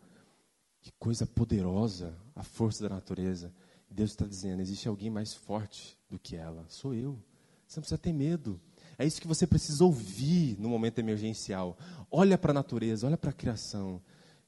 Que 0.84 0.92
coisa 1.00 1.26
poderosa 1.26 2.14
a 2.36 2.44
força 2.44 2.84
da 2.84 2.94
natureza. 2.94 3.54
Deus 3.90 4.12
está 4.12 4.26
dizendo: 4.26 4.62
existe 4.62 4.88
alguém 4.88 5.10
mais 5.10 5.34
forte 5.34 5.98
do 6.10 6.20
que 6.20 6.36
ela. 6.36 6.66
Sou 6.68 6.94
eu. 6.94 7.18
Você 7.66 7.80
não 7.80 7.84
precisa 7.84 7.98
ter 7.98 8.12
medo. 8.12 8.60
É 8.98 9.06
isso 9.06 9.22
que 9.22 9.28
você 9.28 9.48
precisa 9.48 9.84
ouvir 9.84 10.60
no 10.60 10.68
momento 10.68 11.00
emergencial. 11.00 11.78
Olha 12.12 12.38
para 12.38 12.52
a 12.52 12.54
natureza, 12.54 13.08
olha 13.08 13.18
para 13.18 13.30
a 13.30 13.34
criação. 13.34 14.02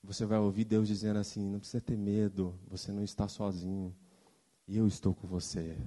Você 0.03 0.25
vai 0.25 0.37
ouvir 0.37 0.65
Deus 0.65 0.89
dizendo 0.89 1.19
assim: 1.19 1.49
não 1.49 1.59
precisa 1.59 1.79
ter 1.79 1.97
medo, 1.97 2.53
você 2.67 2.91
não 2.91 3.03
está 3.03 3.29
sozinho. 3.29 3.95
Eu 4.67 4.87
estou 4.87 5.15
com 5.15 5.27
você. 5.27 5.77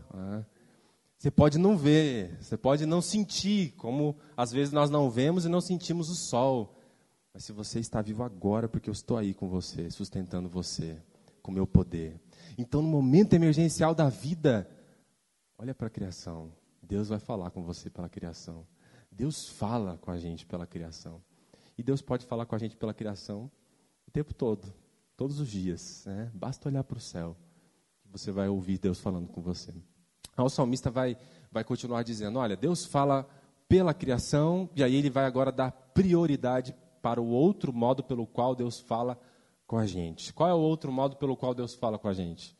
Você 1.18 1.30
pode 1.30 1.58
não 1.58 1.76
ver, 1.76 2.38
você 2.40 2.56
pode 2.56 2.86
não 2.86 3.02
sentir, 3.02 3.72
como 3.72 4.16
às 4.34 4.50
vezes 4.50 4.72
nós 4.72 4.88
não 4.88 5.10
vemos 5.10 5.44
e 5.44 5.48
não 5.48 5.60
sentimos 5.60 6.08
o 6.08 6.14
sol. 6.14 6.77
Mas 7.38 7.44
se 7.44 7.52
você 7.52 7.78
está 7.78 8.02
vivo 8.02 8.24
agora, 8.24 8.68
porque 8.68 8.90
eu 8.90 8.92
estou 8.92 9.16
aí 9.16 9.32
com 9.32 9.48
você, 9.48 9.88
sustentando 9.92 10.48
você, 10.48 11.00
com 11.40 11.52
meu 11.52 11.68
poder. 11.68 12.20
Então, 12.58 12.82
no 12.82 12.88
momento 12.88 13.32
emergencial 13.32 13.94
da 13.94 14.08
vida, 14.08 14.68
olha 15.56 15.72
para 15.72 15.86
a 15.86 15.90
criação. 15.90 16.50
Deus 16.82 17.10
vai 17.10 17.20
falar 17.20 17.52
com 17.52 17.62
você 17.62 17.88
pela 17.88 18.08
criação. 18.08 18.66
Deus 19.08 19.48
fala 19.48 19.96
com 19.98 20.10
a 20.10 20.18
gente 20.18 20.44
pela 20.46 20.66
criação. 20.66 21.22
E 21.78 21.82
Deus 21.84 22.02
pode 22.02 22.26
falar 22.26 22.44
com 22.44 22.56
a 22.56 22.58
gente 22.58 22.76
pela 22.76 22.92
criação 22.92 23.48
o 24.04 24.10
tempo 24.10 24.34
todo, 24.34 24.74
todos 25.16 25.38
os 25.38 25.48
dias. 25.48 26.02
Né? 26.06 26.32
Basta 26.34 26.68
olhar 26.68 26.82
para 26.82 26.98
o 26.98 27.00
céu, 27.00 27.36
você 28.10 28.32
vai 28.32 28.48
ouvir 28.48 28.78
Deus 28.78 28.98
falando 28.98 29.28
com 29.28 29.40
você. 29.40 29.72
O 30.36 30.48
salmista 30.48 30.90
vai, 30.90 31.16
vai 31.52 31.62
continuar 31.62 32.02
dizendo: 32.02 32.40
Olha, 32.40 32.56
Deus 32.56 32.84
fala 32.84 33.28
pela 33.68 33.94
criação, 33.94 34.68
e 34.74 34.82
aí 34.82 34.96
ele 34.96 35.08
vai 35.08 35.24
agora 35.24 35.52
dar 35.52 35.70
prioridade 35.70 36.74
para 37.02 37.20
o 37.20 37.28
outro 37.28 37.72
modo 37.72 38.02
pelo 38.02 38.26
qual 38.26 38.54
Deus 38.54 38.80
fala 38.80 39.18
com 39.66 39.78
a 39.78 39.86
gente. 39.86 40.32
Qual 40.32 40.48
é 40.48 40.54
o 40.54 40.58
outro 40.58 40.92
modo 40.92 41.16
pelo 41.16 41.36
qual 41.36 41.54
Deus 41.54 41.74
fala 41.74 41.98
com 41.98 42.08
a 42.08 42.14
gente? 42.14 42.56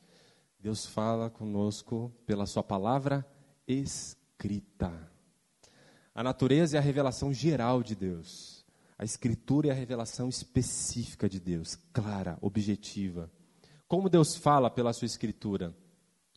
Deus 0.61 0.87
fala 0.87 1.31
conosco 1.31 2.13
pela 2.27 2.47
Sua 2.47 2.63
palavra 2.63 3.27
escrita. 3.67 4.93
A 6.15 6.23
natureza 6.23 6.77
é 6.77 6.79
a 6.79 6.83
revelação 6.83 7.33
geral 7.33 7.83
de 7.83 7.95
Deus. 7.95 8.65
A 8.99 9.05
Escritura 9.05 9.69
é 9.69 9.71
a 9.71 9.75
revelação 9.75 10.29
específica 10.29 11.29
de 11.29 11.39
Deus, 11.39 11.77
clara, 11.93 12.37
objetiva. 12.41 13.31
Como 13.87 14.09
Deus 14.09 14.35
fala 14.37 14.69
pela 14.69 14.93
Sua 14.93 15.07
Escritura? 15.07 15.75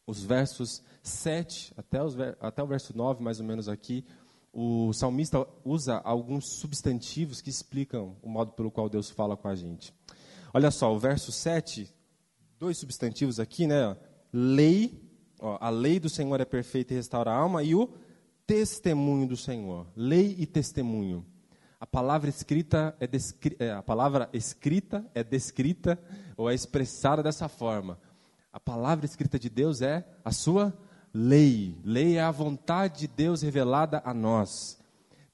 os 0.05 0.23
versos 0.23 0.83
7 1.01 1.73
até, 1.77 2.03
os, 2.03 2.15
até 2.39 2.61
o 2.61 2.67
verso 2.67 2.95
9, 2.95 3.23
mais 3.23 3.39
ou 3.39 3.45
menos 3.45 3.69
aqui, 3.69 4.05
o 4.53 4.91
salmista 4.93 5.47
usa 5.63 5.97
alguns 6.03 6.59
substantivos 6.59 7.41
que 7.41 7.49
explicam 7.49 8.17
o 8.21 8.29
modo 8.29 8.51
pelo 8.51 8.69
qual 8.69 8.89
Deus 8.89 9.09
fala 9.09 9.37
com 9.37 9.47
a 9.47 9.55
gente. 9.55 9.93
Olha 10.53 10.69
só, 10.69 10.93
o 10.93 10.99
verso 10.99 11.31
7, 11.31 11.89
dois 12.59 12.77
substantivos 12.77 13.39
aqui, 13.39 13.65
né? 13.65 13.95
Lei, 14.33 15.01
ó, 15.39 15.57
a 15.61 15.69
lei 15.69 15.99
do 15.99 16.09
Senhor 16.09 16.39
é 16.41 16.45
perfeita 16.45 16.93
e 16.93 16.97
restaura 16.97 17.31
a 17.31 17.35
alma, 17.35 17.63
e 17.63 17.73
o 17.73 17.89
testemunho 18.45 19.27
do 19.27 19.37
Senhor. 19.37 19.87
Lei 19.95 20.35
e 20.37 20.45
testemunho. 20.45 21.25
A 21.79 21.87
palavra 21.87 22.29
escrita 22.29 22.95
é, 22.99 23.07
descri 23.07 23.55
é, 23.57 23.71
a 23.71 23.81
palavra 23.81 24.29
escrita 24.33 25.03
é 25.15 25.23
descrita 25.23 25.97
ou 26.37 26.49
é 26.49 26.53
expressada 26.53 27.23
dessa 27.23 27.47
forma. 27.47 27.97
A 28.51 28.59
palavra 28.59 29.05
escrita 29.05 29.39
de 29.39 29.49
Deus 29.49 29.81
é 29.81 30.05
a 30.23 30.31
sua 30.31 30.77
lei. 31.13 31.75
Lei 31.83 32.17
é 32.17 32.21
a 32.21 32.31
vontade 32.31 33.01
de 33.01 33.07
Deus 33.07 33.41
revelada 33.41 34.01
a 34.05 34.13
nós. 34.13 34.79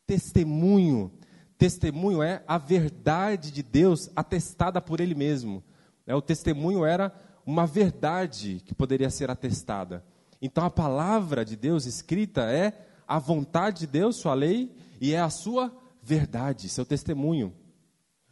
Testemunho. 0.05 1.11
Testemunho 1.57 2.21
é 2.21 2.43
a 2.47 2.57
verdade 2.57 3.51
de 3.51 3.63
Deus 3.63 4.09
atestada 4.15 4.81
por 4.81 4.99
Ele 4.99 5.15
mesmo. 5.15 5.63
É, 6.05 6.15
o 6.15 6.21
testemunho 6.21 6.85
era 6.85 7.13
uma 7.45 7.65
verdade 7.65 8.61
que 8.65 8.75
poderia 8.75 9.09
ser 9.09 9.29
atestada. 9.29 10.03
Então 10.41 10.63
a 10.63 10.69
palavra 10.69 11.43
de 11.43 11.55
Deus 11.55 11.85
escrita 11.85 12.43
é 12.43 12.85
a 13.07 13.19
vontade 13.19 13.79
de 13.79 13.87
Deus, 13.87 14.17
sua 14.17 14.33
lei, 14.33 14.75
e 14.99 15.13
é 15.13 15.19
a 15.19 15.29
sua 15.29 15.71
verdade, 16.01 16.69
seu 16.69 16.85
testemunho. 16.85 17.53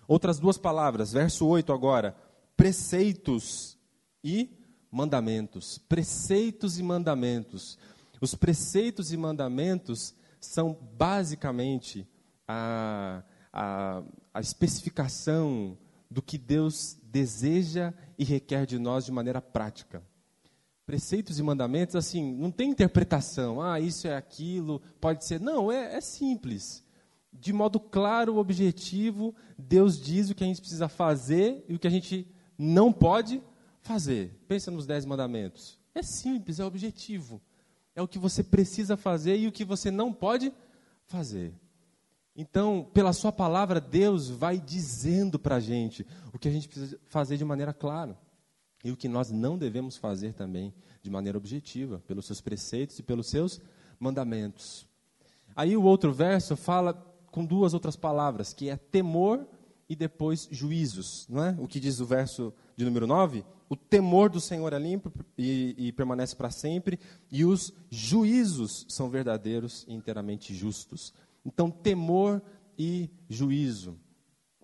Outras 0.08 0.40
duas 0.40 0.58
palavras, 0.58 1.12
verso 1.12 1.48
8 1.48 1.74
agora: 1.74 2.16
preceitos 2.56 3.78
e 4.24 4.50
mandamentos. 4.96 5.78
Preceitos 5.78 6.80
e 6.80 6.84
mandamentos. 6.84 7.78
Os 8.22 8.34
preceitos 8.34 9.12
e 9.12 9.18
mandamentos 9.18 10.16
são 10.40 10.78
basicamente 10.98 12.08
a, 12.48 13.22
a, 13.52 14.02
a 14.34 14.40
especificação 14.40 15.78
do 16.10 16.22
que 16.22 16.38
Deus 16.38 16.98
deseja 17.04 17.94
e 18.18 18.24
requer 18.24 18.66
de 18.66 18.80
nós 18.80 19.04
de 19.04 19.12
maneira 19.12 19.42
prática. 19.42 20.02
Preceitos 20.86 21.40
e 21.40 21.44
mandamentos, 21.44 21.96
assim, 21.98 22.34
não 22.34 22.50
tem 22.50 22.70
interpretação, 22.70 23.62
ah, 23.62 23.80
isso 23.80 24.08
é 24.08 24.16
aquilo, 24.16 24.82
pode 25.02 25.26
ser. 25.26 25.42
Não, 25.42 25.70
é, 25.70 25.98
é 25.98 26.00
simples. 26.00 26.86
De 27.34 27.52
modo 27.52 27.82
claro, 27.82 28.38
objetivo, 28.38 29.36
Deus 29.58 30.00
diz 30.00 30.30
o 30.30 30.36
que 30.36 30.44
a 30.44 30.48
gente 30.48 30.62
precisa 30.62 30.88
fazer 30.88 31.66
e 31.68 31.76
o 31.76 31.80
que 31.80 31.88
a 31.88 31.92
gente 31.92 32.26
não 32.58 32.94
pode 32.94 33.42
fazer. 33.86 34.36
Pensa 34.48 34.71
nos 34.71 34.86
dez 34.86 35.06
mandamentos. 35.06 35.78
É 35.93 36.02
simples, 36.02 36.60
é 36.60 36.65
objetivo. 36.65 37.41
É 37.95 38.02
o 38.02 38.08
que 38.08 38.19
você 38.19 38.43
precisa 38.43 38.98
fazer 38.98 39.38
e 39.38 39.48
o 39.48 39.52
que 39.52 39.63
você 39.63 39.89
não 39.89 40.12
pode 40.12 40.52
fazer. 41.06 41.54
Então, 42.36 42.89
pela 42.93 43.13
sua 43.13 43.32
palavra, 43.32 43.80
Deus 43.80 44.30
vai 44.30 44.60
dizendo 44.60 45.39
para 45.39 45.56
a 45.56 45.60
gente 45.60 46.06
o 46.34 46.39
que 46.39 46.50
a 46.50 46.52
gente 46.52 46.67
precisa 46.67 47.00
fazer 47.06 47.38
de 47.38 47.45
maneira 47.45 47.74
clara. 47.74 48.17
E 48.84 48.91
o 48.91 48.98
que 48.98 49.08
nós 49.08 49.32
não 49.32 49.58
devemos 49.58 49.95
fazer 49.95 50.34
também 50.34 50.74
de 51.02 51.10
maneira 51.10 51.38
objetiva, 51.38 52.04
pelos 52.08 52.26
seus 52.26 52.41
preceitos 52.41 53.00
e 53.00 53.04
pelos 53.04 53.28
seus 53.28 53.62
mandamentos. 54.00 54.86
Aí 55.56 55.78
o 55.78 55.84
outro 55.84 56.12
verso 56.12 56.58
fala 56.58 56.93
com 57.32 57.45
duas 57.45 57.74
outras 57.74 57.95
palavras, 57.95 58.52
que 58.52 58.67
é 58.67 58.76
temor 58.76 59.48
e 59.88 59.95
depois 59.95 60.50
juízos. 60.52 61.28
Não 61.30 61.43
é? 61.43 61.56
O 61.60 61.67
que 61.67 61.80
diz 61.80 62.00
o 62.00 62.06
verso 62.06 62.54
de 62.76 62.84
número 62.84 63.08
9? 63.08 63.45
O 63.67 63.75
temor 63.75 64.30
do 64.30 64.39
Senhor 64.39 64.71
é 64.73 64.80
limpo 64.80 65.12
e, 65.38 65.75
e 65.78 65.91
permanece 65.91 66.36
para 66.36 66.51
sempre, 66.51 66.99
e 67.32 67.43
os 67.43 67.73
juízos 67.89 68.86
são 68.89 69.10
verdadeiros 69.10 69.86
e 69.88 69.93
inteiramente 69.93 70.54
justos. 70.54 71.13
Então, 71.43 71.71
temor 71.71 72.41
e 72.78 73.10
juízo. 73.30 73.97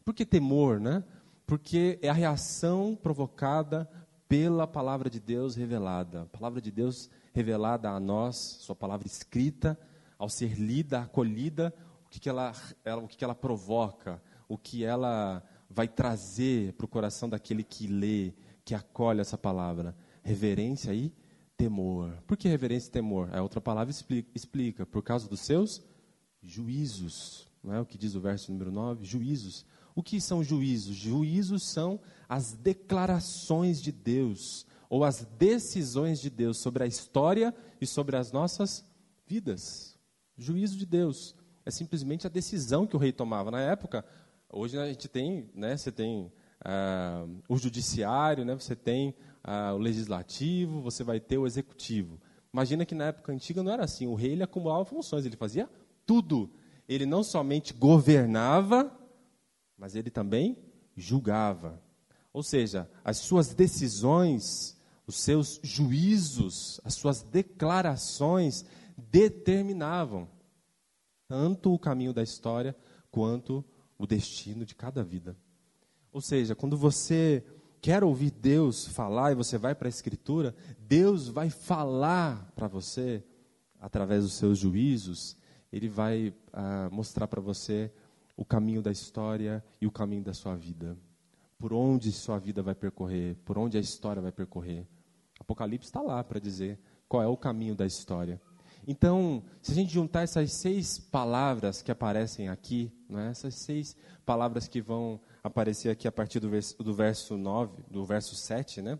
Por 0.04 0.14
que 0.14 0.26
temor, 0.26 0.80
né? 0.80 1.04
Porque 1.46 2.00
é 2.02 2.10
a 2.10 2.14
reação 2.14 2.98
provocada 3.02 3.90
pela 4.28 4.66
palavra 4.66 5.10
de 5.10 5.20
Deus 5.20 5.56
revelada. 5.56 6.22
A 6.22 6.26
palavra 6.26 6.62
de 6.62 6.72
Deus 6.72 7.10
revelada 7.34 7.90
a 7.90 8.00
nós, 8.00 8.36
sua 8.62 8.76
palavra 8.76 9.08
escrita, 9.08 9.78
ao 10.18 10.30
ser 10.30 10.60
lida, 10.60 11.02
acolhida, 11.02 11.74
o 12.06 12.10
que, 12.10 12.20
que, 12.20 12.30
ela, 12.30 12.54
ela, 12.86 13.02
o 13.02 13.08
que, 13.08 13.18
que 13.18 13.24
ela 13.24 13.36
provoca, 13.36 14.22
o 14.48 14.58
que 14.58 14.84
ela 14.84 15.44
vai 15.70 15.88
trazer 15.88 16.74
para 16.74 16.86
o 16.86 16.90
coração 16.90 17.28
daquele 17.28 17.64
que 17.64 17.88
lê, 17.88 18.34
que 18.64 18.76
acolhe 18.76 19.22
essa 19.22 19.38
palavra. 19.38 19.96
Reverência 20.24 20.94
e 20.94 21.14
temor. 21.58 22.12
Por 22.26 22.38
que 22.38 22.48
reverência 22.48 22.90
e 22.90 22.92
temor? 22.92 23.30
A 23.34 23.42
outra 23.42 23.62
palavra 23.62 23.92
explica, 23.92 24.30
explica 24.34 24.86
por 24.86 25.04
causa 25.04 25.28
dos 25.28 25.42
seus 25.42 25.84
juízos. 26.42 27.48
Não 27.64 27.74
é 27.74 27.80
o 27.80 27.86
que 27.86 27.98
diz 27.98 28.16
o 28.16 28.22
verso 28.22 28.52
número 28.52 28.72
9? 28.72 29.06
Juízos. 29.06 29.66
O 29.96 30.02
que 30.02 30.20
são 30.20 30.44
juízos? 30.44 30.96
Juízos 30.96 31.64
são 31.64 32.00
as 32.28 32.54
declarações 32.54 33.82
de 33.82 33.92
Deus, 33.92 34.66
ou 34.90 35.04
as 35.04 35.26
decisões 35.38 36.20
de 36.20 36.30
Deus 36.30 36.58
sobre 36.58 36.84
a 36.84 36.88
história 36.88 37.54
e 37.80 37.86
sobre 37.86 38.16
as 38.16 38.32
nossas 38.32 38.84
vidas. 39.28 39.98
Juízo 40.38 40.78
de 40.78 40.86
Deus 40.86 41.36
é 41.66 41.72
simplesmente 41.72 42.26
a 42.26 42.30
decisão 42.30 42.88
que 42.88 42.96
o 42.96 43.00
rei 43.00 43.12
tomava 43.12 43.52
na 43.52 43.62
época. 43.62 44.04
Hoje 44.50 44.78
a 44.78 44.88
gente 44.88 45.08
tem, 45.08 45.50
né, 45.54 45.78
você 45.78 45.92
tem 45.92 46.32
ah, 46.64 47.26
o 47.48 47.58
judiciário, 47.58 48.46
né? 48.46 48.54
você 48.54 48.76
tem 48.76 49.16
ah, 49.44 49.74
o 49.74 49.78
legislativo, 49.78 50.82
você 50.82 51.04
vai 51.04 51.20
ter 51.20 51.38
o 51.38 51.48
executivo. 51.48 52.20
Imagina 52.54 52.86
que 52.86 52.96
na 52.96 53.06
época 53.06 53.32
antiga 53.32 53.64
não 53.64 53.72
era 53.72 53.84
assim. 53.84 54.08
O 54.08 54.16
rei 54.16 54.32
ele 54.32 54.44
acumulava 54.44 54.86
funções, 54.86 55.26
ele 55.26 55.36
fazia 55.36 55.70
tudo. 56.06 56.50
Ele 56.88 57.06
não 57.06 57.24
somente 57.24 57.74
governava, 57.74 58.92
mas 59.78 59.96
ele 59.96 60.10
também 60.10 60.58
julgava. 60.96 61.82
Ou 62.34 62.44
seja, 62.44 62.90
as 63.04 63.18
suas 63.18 63.54
decisões, 63.54 64.78
os 65.08 65.16
seus 65.16 65.60
juízos, 65.64 66.80
as 66.84 66.94
suas 66.94 67.22
declarações 67.22 68.66
determinavam 68.98 70.28
tanto 71.28 71.74
o 71.74 71.80
caminho 71.80 72.14
da 72.14 72.22
história 72.22 72.76
quanto 73.10 73.64
o 73.98 74.06
destino 74.06 74.66
de 74.66 74.76
cada 74.76 75.04
vida. 75.04 75.36
Ou 76.12 76.22
seja, 76.22 76.56
quando 76.56 76.78
você 76.78 77.44
quer 77.82 78.04
ouvir 78.04 78.32
Deus 78.32 78.88
falar 78.88 79.32
e 79.32 79.36
você 79.36 79.58
vai 79.58 79.74
para 79.74 79.88
a 79.88 79.90
Escritura, 79.90 80.56
Deus 80.80 81.28
vai 81.28 81.50
falar 81.50 82.52
para 82.56 82.68
você 82.68 83.24
através 83.80 84.24
dos 84.24 84.34
seus 84.34 84.60
juízos, 84.60 85.36
Ele 85.72 85.90
vai 85.90 86.34
ah, 86.54 86.90
mostrar 86.92 87.28
para 87.28 87.42
você 87.42 87.92
o 88.38 88.46
caminho 88.46 88.82
da 88.82 88.92
história 88.92 89.64
e 89.80 89.88
o 89.88 89.92
caminho 89.92 90.24
da 90.24 90.34
sua 90.34 90.56
vida. 90.56 90.98
Por 91.58 91.74
onde 91.74 92.12
sua 92.12 92.38
vida 92.38 92.62
vai 92.62 92.76
percorrer, 92.76 93.36
por 93.46 93.58
onde 93.58 93.78
a 93.78 93.82
história 93.82 94.22
vai 94.22 94.32
percorrer. 94.32 94.86
Apocalipse 95.40 95.88
está 95.88 96.02
lá 96.02 96.24
para 96.24 96.40
dizer 96.40 96.80
qual 97.08 97.24
é 97.24 97.28
o 97.28 97.38
caminho 97.38 97.76
da 97.76 97.86
história. 97.86 98.40
Então, 98.88 99.44
se 99.62 99.72
a 99.72 99.76
gente 99.76 99.94
juntar 99.94 100.22
essas 100.22 100.54
seis 100.54 100.98
palavras 100.98 101.82
que 101.82 101.92
aparecem 101.92 102.50
aqui, 102.50 102.92
né, 103.08 103.30
essas 103.30 103.56
seis 103.56 103.96
palavras 104.26 104.68
que 104.68 104.82
vão 104.82 105.20
aparecer 105.44 105.90
aqui 105.90 106.08
a 106.08 106.12
partir 106.12 106.40
do 106.40 106.50
verso, 106.50 106.82
do 106.84 106.94
verso 106.94 107.38
9, 107.38 107.84
do 107.90 108.06
verso 108.06 108.36
7, 108.36 108.82
né? 108.82 109.00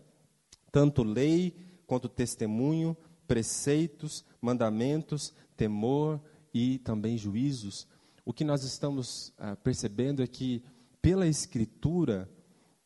Tanto 0.70 1.02
lei 1.02 1.54
quanto 1.86 2.08
testemunho, 2.08 2.96
preceitos, 3.26 4.24
mandamentos, 4.40 5.32
temor 5.56 6.20
e 6.52 6.78
também 6.78 7.16
juízos. 7.16 7.86
O 8.24 8.32
que 8.32 8.44
nós 8.44 8.64
estamos 8.64 9.32
ah, 9.38 9.56
percebendo 9.56 10.22
é 10.22 10.26
que, 10.26 10.62
pela 11.00 11.26
Escritura, 11.26 12.30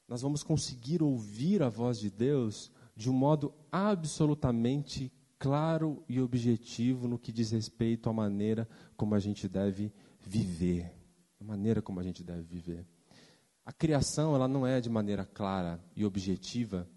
nós 0.08 0.22
vamos 0.22 0.42
conseguir 0.42 1.02
ouvir 1.02 1.62
a 1.62 1.68
voz 1.68 1.98
de 1.98 2.10
Deus 2.10 2.70
de 2.94 3.10
um 3.10 3.12
modo 3.12 3.52
absolutamente 3.70 5.12
claro 5.38 6.02
e 6.08 6.20
objetivo 6.20 7.06
no 7.06 7.18
que 7.18 7.30
diz 7.30 7.50
respeito 7.50 8.08
à 8.08 8.12
maneira 8.12 8.68
como 8.96 9.14
a 9.14 9.18
gente 9.18 9.48
deve 9.48 9.92
viver. 10.20 10.92
A 11.40 11.44
maneira 11.44 11.82
como 11.82 12.00
a 12.00 12.02
gente 12.02 12.24
deve 12.24 12.42
viver. 12.42 12.86
A 13.66 13.72
criação 13.72 14.32
ela 14.36 14.46
não 14.46 14.64
é 14.64 14.80
de 14.80 14.88
maneira 14.88 15.24
clara 15.24 15.80
e 15.96 16.04
objetiva 16.04 16.88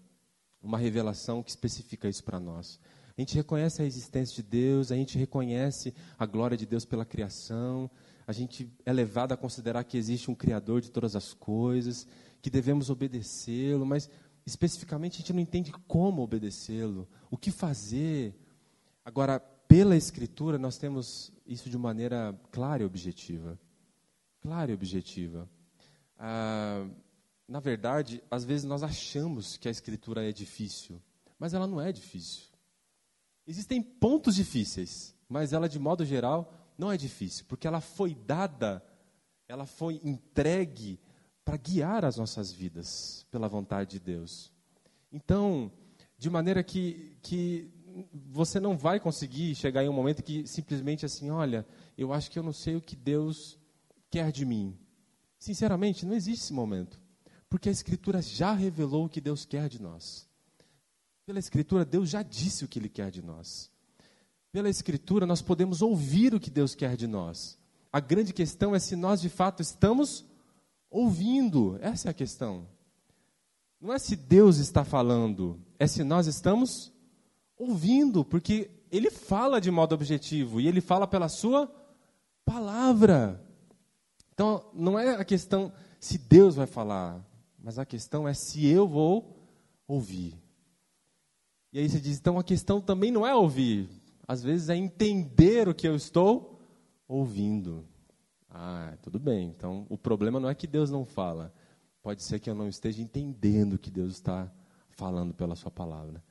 uma 0.62 0.78
revelação 0.78 1.42
que 1.42 1.50
especifica 1.50 2.08
isso 2.08 2.22
para 2.22 2.38
nós. 2.38 2.78
A 3.18 3.20
gente 3.20 3.34
reconhece 3.34 3.82
a 3.82 3.84
existência 3.84 4.36
de 4.36 4.48
Deus, 4.48 4.92
a 4.92 4.94
gente 4.94 5.18
reconhece 5.18 5.92
a 6.16 6.24
glória 6.24 6.56
de 6.56 6.64
Deus 6.64 6.84
pela 6.84 7.04
criação, 7.04 7.90
a 8.24 8.32
gente 8.32 8.72
é 8.86 8.92
levado 8.92 9.32
a 9.32 9.36
considerar 9.36 9.82
que 9.82 9.98
existe 9.98 10.30
um 10.30 10.34
Criador 10.34 10.80
de 10.80 10.92
todas 10.92 11.16
as 11.16 11.34
coisas, 11.34 12.06
que 12.40 12.48
devemos 12.48 12.88
obedecê-lo, 12.88 13.84
mas 13.84 14.08
especificamente 14.46 15.14
a 15.14 15.18
gente 15.18 15.32
não 15.32 15.40
entende 15.40 15.72
como 15.88 16.22
obedecê-lo, 16.22 17.08
o 17.28 17.36
que 17.36 17.50
fazer. 17.50 18.32
Agora, 19.04 19.40
pela 19.40 19.96
Escritura, 19.96 20.56
nós 20.56 20.78
temos 20.78 21.32
isso 21.44 21.68
de 21.68 21.76
maneira 21.76 22.32
clara 22.52 22.84
e 22.84 22.86
objetiva. 22.86 23.58
Clara 24.40 24.70
e 24.70 24.74
objetiva. 24.74 25.48
Ah, 26.22 26.86
na 27.48 27.58
verdade, 27.58 28.22
às 28.30 28.44
vezes 28.44 28.64
nós 28.64 28.82
achamos 28.82 29.56
que 29.56 29.66
a 29.66 29.70
Escritura 29.70 30.28
é 30.28 30.30
difícil, 30.30 31.00
mas 31.38 31.54
ela 31.54 31.66
não 31.66 31.80
é 31.80 31.90
difícil. 31.90 32.44
Existem 33.46 33.82
pontos 33.82 34.36
difíceis, 34.36 35.16
mas 35.28 35.54
ela, 35.54 35.68
de 35.68 35.78
modo 35.78 36.04
geral, 36.04 36.52
não 36.76 36.92
é 36.92 36.96
difícil, 36.96 37.46
porque 37.48 37.66
ela 37.66 37.80
foi 37.80 38.14
dada, 38.14 38.84
ela 39.48 39.64
foi 39.64 39.98
entregue 40.04 41.00
para 41.44 41.56
guiar 41.56 42.04
as 42.04 42.18
nossas 42.18 42.52
vidas 42.52 43.26
pela 43.30 43.48
vontade 43.48 43.92
de 43.92 44.00
Deus. 44.00 44.52
Então, 45.10 45.72
de 46.18 46.28
maneira 46.28 46.62
que, 46.62 47.16
que 47.22 47.72
você 48.30 48.60
não 48.60 48.76
vai 48.76 49.00
conseguir 49.00 49.54
chegar 49.54 49.82
em 49.82 49.88
um 49.88 49.92
momento 49.92 50.22
que 50.22 50.46
simplesmente 50.46 51.04
assim, 51.06 51.30
olha, 51.30 51.66
eu 51.96 52.12
acho 52.12 52.30
que 52.30 52.38
eu 52.38 52.42
não 52.42 52.52
sei 52.52 52.76
o 52.76 52.80
que 52.80 52.94
Deus 52.94 53.58
quer 54.10 54.30
de 54.30 54.44
mim. 54.44 54.78
Sinceramente, 55.40 56.04
não 56.04 56.14
existe 56.14 56.44
esse 56.44 56.52
momento. 56.52 57.00
Porque 57.48 57.68
a 57.68 57.72
Escritura 57.72 58.20
já 58.20 58.52
revelou 58.52 59.06
o 59.06 59.08
que 59.08 59.20
Deus 59.20 59.44
quer 59.44 59.68
de 59.68 59.82
nós. 59.82 60.28
Pela 61.24 61.38
Escritura, 61.38 61.84
Deus 61.84 62.10
já 62.10 62.22
disse 62.22 62.64
o 62.64 62.68
que 62.68 62.78
Ele 62.78 62.88
quer 62.88 63.10
de 63.10 63.22
nós. 63.22 63.70
Pela 64.52 64.68
Escritura, 64.68 65.26
nós 65.26 65.40
podemos 65.40 65.80
ouvir 65.80 66.34
o 66.34 66.38
que 66.38 66.50
Deus 66.50 66.74
quer 66.74 66.94
de 66.96 67.06
nós. 67.06 67.58
A 67.90 67.98
grande 67.98 68.32
questão 68.32 68.74
é 68.74 68.78
se 68.78 68.94
nós 68.94 69.20
de 69.20 69.28
fato 69.28 69.62
estamos 69.62 70.24
ouvindo. 70.90 71.78
Essa 71.80 72.08
é 72.08 72.10
a 72.10 72.14
questão. 72.14 72.68
Não 73.80 73.94
é 73.94 73.98
se 73.98 74.14
Deus 74.14 74.58
está 74.58 74.84
falando, 74.84 75.58
é 75.78 75.86
se 75.86 76.04
nós 76.04 76.26
estamos 76.26 76.92
ouvindo, 77.56 78.24
porque 78.24 78.70
Ele 78.92 79.10
fala 79.10 79.58
de 79.58 79.70
modo 79.70 79.94
objetivo 79.94 80.60
e 80.60 80.68
Ele 80.68 80.82
fala 80.82 81.06
pela 81.06 81.30
Sua 81.30 81.72
palavra. 82.44 83.42
Então, 84.40 84.64
não 84.72 84.98
é 84.98 85.16
a 85.16 85.22
questão 85.22 85.70
se 85.98 86.16
Deus 86.16 86.54
vai 86.54 86.66
falar, 86.66 87.22
mas 87.62 87.78
a 87.78 87.84
questão 87.84 88.26
é 88.26 88.32
se 88.32 88.66
eu 88.66 88.88
vou 88.88 89.36
ouvir. 89.86 90.34
E 91.70 91.78
aí 91.78 91.86
você 91.86 92.00
diz, 92.00 92.18
então 92.18 92.38
a 92.38 92.42
questão 92.42 92.80
também 92.80 93.10
não 93.10 93.26
é 93.26 93.34
ouvir, 93.34 93.86
às 94.26 94.42
vezes 94.42 94.70
é 94.70 94.76
entender 94.76 95.68
o 95.68 95.74
que 95.74 95.86
eu 95.86 95.94
estou 95.94 96.58
ouvindo. 97.06 97.86
Ah, 98.48 98.96
tudo 99.02 99.18
bem. 99.18 99.48
Então, 99.48 99.84
o 99.90 99.98
problema 99.98 100.40
não 100.40 100.48
é 100.48 100.54
que 100.54 100.66
Deus 100.66 100.90
não 100.90 101.04
fala. 101.04 101.52
Pode 102.02 102.22
ser 102.22 102.40
que 102.40 102.48
eu 102.48 102.54
não 102.54 102.66
esteja 102.66 103.02
entendendo 103.02 103.74
o 103.74 103.78
que 103.78 103.90
Deus 103.90 104.12
está 104.14 104.50
falando 104.88 105.34
pela 105.34 105.54
Sua 105.54 105.70
palavra. 105.70 106.24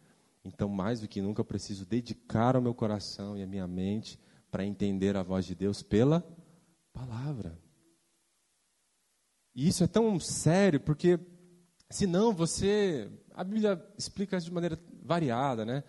Então, 0.43 0.67
mais 0.67 1.00
do 1.00 1.08
que 1.08 1.22
nunca, 1.22 1.41
eu 1.41 1.45
preciso 1.45 1.86
dedicar 1.86 2.58
o 2.58 2.62
meu 2.62 2.74
coração 2.74 3.38
e 3.38 3.43
a 3.43 3.48
minha 3.48 3.67
mente 3.67 4.19
para 4.50 4.65
entender 4.65 5.15
a 5.15 5.22
voz 5.22 5.45
de 5.45 5.54
Deus 5.54 5.84
pela 5.84 6.28
palavra. 6.91 7.69
E 9.56 9.68
isso 9.68 9.84
é 9.84 9.88
tão 9.88 10.20
sério 10.20 10.80
porque, 10.80 11.20
senão 11.90 12.34
você. 12.34 13.10
A 13.34 13.44
Bíblia 13.44 13.84
explica 13.98 14.38
isso 14.38 14.48
de 14.48 14.54
maneira 14.54 14.80
variada, 15.04 15.66
né? 15.66 15.84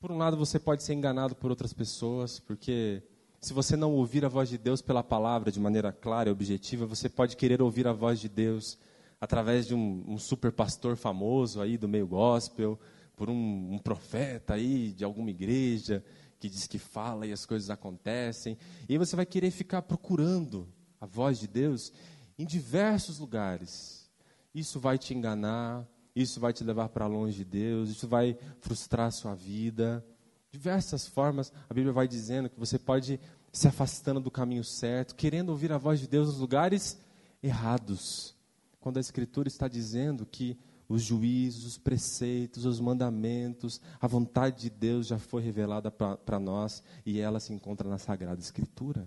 Por 0.00 0.10
um 0.10 0.16
lado, 0.16 0.36
você 0.36 0.58
pode 0.58 0.82
ser 0.82 0.94
enganado 0.94 1.36
por 1.36 1.50
outras 1.50 1.72
pessoas, 1.72 2.40
porque 2.40 3.02
se 3.40 3.52
você 3.52 3.76
não 3.76 3.92
ouvir 3.92 4.24
a 4.24 4.28
voz 4.28 4.48
de 4.48 4.58
Deus 4.58 4.82
pela 4.82 5.02
palavra 5.02 5.50
de 5.50 5.60
maneira 5.60 5.92
clara 5.92 6.28
e 6.28 6.32
objetiva, 6.32 6.86
você 6.86 7.08
pode 7.08 7.36
querer 7.36 7.60
ouvir 7.62 7.86
a 7.86 7.92
voz 7.92 8.18
de 8.18 8.28
Deus 8.28 8.78
através 9.20 9.66
de 9.66 9.74
um, 9.74 10.04
um 10.06 10.18
super 10.18 10.50
pastor 10.52 10.96
famoso 10.96 11.60
aí 11.60 11.76
do 11.76 11.88
meio 11.88 12.06
gospel, 12.06 12.78
por 13.14 13.28
um, 13.28 13.74
um 13.74 13.78
profeta 13.78 14.54
aí 14.54 14.92
de 14.92 15.04
alguma 15.04 15.30
igreja 15.30 16.02
que 16.38 16.48
diz 16.48 16.66
que 16.66 16.78
fala 16.78 17.26
e 17.26 17.32
as 17.32 17.44
coisas 17.44 17.68
acontecem. 17.68 18.56
E 18.88 18.94
aí 18.94 18.98
você 18.98 19.14
vai 19.14 19.26
querer 19.26 19.50
ficar 19.50 19.82
procurando 19.82 20.66
a 20.98 21.04
voz 21.04 21.38
de 21.38 21.46
Deus 21.46 21.92
em 22.40 22.46
diversos 22.46 23.18
lugares. 23.18 24.10
Isso 24.54 24.80
vai 24.80 24.96
te 24.96 25.12
enganar, 25.12 25.86
isso 26.16 26.40
vai 26.40 26.54
te 26.54 26.64
levar 26.64 26.88
para 26.88 27.06
longe 27.06 27.36
de 27.36 27.44
Deus, 27.44 27.90
isso 27.90 28.08
vai 28.08 28.34
frustrar 28.60 29.08
a 29.08 29.10
sua 29.10 29.34
vida. 29.34 30.02
Diversas 30.50 31.06
formas, 31.06 31.52
a 31.68 31.74
Bíblia 31.74 31.92
vai 31.92 32.08
dizendo 32.08 32.48
que 32.48 32.58
você 32.58 32.78
pode 32.78 33.20
se 33.52 33.68
afastando 33.68 34.20
do 34.20 34.30
caminho 34.30 34.64
certo, 34.64 35.14
querendo 35.14 35.50
ouvir 35.50 35.70
a 35.70 35.76
voz 35.76 36.00
de 36.00 36.08
Deus 36.08 36.28
nos 36.28 36.38
lugares 36.38 36.98
errados. 37.42 38.34
Quando 38.80 38.96
a 38.96 39.00
Escritura 39.00 39.46
está 39.46 39.68
dizendo 39.68 40.24
que 40.24 40.58
os 40.88 41.02
juízos, 41.02 41.66
os 41.66 41.78
preceitos, 41.78 42.64
os 42.64 42.80
mandamentos, 42.80 43.82
a 44.00 44.06
vontade 44.06 44.62
de 44.62 44.70
Deus 44.70 45.06
já 45.06 45.18
foi 45.18 45.42
revelada 45.42 45.90
para 45.90 46.40
nós 46.40 46.82
e 47.04 47.20
ela 47.20 47.38
se 47.38 47.52
encontra 47.52 47.86
na 47.86 47.98
Sagrada 47.98 48.40
Escritura. 48.40 49.06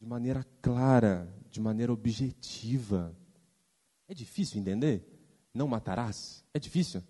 De 0.00 0.06
maneira 0.06 0.44
clara, 0.60 1.28
de 1.56 1.60
maneira 1.60 1.90
objetiva. 1.90 3.16
É 4.06 4.12
difícil 4.12 4.60
entender? 4.60 5.02
Não 5.54 5.66
matarás? 5.66 6.44
É 6.52 6.58
difícil? 6.58 7.02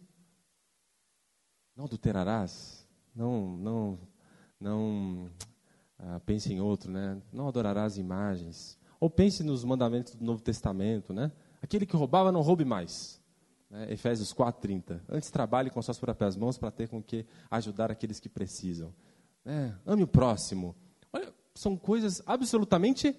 Não 1.75 1.85
adulterarás? 1.85 2.87
Não, 3.13 3.57
não, 3.57 3.99
não 4.61 5.31
ah, 5.99 6.21
pense 6.25 6.53
em 6.53 6.61
outro, 6.61 6.93
né? 6.93 7.21
Não 7.33 7.49
adorarás 7.49 7.99
imagens. 7.99 8.79
Ou 9.01 9.11
pense 9.11 9.43
nos 9.43 9.65
mandamentos 9.65 10.15
do 10.15 10.25
Novo 10.25 10.41
Testamento, 10.41 11.13
né? 11.13 11.33
Aquele 11.61 11.85
que 11.85 11.97
roubava, 11.97 12.31
não 12.31 12.41
roube 12.41 12.65
mais. 12.65 13.21
Né? 13.69 13.93
Efésios 13.93 14.33
4:30. 14.33 15.01
Antes 15.09 15.29
trabalhe 15.29 15.71
com 15.71 15.83
suas 15.83 15.99
próprias 15.99 16.37
mãos 16.37 16.57
para 16.57 16.71
ter 16.71 16.89
com 16.89 17.03
que 17.03 17.27
ajudar 17.51 17.91
aqueles 17.91 18.21
que 18.21 18.29
precisam. 18.29 18.95
É, 19.45 19.73
ame 19.85 20.05
o 20.05 20.09
próximo. 20.09 20.77
Olha, 21.13 21.35
são 21.53 21.77
coisas 21.77 22.23
absolutamente 22.25 23.19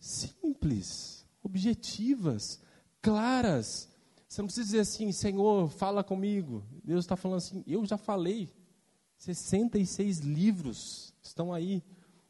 simples, 0.00 1.26
objetivas, 1.42 2.58
claras. 3.00 3.88
Você 4.26 4.40
não 4.40 4.46
precisa 4.46 4.66
dizer 4.66 4.80
assim, 4.80 5.12
Senhor, 5.12 5.68
fala 5.68 6.02
comigo. 6.02 6.64
Deus 6.82 7.04
está 7.04 7.16
falando 7.16 7.38
assim, 7.38 7.62
eu 7.66 7.84
já 7.84 7.98
falei. 7.98 8.48
66 9.18 10.20
livros 10.20 11.14
estão 11.22 11.52
aí. 11.52 11.82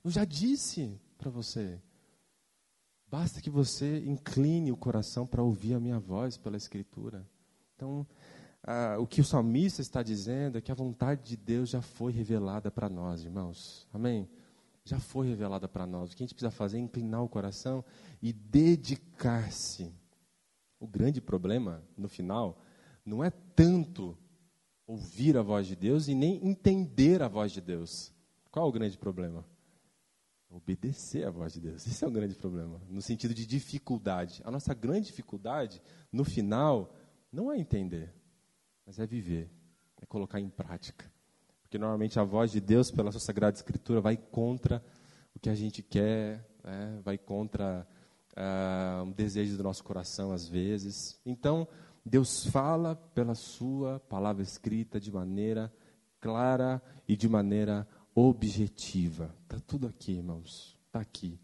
Eu 0.03 0.11
já 0.11 0.25
disse 0.25 0.99
para 1.17 1.31
você. 1.31 1.81
Basta 3.09 3.41
que 3.41 3.51
você 3.51 3.99
incline 4.07 4.73
o 4.73 4.77
coração 4.77 5.27
para 5.27 5.43
ouvir 5.43 5.75
a 5.75 5.81
minha 5.81 5.99
voz 5.99 6.37
pela 6.37 6.57
Escritura. 6.57 7.29
Então, 7.77 8.07
ah, 8.63 8.97
o 8.99 9.07
que 9.07 9.21
o 9.21 9.25
salmista 9.25 9.81
está 9.81 10.03
dizendo 10.03 10.59
é 10.59 10.61
que 10.61 10.71
a 10.71 10.75
vontade 10.75 11.23
de 11.23 11.37
Deus 11.37 11.71
já 11.71 11.83
foi 11.83 12.13
revelada 12.13 12.71
para 12.71 12.89
nós, 12.89 13.25
irmãos. 13.25 13.87
Amém? 13.93 14.29
Já 14.91 14.99
foi 14.99 15.29
revelada 15.29 15.69
para 15.69 15.87
nós. 15.87 16.11
O 16.11 16.17
que 16.17 16.25
a 16.25 16.27
gente 16.27 16.35
precisa 16.35 16.51
fazer 16.51 16.77
é 16.77 16.81
inclinar 16.81 17.23
o 17.23 17.29
coração 17.29 17.85
e 18.21 18.33
dedicar-se 18.33 19.95
o 20.81 20.87
grande 20.89 21.21
problema, 21.21 21.81
no 21.97 22.09
final, 22.09 22.61
não 23.07 23.23
é 23.23 23.31
tanto 23.31 24.19
ouvir 24.89 25.37
a 25.37 25.43
voz 25.43 25.69
de 25.69 25.77
Deus 25.77 26.09
e 26.09 26.15
nem 26.17 26.45
entender 26.45 27.23
a 27.23 27.29
voz 27.29 27.53
de 27.53 27.61
Deus. 27.61 28.13
Qual 28.51 28.67
é 28.67 28.69
o 28.69 28.73
grande 28.73 28.99
problema? 28.99 29.47
Obedecer 30.51 31.25
a 31.25 31.31
voz 31.31 31.53
de 31.53 31.61
Deus. 31.61 31.87
Esse 31.87 32.05
é 32.05 32.09
o 32.09 32.11
grande 32.11 32.35
problema, 32.35 32.83
no 32.89 33.01
sentido 33.01 33.33
de 33.33 33.47
dificuldade. 33.47 34.43
A 34.45 34.51
nossa 34.51 34.75
grande 34.75 35.07
dificuldade, 35.07 35.81
no 36.11 36.25
final, 36.25 36.93
não 37.31 37.53
é 37.53 37.57
entender, 37.57 38.13
mas 38.85 38.99
é 38.99 39.07
viver, 39.07 39.49
é 40.03 40.07
colocar 40.07 40.41
em 40.41 40.49
prática. 40.49 41.09
Porque 41.71 41.79
normalmente 41.79 42.19
a 42.19 42.25
voz 42.25 42.51
de 42.51 42.61
Deus, 42.61 42.91
pela 42.91 43.13
sua 43.13 43.21
Sagrada 43.21 43.57
Escritura, 43.57 44.01
vai 44.01 44.17
contra 44.17 44.83
o 45.33 45.39
que 45.39 45.49
a 45.49 45.55
gente 45.55 45.85
quer, 45.85 46.45
né? 46.65 47.01
vai 47.05 47.17
contra 47.17 47.87
uh, 48.37 49.05
um 49.05 49.13
desejo 49.13 49.57
do 49.57 49.63
nosso 49.63 49.85
coração 49.85 50.33
às 50.33 50.49
vezes. 50.49 51.17
Então, 51.25 51.69
Deus 52.05 52.45
fala 52.45 52.97
pela 53.15 53.37
sua 53.37 54.01
palavra 54.01 54.43
escrita 54.43 54.99
de 54.99 55.13
maneira 55.13 55.73
clara 56.21 56.83
e 57.07 57.17
de 57.17 57.29
maneira 57.29 57.87
objetiva. 58.17 59.33
Está 59.45 59.61
tudo 59.65 59.87
aqui, 59.87 60.15
irmãos. 60.15 60.77
Está 60.89 60.99
aqui. 60.99 61.39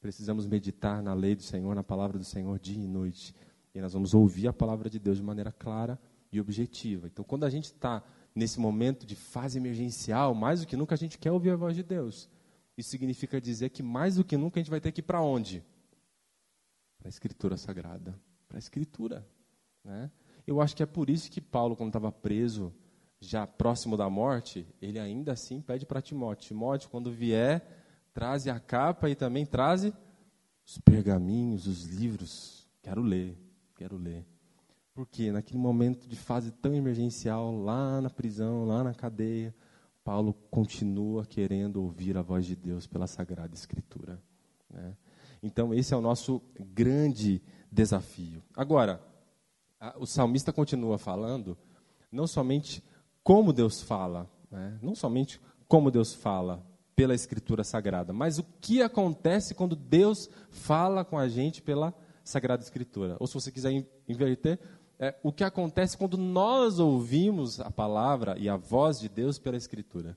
Precisamos 0.00 0.46
meditar 0.46 1.02
na 1.02 1.14
lei 1.14 1.34
do 1.34 1.42
Senhor, 1.42 1.74
na 1.74 1.82
palavra 1.82 2.16
do 2.16 2.24
Senhor 2.24 2.60
dia 2.60 2.80
e 2.80 2.86
noite. 2.86 3.34
E 3.74 3.80
nós 3.80 3.92
vamos 3.92 4.14
ouvir 4.14 4.46
a 4.46 4.52
palavra 4.52 4.88
de 4.88 5.00
Deus 5.00 5.16
de 5.16 5.24
maneira 5.24 5.50
clara 5.50 5.98
e 6.30 6.40
objetiva. 6.40 7.08
Então, 7.08 7.24
quando 7.24 7.42
a 7.42 7.50
gente 7.50 7.64
está 7.64 8.04
nesse 8.34 8.58
momento 8.58 9.06
de 9.06 9.14
fase 9.14 9.58
emergencial, 9.58 10.34
mais 10.34 10.60
do 10.60 10.66
que 10.66 10.76
nunca 10.76 10.94
a 10.94 10.98
gente 10.98 11.18
quer 11.18 11.32
ouvir 11.32 11.50
a 11.50 11.56
voz 11.56 11.76
de 11.76 11.82
Deus. 11.82 12.28
Isso 12.76 12.90
significa 12.90 13.40
dizer 13.40 13.70
que 13.70 13.82
mais 13.82 14.16
do 14.16 14.24
que 14.24 14.36
nunca 14.36 14.58
a 14.58 14.62
gente 14.62 14.70
vai 14.70 14.80
ter 14.80 14.90
que 14.92 15.00
ir 15.00 15.04
para 15.04 15.20
onde? 15.20 15.64
para 17.04 17.08
a 17.08 17.10
Escritura 17.10 17.58
Sagrada, 17.58 18.18
para 18.48 18.56
a 18.56 18.58
Escritura. 18.58 19.28
Né? 19.84 20.10
Eu 20.46 20.58
acho 20.62 20.74
que 20.74 20.82
é 20.82 20.86
por 20.86 21.10
isso 21.10 21.30
que 21.30 21.38
Paulo, 21.38 21.76
quando 21.76 21.90
estava 21.90 22.10
preso, 22.10 22.72
já 23.20 23.46
próximo 23.46 23.94
da 23.94 24.08
morte, 24.08 24.66
ele 24.80 24.98
ainda 24.98 25.32
assim 25.32 25.60
pede 25.60 25.84
para 25.84 26.00
Timóteo: 26.00 26.48
Timóteo, 26.48 26.88
quando 26.88 27.12
vier, 27.12 27.62
traze 28.14 28.48
a 28.48 28.58
capa 28.58 29.10
e 29.10 29.14
também 29.14 29.44
traze 29.44 29.92
os 30.66 30.78
pergaminhos, 30.78 31.66
os 31.66 31.84
livros. 31.84 32.66
Quero 32.80 33.02
ler, 33.02 33.36
quero 33.74 33.98
ler. 33.98 34.26
Porque 34.94 35.32
naquele 35.32 35.58
momento 35.58 36.06
de 36.06 36.14
fase 36.14 36.52
tão 36.52 36.72
emergencial, 36.72 37.52
lá 37.52 38.00
na 38.00 38.08
prisão, 38.08 38.64
lá 38.64 38.84
na 38.84 38.94
cadeia, 38.94 39.52
Paulo 40.04 40.32
continua 40.50 41.26
querendo 41.26 41.82
ouvir 41.82 42.16
a 42.16 42.22
voz 42.22 42.46
de 42.46 42.54
Deus 42.54 42.86
pela 42.86 43.06
Sagrada 43.06 43.54
Escritura. 43.54 44.22
Né? 44.70 44.96
Então, 45.42 45.74
esse 45.74 45.92
é 45.92 45.96
o 45.96 46.00
nosso 46.00 46.40
grande 46.58 47.42
desafio. 47.72 48.42
Agora, 48.54 49.02
a, 49.80 49.96
o 49.98 50.06
salmista 50.06 50.52
continua 50.52 50.96
falando, 50.96 51.58
não 52.12 52.26
somente 52.26 52.82
como 53.22 53.52
Deus 53.52 53.82
fala, 53.82 54.30
Né? 54.50 54.78
Não 54.80 54.94
somente 54.94 55.40
como 55.66 55.90
Deus 55.90 56.14
fala 56.14 56.64
pela 56.94 57.14
Escritura 57.14 57.64
Sagrada, 57.64 58.12
mas 58.12 58.38
o 58.38 58.44
que 58.60 58.80
acontece 58.80 59.54
quando 59.54 59.74
Deus 59.74 60.30
fala 60.50 61.04
com 61.04 61.18
a 61.18 61.26
gente 61.26 61.60
pela 61.60 61.92
Sagrada 62.22 62.62
Escritura. 62.62 63.16
Ou 63.18 63.26
se 63.26 63.34
você 63.34 63.50
quiser 63.50 63.84
inverter, 64.08 64.60
é, 65.04 65.18
o 65.22 65.32
que 65.32 65.44
acontece 65.44 65.98
quando 65.98 66.16
nós 66.16 66.78
ouvimos 66.78 67.60
a 67.60 67.70
palavra 67.70 68.36
e 68.38 68.48
a 68.48 68.56
voz 68.56 68.98
de 68.98 69.08
Deus 69.08 69.38
pela 69.38 69.56
Escritura. 69.56 70.16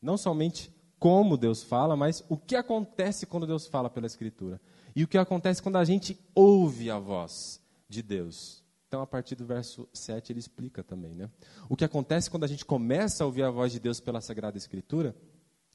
Não 0.00 0.16
somente 0.16 0.72
como 0.98 1.36
Deus 1.36 1.62
fala, 1.62 1.96
mas 1.96 2.24
o 2.28 2.36
que 2.36 2.54
acontece 2.54 3.26
quando 3.26 3.46
Deus 3.46 3.66
fala 3.66 3.90
pela 3.90 4.06
Escritura. 4.06 4.60
E 4.94 5.02
o 5.02 5.08
que 5.08 5.18
acontece 5.18 5.62
quando 5.62 5.76
a 5.76 5.84
gente 5.84 6.18
ouve 6.34 6.90
a 6.90 6.98
voz 6.98 7.60
de 7.88 8.02
Deus. 8.02 8.62
Então, 8.86 9.02
a 9.02 9.06
partir 9.06 9.34
do 9.34 9.44
verso 9.44 9.88
7, 9.92 10.32
ele 10.32 10.40
explica 10.40 10.82
também. 10.82 11.14
Né? 11.14 11.28
O 11.68 11.76
que 11.76 11.84
acontece 11.84 12.30
quando 12.30 12.44
a 12.44 12.48
gente 12.48 12.64
começa 12.64 13.22
a 13.22 13.26
ouvir 13.26 13.42
a 13.42 13.50
voz 13.50 13.72
de 13.72 13.80
Deus 13.80 14.00
pela 14.00 14.20
Sagrada 14.20 14.56
Escritura 14.56 15.14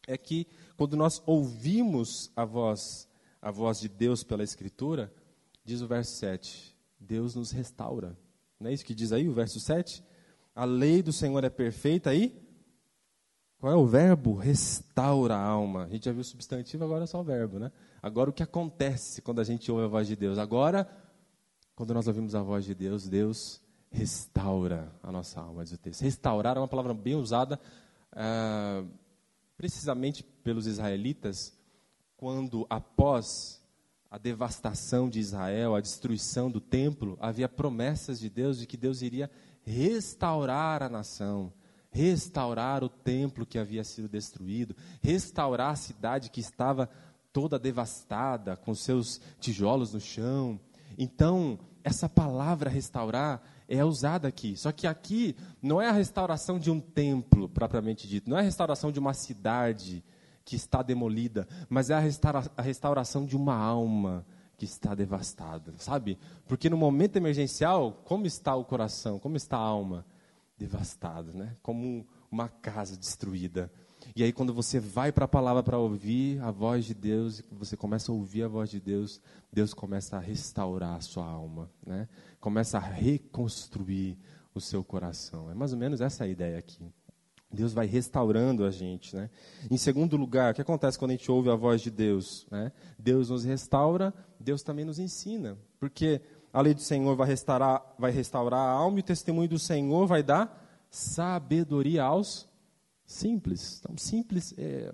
é 0.07 0.17
que, 0.17 0.47
quando 0.75 0.97
nós 0.97 1.21
ouvimos 1.25 2.31
a 2.35 2.43
voz, 2.43 3.07
a 3.41 3.51
voz 3.51 3.79
de 3.79 3.87
Deus 3.87 4.23
pela 4.23 4.43
Escritura, 4.43 5.13
diz 5.63 5.81
o 5.81 5.87
verso 5.87 6.13
7, 6.13 6.75
Deus 6.99 7.35
nos 7.35 7.51
restaura. 7.51 8.17
Não 8.63 8.69
é 8.69 8.73
isso 8.73 8.85
que 8.85 8.95
diz 8.95 9.11
aí 9.11 9.29
o 9.29 9.33
verso 9.33 9.59
7? 9.59 10.03
A 10.55 10.65
lei 10.65 11.03
do 11.03 11.13
Senhor 11.13 11.43
é 11.43 11.49
perfeita 11.49 12.13
e. 12.15 12.41
Qual 13.59 13.71
é 13.71 13.75
o 13.75 13.85
verbo? 13.85 14.35
Restaura 14.35 15.35
a 15.35 15.41
alma. 15.41 15.85
A 15.85 15.89
gente 15.89 16.05
já 16.05 16.11
viu 16.11 16.21
o 16.21 16.25
substantivo, 16.25 16.83
agora 16.83 17.03
é 17.03 17.07
só 17.07 17.21
o 17.21 17.23
verbo, 17.23 17.59
né? 17.59 17.71
Agora 18.01 18.29
o 18.29 18.33
que 18.33 18.43
acontece 18.43 19.21
quando 19.21 19.39
a 19.39 19.43
gente 19.43 19.71
ouve 19.71 19.85
a 19.85 19.87
voz 19.87 20.07
de 20.07 20.15
Deus? 20.15 20.37
Agora 20.37 20.89
quando 21.75 21.93
nós 21.93 22.07
ouvimos 22.07 22.35
a 22.35 22.41
voz 22.41 22.65
de 22.65 22.75
Deus, 22.75 23.07
Deus 23.07 23.59
restaura 23.89 24.91
a 25.01 25.11
nossa 25.11 25.41
alma, 25.41 25.63
diz 25.63 25.73
o 25.73 25.77
texto. 25.77 26.01
Restaurar 26.01 26.55
é 26.55 26.59
uma 26.59 26.67
palavra 26.67 26.93
bem 26.93 27.15
usada 27.15 27.59
ah, 28.11 28.83
precisamente 29.57 30.23
pelos 30.23 30.67
israelitas, 30.67 31.57
quando 32.15 32.65
após 32.69 33.62
a 34.13 34.19
devastação 34.19 35.09
de 35.09 35.19
Israel, 35.19 35.73
a 35.73 35.81
destruição 35.81 36.51
do 36.51 36.61
templo, 36.61 37.17
havia 37.19 37.49
promessas 37.49 38.19
de 38.19 38.29
Deus 38.29 38.59
de 38.59 38.67
que 38.67 38.77
Deus 38.77 39.01
iria 39.01 39.27
restaurar 39.65 40.83
a 40.83 40.87
nação, 40.87 41.51
restaurar 41.89 42.83
o 42.83 42.89
templo 42.89 43.43
que 43.43 43.57
havia 43.57 43.83
sido 43.83 44.07
destruído, 44.07 44.75
restaurar 45.01 45.71
a 45.71 45.75
cidade 45.75 46.29
que 46.29 46.39
estava 46.39 46.87
toda 47.31 47.57
devastada, 47.57 48.55
com 48.55 48.75
seus 48.75 49.19
tijolos 49.39 49.93
no 49.93 49.99
chão, 49.99 50.59
então, 50.97 51.57
essa 51.83 52.07
palavra 52.07 52.69
restaurar 52.69 53.41
é 53.67 53.83
usada 53.83 54.27
aqui. 54.27 54.55
Só 54.55 54.71
que 54.71 54.85
aqui 54.85 55.35
não 55.61 55.81
é 55.81 55.89
a 55.89 55.93
restauração 55.93 56.59
de 56.59 56.69
um 56.69 56.79
templo, 56.79 57.49
propriamente 57.49 58.07
dito, 58.07 58.29
não 58.29 58.37
é 58.37 58.41
a 58.41 58.43
restauração 58.43 58.91
de 58.91 58.99
uma 58.99 59.13
cidade 59.13 60.03
que 60.45 60.55
está 60.55 60.81
demolida, 60.81 61.47
mas 61.69 61.89
é 61.89 61.93
a, 61.93 61.99
restaura 61.99 62.43
a 62.57 62.61
restauração 62.61 63.25
de 63.25 63.35
uma 63.35 63.55
alma 63.55 64.25
que 64.57 64.65
está 64.65 64.93
devastada, 64.93 65.73
sabe? 65.77 66.17
Porque 66.47 66.69
no 66.69 66.77
momento 66.77 67.17
emergencial, 67.17 68.01
como 68.05 68.25
está 68.25 68.55
o 68.55 68.65
coração, 68.65 69.19
como 69.19 69.35
está 69.35 69.57
a 69.57 69.61
alma? 69.61 70.05
Devastada, 70.57 71.33
né? 71.33 71.55
Como 71.61 72.05
uma 72.31 72.47
casa 72.47 72.95
destruída. 72.95 73.71
E 74.15 74.23
aí, 74.23 74.33
quando 74.33 74.53
você 74.53 74.79
vai 74.79 75.11
para 75.11 75.25
a 75.25 75.27
palavra 75.27 75.63
para 75.63 75.77
ouvir 75.77 76.41
a 76.41 76.51
voz 76.51 76.85
de 76.85 76.93
Deus, 76.93 77.41
você 77.51 77.77
começa 77.77 78.11
a 78.11 78.15
ouvir 78.15 78.43
a 78.43 78.47
voz 78.47 78.69
de 78.69 78.79
Deus, 78.79 79.21
Deus 79.51 79.73
começa 79.73 80.17
a 80.17 80.19
restaurar 80.19 80.95
a 80.95 81.01
sua 81.01 81.25
alma, 81.25 81.71
né? 81.85 82.07
começa 82.39 82.77
a 82.77 82.81
reconstruir 82.81 84.17
o 84.53 84.59
seu 84.59 84.83
coração. 84.83 85.49
É 85.49 85.53
mais 85.53 85.71
ou 85.71 85.79
menos 85.79 86.01
essa 86.01 86.25
a 86.25 86.27
ideia 86.27 86.57
aqui. 86.57 86.91
Deus 87.53 87.71
vai 87.71 87.85
restaurando 87.85 88.65
a 88.65 88.71
gente. 88.71 89.15
Né? 89.15 89.29
Em 89.69 89.77
segundo 89.77 90.17
lugar, 90.17 90.51
o 90.51 90.55
que 90.55 90.61
acontece 90.61 90.97
quando 90.97 91.11
a 91.11 91.15
gente 91.15 91.31
ouve 91.31 91.49
a 91.49 91.55
voz 91.55 91.81
de 91.81 91.91
Deus? 91.91 92.47
Né? 92.49 92.71
Deus 92.97 93.29
nos 93.29 93.43
restaura, 93.43 94.13
Deus 94.39 94.63
também 94.63 94.83
nos 94.83 94.99
ensina. 94.99 95.57
Porque 95.79 96.19
a 96.51 96.61
lei 96.61 96.73
do 96.73 96.81
Senhor 96.81 97.15
vai 97.15 97.27
restaurar, 97.27 97.81
vai 97.97 98.11
restaurar 98.11 98.59
a 98.59 98.71
alma 98.71 98.97
e 98.97 99.01
o 99.01 99.03
testemunho 99.03 99.47
do 99.47 99.59
Senhor 99.59 100.07
vai 100.07 100.23
dar 100.23 100.59
sabedoria 100.89 102.03
aos 102.03 102.51
Simples. 103.05 103.79
Então, 103.79 103.97
simples, 103.97 104.53
é, 104.57 104.93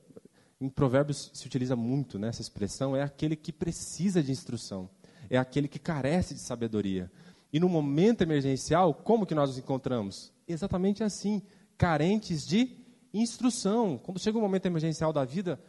em 0.60 0.68
Provérbios 0.68 1.32
se 1.34 1.45
utiliza 1.45 1.76
muito 1.76 2.18
nessa 2.18 2.41
expressão, 2.41 2.95
é 2.95 3.01
aquele 3.01 3.36
que 3.36 3.53
precisa 3.53 4.22
de 4.22 4.32
instrução, 4.32 4.89
é 5.30 5.38
aquele 5.38 5.68
que 5.68 5.80
carece 5.80 6.34
de 6.34 6.39
sabedoria. 6.39 7.12
E 7.51 7.60
no 7.60 7.70
momento 7.70 8.22
emergencial, 8.22 8.93
como 8.93 9.26
que 9.26 9.34
nós 9.34 9.49
nos 9.49 9.57
encontramos? 9.57 10.34
Exatamente 10.47 11.03
assim, 11.03 11.41
carentes 11.80 12.45
de 12.45 12.77
instrução. 13.11 13.97
Quando 13.97 14.19
chega 14.19 14.38
o 14.38 14.39
um 14.39 14.43
momento 14.43 14.67
emergencial 14.67 15.11
da 15.11 15.25
vida, 15.25 15.59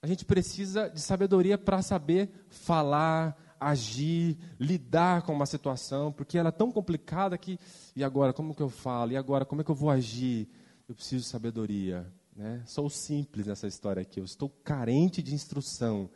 a 0.00 0.06
gente 0.06 0.24
precisa 0.24 0.88
de 0.88 1.00
sabedoria 1.00 1.58
para 1.58 1.82
saber 1.82 2.30
falar, 2.48 3.36
agir, 3.60 4.38
lidar 4.58 5.22
com 5.22 5.34
uma 5.34 5.44
situação, 5.44 6.10
porque 6.10 6.38
ela 6.38 6.48
é 6.48 6.52
tão 6.52 6.72
complicada 6.72 7.36
que 7.36 7.58
e 7.94 8.02
agora 8.02 8.32
como 8.32 8.54
que 8.54 8.62
eu 8.62 8.70
falo? 8.70 9.12
E 9.12 9.16
agora 9.16 9.44
como 9.44 9.60
é 9.60 9.64
que 9.64 9.70
eu 9.70 9.74
vou 9.74 9.90
agir? 9.90 10.48
eu 10.88 10.94
preciso 10.94 11.24
de 11.24 11.28
sabedoria. 11.28 12.06
Né? 12.34 12.62
Sou 12.66 12.88
simples 12.88 13.46
nessa 13.46 13.66
história 13.66 14.02
aqui, 14.02 14.20
eu 14.20 14.24
estou 14.24 14.48
carente 14.48 15.22
de 15.22 15.34
instrução. 15.34 16.08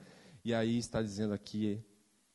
E 0.44 0.54
aí 0.54 0.78
está 0.78 1.02
dizendo 1.02 1.34
aqui 1.34 1.82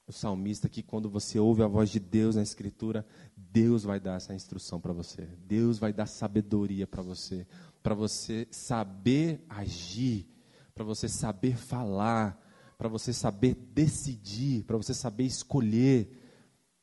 o 0.08 0.12
salmista 0.12 0.70
que 0.70 0.84
quando 0.84 1.10
você 1.10 1.40
ouve 1.40 1.64
a 1.64 1.68
voz 1.68 1.90
de 1.90 2.00
Deus 2.00 2.36
na 2.36 2.44
Escritura, 2.44 3.06
Deus 3.36 3.84
vai 3.84 4.00
dar 4.00 4.18
essa 4.18 4.34
instrução 4.34 4.80
para 4.80 4.94
você. 4.94 5.28
Deus 5.48 5.80
vai 5.80 5.92
dar 5.92 6.06
sabedoria 6.06 6.86
para 6.86 7.02
você, 7.02 7.48
para 7.82 7.96
você 7.96 8.48
saber 8.52 9.44
agir, 9.50 10.28
para 10.74 10.84
você 10.84 11.08
saber 11.08 11.58
falar, 11.58 12.40
para 12.78 12.88
você 12.88 13.12
saber 13.12 13.56
decidir, 13.74 14.64
para 14.64 14.78
você 14.78 14.94
saber 14.94 15.24
escolher. 15.24 16.22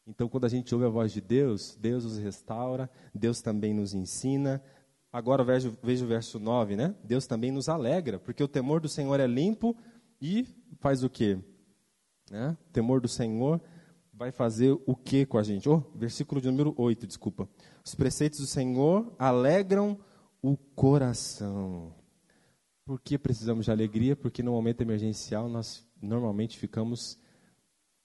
Então, 0.06 0.28
quando 0.28 0.46
a 0.46 0.48
gente 0.48 0.74
ouve 0.74 0.86
a 0.86 0.90
voz 0.90 1.12
de 1.12 1.20
Deus, 1.20 1.76
Deus 1.80 2.04
nos 2.04 2.18
restaura, 2.18 2.90
Deus 3.14 3.40
também 3.40 3.72
nos 3.72 3.94
ensina, 3.94 4.62
Agora 5.12 5.44
veja, 5.44 5.70
veja 5.82 6.06
o 6.06 6.08
verso 6.08 6.40
9, 6.40 6.74
né? 6.74 6.94
Deus 7.04 7.26
também 7.26 7.50
nos 7.50 7.68
alegra, 7.68 8.18
porque 8.18 8.42
o 8.42 8.48
temor 8.48 8.80
do 8.80 8.88
Senhor 8.88 9.20
é 9.20 9.26
limpo 9.26 9.76
e 10.18 10.46
faz 10.80 11.04
o 11.04 11.10
quê? 11.10 11.38
Né? 12.32 12.56
Temor 12.72 12.98
do 12.98 13.08
Senhor 13.08 13.60
vai 14.10 14.32
fazer 14.32 14.72
o 14.86 14.96
que 14.96 15.26
com 15.26 15.36
a 15.36 15.42
gente? 15.42 15.68
Oh, 15.68 15.80
versículo 15.94 16.40
de 16.40 16.50
número 16.50 16.74
8, 16.78 17.06
desculpa. 17.06 17.46
Os 17.84 17.94
preceitos 17.94 18.40
do 18.40 18.46
Senhor 18.46 19.14
alegram 19.18 19.98
o 20.40 20.56
coração. 20.56 21.94
Por 22.86 22.98
que 23.02 23.18
precisamos 23.18 23.66
de 23.66 23.70
alegria? 23.70 24.16
Porque 24.16 24.42
no 24.42 24.52
momento 24.52 24.80
emergencial 24.80 25.46
nós 25.46 25.86
normalmente 26.00 26.58
ficamos 26.58 27.18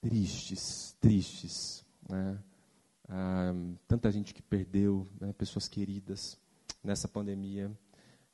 tristes, 0.02 0.94
tristes. 1.00 1.82
Né? 2.06 2.38
Ah, 3.08 3.54
tanta 3.86 4.12
gente 4.12 4.34
que 4.34 4.42
perdeu, 4.42 5.08
né? 5.18 5.32
pessoas 5.32 5.66
queridas 5.66 6.38
nessa 6.84 7.08
pandemia. 7.08 7.72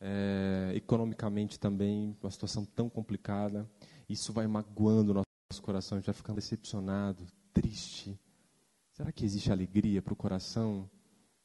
É, 0.01 0.73
economicamente 0.75 1.57
também, 1.57 2.17
uma 2.21 2.33
situação 2.33 2.65
tão 2.65 2.91
complicada. 2.91 3.71
Isso 4.09 4.33
vai 4.33 4.49
magoando 4.49 5.13
o 5.13 5.24
nosso 5.55 5.63
coração, 5.63 5.99
a 5.99 6.01
gente 6.01 6.13
vai 6.13 6.35
decepcionado, 6.35 7.25
triste. 7.53 8.19
Será 8.91 9.13
que 9.13 9.25
existe 9.25 9.53
alegria 9.53 10.03
para 10.03 10.13
o 10.13 10.17
coração? 10.17 10.91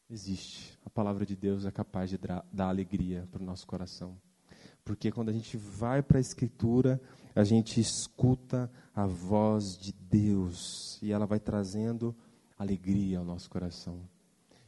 Existe. 0.10 0.76
A 0.84 0.90
palavra 0.90 1.28
de 1.28 1.36
Deus 1.36 1.64
é 1.64 1.70
capaz 1.70 2.10
de 2.10 2.18
dar 2.18 2.68
alegria 2.68 3.28
para 3.32 3.40
o 3.40 3.46
nosso 3.46 3.68
coração. 3.68 4.18
Porque 4.84 5.12
quando 5.12 5.30
a 5.30 5.32
gente 5.32 5.58
vai 5.58 6.02
para 6.02 6.18
a 6.18 6.22
Escritura, 6.22 7.00
a 7.36 7.44
gente 7.44 7.80
escuta 7.80 8.72
a 8.96 9.06
voz 9.06 9.78
de 9.78 9.94
Deus 9.94 10.98
e 11.04 11.12
ela 11.12 11.28
vai 11.28 11.40
trazendo 11.40 12.16
alegria 12.58 13.20
ao 13.20 13.26
nosso 13.26 13.48
coração. 13.48 14.00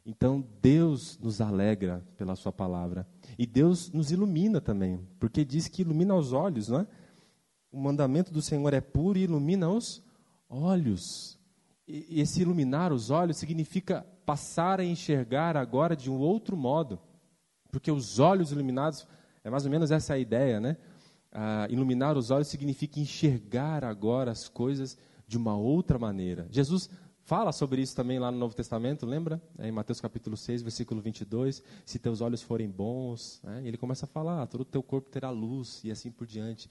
Então 0.06 0.48
Deus 0.62 1.18
nos 1.18 1.42
alegra 1.42 2.06
pela 2.16 2.36
Sua 2.36 2.52
palavra. 2.52 3.08
E 3.40 3.48
Deus 3.48 3.92
nos 3.92 4.12
ilumina 4.12 4.62
também, 4.62 5.00
porque 5.20 5.44
diz 5.44 5.68
que 5.68 5.82
ilumina 5.82 6.14
os 6.14 6.32
olhos, 6.32 6.68
não 6.68 6.82
é? 6.82 6.88
O 7.72 7.80
mandamento 7.80 8.32
do 8.32 8.42
Senhor 8.42 8.74
é 8.74 8.82
puro 8.82 9.18
e 9.18 9.24
ilumina 9.24 9.70
os 9.70 10.04
olhos. 10.50 11.40
E 11.88 12.20
esse 12.20 12.42
iluminar 12.42 12.92
os 12.92 13.10
olhos 13.10 13.38
significa 13.38 14.06
passar 14.26 14.80
a 14.80 14.86
enxergar 14.86 15.56
agora 15.56 15.96
de 15.96 16.10
um 16.10 16.20
outro 16.20 16.56
modo. 16.56 17.00
Porque 17.72 17.92
os 17.92 18.20
olhos 18.20 18.52
iluminados, 18.52 19.08
é 19.44 19.50
mais 19.50 19.66
ou 19.66 19.72
menos 19.72 19.92
essa 19.92 20.14
a 20.14 20.20
ideia, 20.20 20.60
né? 20.60 20.78
Ah, 21.32 21.66
iluminar 21.70 22.18
os 22.18 22.30
olhos 22.30 22.48
significa 22.48 23.00
enxergar 23.00 23.86
agora 23.86 24.32
as 24.32 24.50
coisas 24.50 24.98
de 25.26 25.38
uma 25.38 25.56
outra 25.56 25.98
maneira. 25.98 26.48
Jesus 26.52 26.90
fala 27.24 27.54
sobre 27.54 27.82
isso 27.82 27.96
também 27.96 28.20
lá 28.20 28.30
no 28.30 28.38
Novo 28.38 28.54
Testamento, 28.54 29.06
lembra? 29.06 29.42
É, 29.58 29.70
em 29.70 29.72
Mateus 29.72 30.02
capítulo 30.02 30.36
6, 30.36 30.62
versículo 30.62 31.00
22, 31.00 31.64
se 31.86 31.98
teus 31.98 32.20
olhos 32.20 32.42
forem 32.42 32.70
bons, 32.70 33.40
né? 33.42 33.62
ele 33.64 33.78
começa 33.78 34.06
a 34.06 34.10
falar, 34.10 34.42
ah, 34.42 34.48
todo 34.48 34.62
o 34.62 34.66
teu 34.66 34.84
corpo 34.84 35.10
terá 35.10 35.30
luz 35.30 35.82
e 35.86 35.92
assim 35.92 36.12
por 36.12 36.28
diante. 36.28 36.70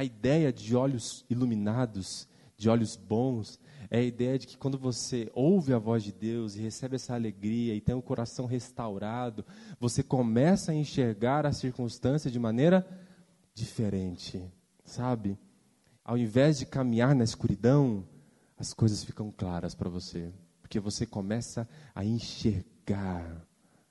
A 0.00 0.04
ideia 0.04 0.50
de 0.50 0.74
olhos 0.74 1.26
iluminados, 1.28 2.26
de 2.56 2.70
olhos 2.70 2.96
bons, 2.96 3.60
é 3.90 3.98
a 3.98 4.02
ideia 4.02 4.38
de 4.38 4.46
que 4.46 4.56
quando 4.56 4.78
você 4.78 5.30
ouve 5.34 5.74
a 5.74 5.78
voz 5.78 6.02
de 6.02 6.10
Deus 6.10 6.56
e 6.56 6.62
recebe 6.62 6.96
essa 6.96 7.12
alegria 7.12 7.74
e 7.74 7.82
tem 7.82 7.94
o 7.94 8.00
coração 8.00 8.46
restaurado, 8.46 9.44
você 9.78 10.02
começa 10.02 10.72
a 10.72 10.74
enxergar 10.74 11.44
a 11.44 11.52
circunstância 11.52 12.30
de 12.30 12.38
maneira 12.38 12.88
diferente, 13.52 14.42
sabe? 14.86 15.38
Ao 16.02 16.16
invés 16.16 16.58
de 16.58 16.64
caminhar 16.64 17.14
na 17.14 17.24
escuridão, 17.24 18.02
as 18.56 18.72
coisas 18.72 19.04
ficam 19.04 19.30
claras 19.30 19.74
para 19.74 19.90
você, 19.90 20.32
porque 20.62 20.80
você 20.80 21.04
começa 21.04 21.68
a 21.94 22.02
enxergar 22.02 23.46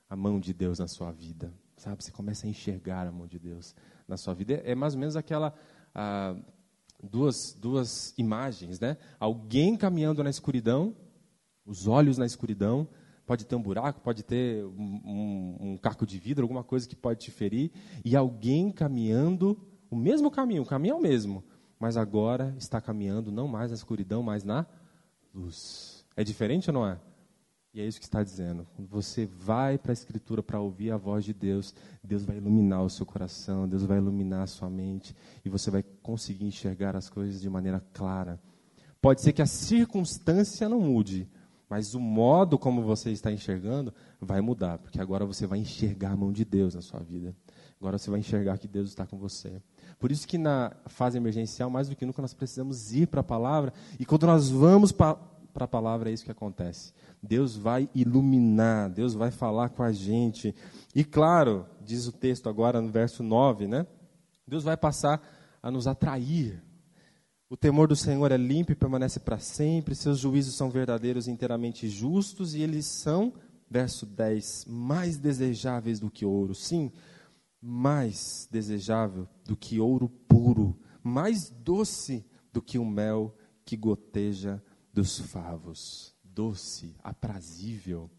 a 0.09 0.15
mão 0.15 0.39
de 0.39 0.55
Deus 0.55 0.79
na 0.79 0.87
sua 0.87 1.11
vida, 1.11 1.53
sabe? 1.77 2.03
Você 2.03 2.11
começa 2.11 2.47
a 2.47 2.49
enxergar 2.49 3.05
a 3.05 3.11
mão 3.11 3.27
de 3.27 3.37
Deus 3.37 3.75
na 4.07 4.17
sua 4.17 4.33
vida. 4.33 4.55
É 4.65 4.73
mais 4.73 4.95
ou 4.95 4.99
menos 4.99 5.15
aquela 5.15 5.53
ah, 5.93 6.35
duas, 7.01 7.55
duas 7.59 8.13
imagens, 8.17 8.79
né? 8.79 8.97
Alguém 9.19 9.75
caminhando 9.75 10.23
na 10.23 10.29
escuridão, 10.29 10.95
os 11.65 11.87
olhos 11.87 12.17
na 12.17 12.25
escuridão, 12.25 12.87
pode 13.25 13.45
ter 13.45 13.55
um 13.55 13.61
buraco, 13.61 14.01
pode 14.01 14.23
ter 14.23 14.65
um, 14.65 15.01
um, 15.05 15.57
um 15.59 15.77
caco 15.77 16.05
de 16.05 16.17
vidro, 16.17 16.43
alguma 16.43 16.63
coisa 16.63 16.87
que 16.87 16.95
pode 16.95 17.19
te 17.19 17.31
ferir, 17.31 17.71
e 18.03 18.15
alguém 18.15 18.71
caminhando 18.71 19.57
o 19.89 19.95
mesmo 19.95 20.29
caminho, 20.29 20.63
o 20.63 20.65
caminho 20.65 20.93
é 20.93 20.95
o 20.95 21.01
mesmo, 21.01 21.43
mas 21.79 21.95
agora 21.95 22.53
está 22.57 22.81
caminhando 22.81 23.31
não 23.31 23.47
mais 23.47 23.71
na 23.71 23.75
escuridão, 23.75 24.21
mas 24.21 24.43
na 24.43 24.65
luz. 25.33 26.05
É 26.15 26.23
diferente 26.23 26.69
ou 26.69 26.73
não 26.73 26.87
é? 26.87 26.99
E 27.73 27.79
é 27.79 27.85
isso 27.85 27.99
que 27.99 28.05
está 28.05 28.23
dizendo. 28.23 28.65
Quando 28.75 28.87
você 28.87 29.27
vai 29.27 29.77
para 29.77 29.91
a 29.91 29.93
Escritura 29.93 30.41
para 30.41 30.59
ouvir 30.59 30.91
a 30.91 30.97
voz 30.97 31.23
de 31.23 31.33
Deus, 31.33 31.73
Deus 32.03 32.25
vai 32.25 32.37
iluminar 32.37 32.83
o 32.83 32.89
seu 32.89 33.05
coração, 33.05 33.67
Deus 33.67 33.83
vai 33.83 33.97
iluminar 33.97 34.41
a 34.41 34.47
sua 34.47 34.69
mente, 34.69 35.15
e 35.45 35.49
você 35.49 35.69
vai 35.69 35.83
conseguir 36.01 36.45
enxergar 36.45 36.95
as 36.95 37.09
coisas 37.09 37.39
de 37.39 37.49
maneira 37.49 37.83
clara. 37.93 38.39
Pode 38.99 39.21
ser 39.21 39.33
que 39.33 39.41
a 39.41 39.45
circunstância 39.45 40.67
não 40.67 40.81
mude, 40.81 41.29
mas 41.69 41.93
o 41.93 41.99
modo 41.99 42.57
como 42.57 42.81
você 42.81 43.11
está 43.11 43.31
enxergando 43.31 43.93
vai 44.19 44.41
mudar, 44.41 44.79
porque 44.79 44.99
agora 44.99 45.23
você 45.23 45.45
vai 45.45 45.59
enxergar 45.59 46.11
a 46.11 46.17
mão 46.17 46.33
de 46.33 46.43
Deus 46.43 46.73
na 46.73 46.81
sua 46.81 46.99
vida. 46.99 47.35
Agora 47.79 47.99
você 47.99 48.09
vai 48.09 48.19
enxergar 48.19 48.57
que 48.57 48.67
Deus 48.67 48.89
está 48.89 49.05
com 49.05 49.17
você. 49.17 49.61
Por 49.99 50.11
isso 50.11 50.27
que 50.27 50.39
na 50.39 50.75
fase 50.87 51.17
emergencial, 51.17 51.69
mais 51.69 51.87
do 51.87 51.95
que 51.95 52.05
nunca, 52.05 52.21
nós 52.21 52.33
precisamos 52.33 52.93
ir 52.93 53.07
para 53.07 53.21
a 53.21 53.23
palavra, 53.23 53.71
e 53.99 54.05
quando 54.05 54.25
nós 54.25 54.49
vamos 54.49 54.91
para 54.91 55.17
a 55.55 55.67
palavra, 55.67 56.09
é 56.09 56.13
isso 56.13 56.25
que 56.25 56.31
acontece. 56.31 56.93
Deus 57.21 57.55
vai 57.55 57.89
iluminar, 57.93 58.89
Deus 58.89 59.13
vai 59.13 59.31
falar 59.31 59.69
com 59.69 59.83
a 59.83 59.91
gente. 59.91 60.53
E 60.95 61.03
claro, 61.03 61.65
diz 61.81 62.07
o 62.07 62.11
texto 62.11 62.47
agora 62.47 62.81
no 62.81 62.89
verso 62.89 63.23
9, 63.23 63.67
né? 63.67 63.85
Deus 64.47 64.63
vai 64.63 64.77
passar 64.77 65.21
a 65.61 65.69
nos 65.69 65.87
atrair. 65.87 66.61
O 67.49 67.57
temor 67.57 67.87
do 67.87 67.95
Senhor 67.95 68.31
é 68.31 68.37
limpo 68.37 68.71
e 68.71 68.75
permanece 68.75 69.19
para 69.19 69.39
sempre, 69.39 69.95
seus 69.95 70.19
juízos 70.19 70.55
são 70.55 70.69
verdadeiros 70.69 71.27
e 71.27 71.31
inteiramente 71.31 71.89
justos, 71.89 72.53
e 72.53 72.61
eles 72.61 72.85
são, 72.85 73.33
verso 73.69 74.05
10, 74.05 74.65
mais 74.67 75.17
desejáveis 75.17 75.99
do 75.99 76.11
que 76.11 76.25
ouro. 76.25 76.53
Sim, 76.53 76.91
mais 77.61 78.47
desejável 78.51 79.27
do 79.45 79.57
que 79.57 79.79
ouro 79.79 80.07
puro, 80.27 80.77
mais 81.03 81.49
doce 81.49 82.23
do 82.53 82.61
que 82.61 82.77
o 82.77 82.85
mel 82.85 83.35
que 83.65 83.75
goteja 83.75 84.61
dos 84.99 85.17
favos 85.17 86.13
doce, 86.25 86.93
aprazível. 87.01 88.09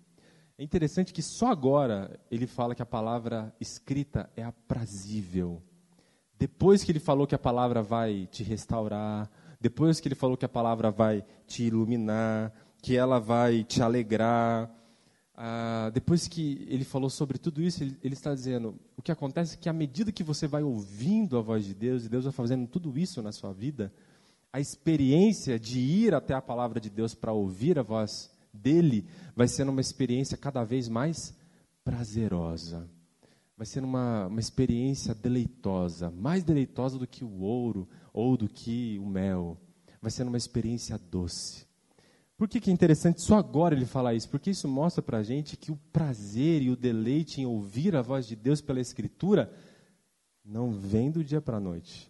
É 0.56 0.64
interessante 0.64 1.12
que 1.12 1.20
só 1.20 1.48
agora 1.48 2.18
ele 2.30 2.46
fala 2.46 2.74
que 2.74 2.80
a 2.80 2.86
palavra 2.86 3.54
escrita 3.60 4.30
é 4.34 4.42
aprazível. 4.42 5.62
Depois 6.38 6.82
que 6.82 6.90
ele 6.90 6.98
falou 6.98 7.26
que 7.26 7.34
a 7.34 7.38
palavra 7.38 7.82
vai 7.82 8.26
te 8.30 8.42
restaurar, 8.42 9.30
depois 9.60 10.00
que 10.00 10.08
ele 10.08 10.14
falou 10.14 10.38
que 10.38 10.44
a 10.46 10.48
palavra 10.48 10.90
vai 10.90 11.22
te 11.46 11.64
iluminar, 11.64 12.50
que 12.80 12.96
ela 12.96 13.18
vai 13.18 13.62
te 13.62 13.82
alegrar, 13.82 14.74
ah, 15.36 15.90
depois 15.92 16.26
que 16.26 16.66
ele 16.66 16.84
falou 16.84 17.10
sobre 17.10 17.36
tudo 17.36 17.60
isso, 17.60 17.82
ele, 17.82 17.98
ele, 18.02 18.14
está 18.14 18.34
dizendo: 18.34 18.74
o 18.96 19.02
que 19.02 19.12
acontece 19.12 19.54
é 19.54 19.58
que 19.58 19.68
à 19.68 19.72
medida 19.72 20.10
que 20.10 20.22
você 20.22 20.46
vai 20.46 20.62
ouvindo 20.62 21.36
a 21.36 21.42
voz 21.42 21.66
de 21.66 21.74
Deus, 21.74 22.06
e 22.06 22.08
Deus 22.08 22.24
vai 22.24 22.32
fazendo 22.32 22.66
tudo 22.66 22.98
isso 22.98 23.20
na 23.20 23.32
sua 23.32 23.52
vida, 23.52 23.92
a 24.52 24.58
experiência 24.58 25.58
de 25.58 25.78
ir 25.78 26.14
até 26.14 26.34
a 26.34 26.42
palavra 26.42 26.80
de 26.80 26.90
Deus 26.90 27.14
para 27.14 27.32
ouvir 27.32 27.78
a 27.78 27.82
voz 27.82 28.30
dele 28.52 29.06
vai 29.34 29.46
sendo 29.46 29.70
uma 29.70 29.80
experiência 29.80 30.36
cada 30.36 30.64
vez 30.64 30.88
mais 30.88 31.34
prazerosa. 31.84 32.88
Vai 33.56 33.66
ser 33.66 33.84
uma, 33.84 34.26
uma 34.26 34.40
experiência 34.40 35.14
deleitosa, 35.14 36.10
mais 36.10 36.42
deleitosa 36.42 36.98
do 36.98 37.06
que 37.06 37.24
o 37.24 37.40
ouro 37.40 37.88
ou 38.12 38.36
do 38.36 38.48
que 38.48 38.98
o 38.98 39.06
mel. 39.06 39.56
Vai 40.00 40.10
ser 40.10 40.24
uma 40.24 40.38
experiência 40.38 40.98
doce. 40.98 41.68
Por 42.36 42.48
que, 42.48 42.58
que 42.58 42.70
é 42.70 42.72
interessante 42.72 43.20
só 43.20 43.36
agora 43.36 43.74
ele 43.74 43.84
falar 43.84 44.14
isso? 44.14 44.28
Porque 44.30 44.50
isso 44.50 44.66
mostra 44.66 45.02
para 45.02 45.18
a 45.18 45.22
gente 45.22 45.58
que 45.58 45.70
o 45.70 45.78
prazer 45.92 46.62
e 46.62 46.70
o 46.70 46.76
deleite 46.76 47.40
em 47.40 47.44
ouvir 47.44 47.94
a 47.94 48.02
voz 48.02 48.26
de 48.26 48.34
Deus 48.34 48.62
pela 48.62 48.80
Escritura 48.80 49.52
não 50.42 50.72
vem 50.72 51.10
do 51.10 51.22
dia 51.22 51.40
para 51.40 51.58
a 51.58 51.60
noite 51.60 52.09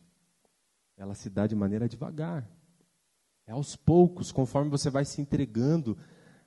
ela 1.01 1.15
se 1.15 1.31
dá 1.31 1.47
de 1.47 1.57
maneira 1.57 1.89
devagar. 1.89 2.47
É 3.47 3.53
aos 3.53 3.75
poucos, 3.75 4.31
conforme 4.31 4.71
você 4.71 4.91
vai 4.91 5.05
se 5.07 5.19
entregando 5.19 5.97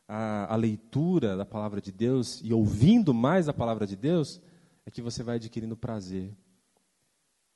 à, 0.08 0.54
à, 0.54 0.56
leitura 0.56 1.36
da 1.36 1.44
palavra 1.44 1.82
de 1.82 1.92
Deus 1.92 2.40
e 2.44 2.54
ouvindo 2.54 3.16
mais 3.16 3.50
a 3.50 3.54
palavra 3.54 3.88
de 3.88 3.96
Deus, 3.96 4.40
é 4.86 4.92
que 4.92 5.02
você 5.02 5.24
vai 5.24 5.38
adquirindo 5.38 5.76
prazer. 5.76 6.38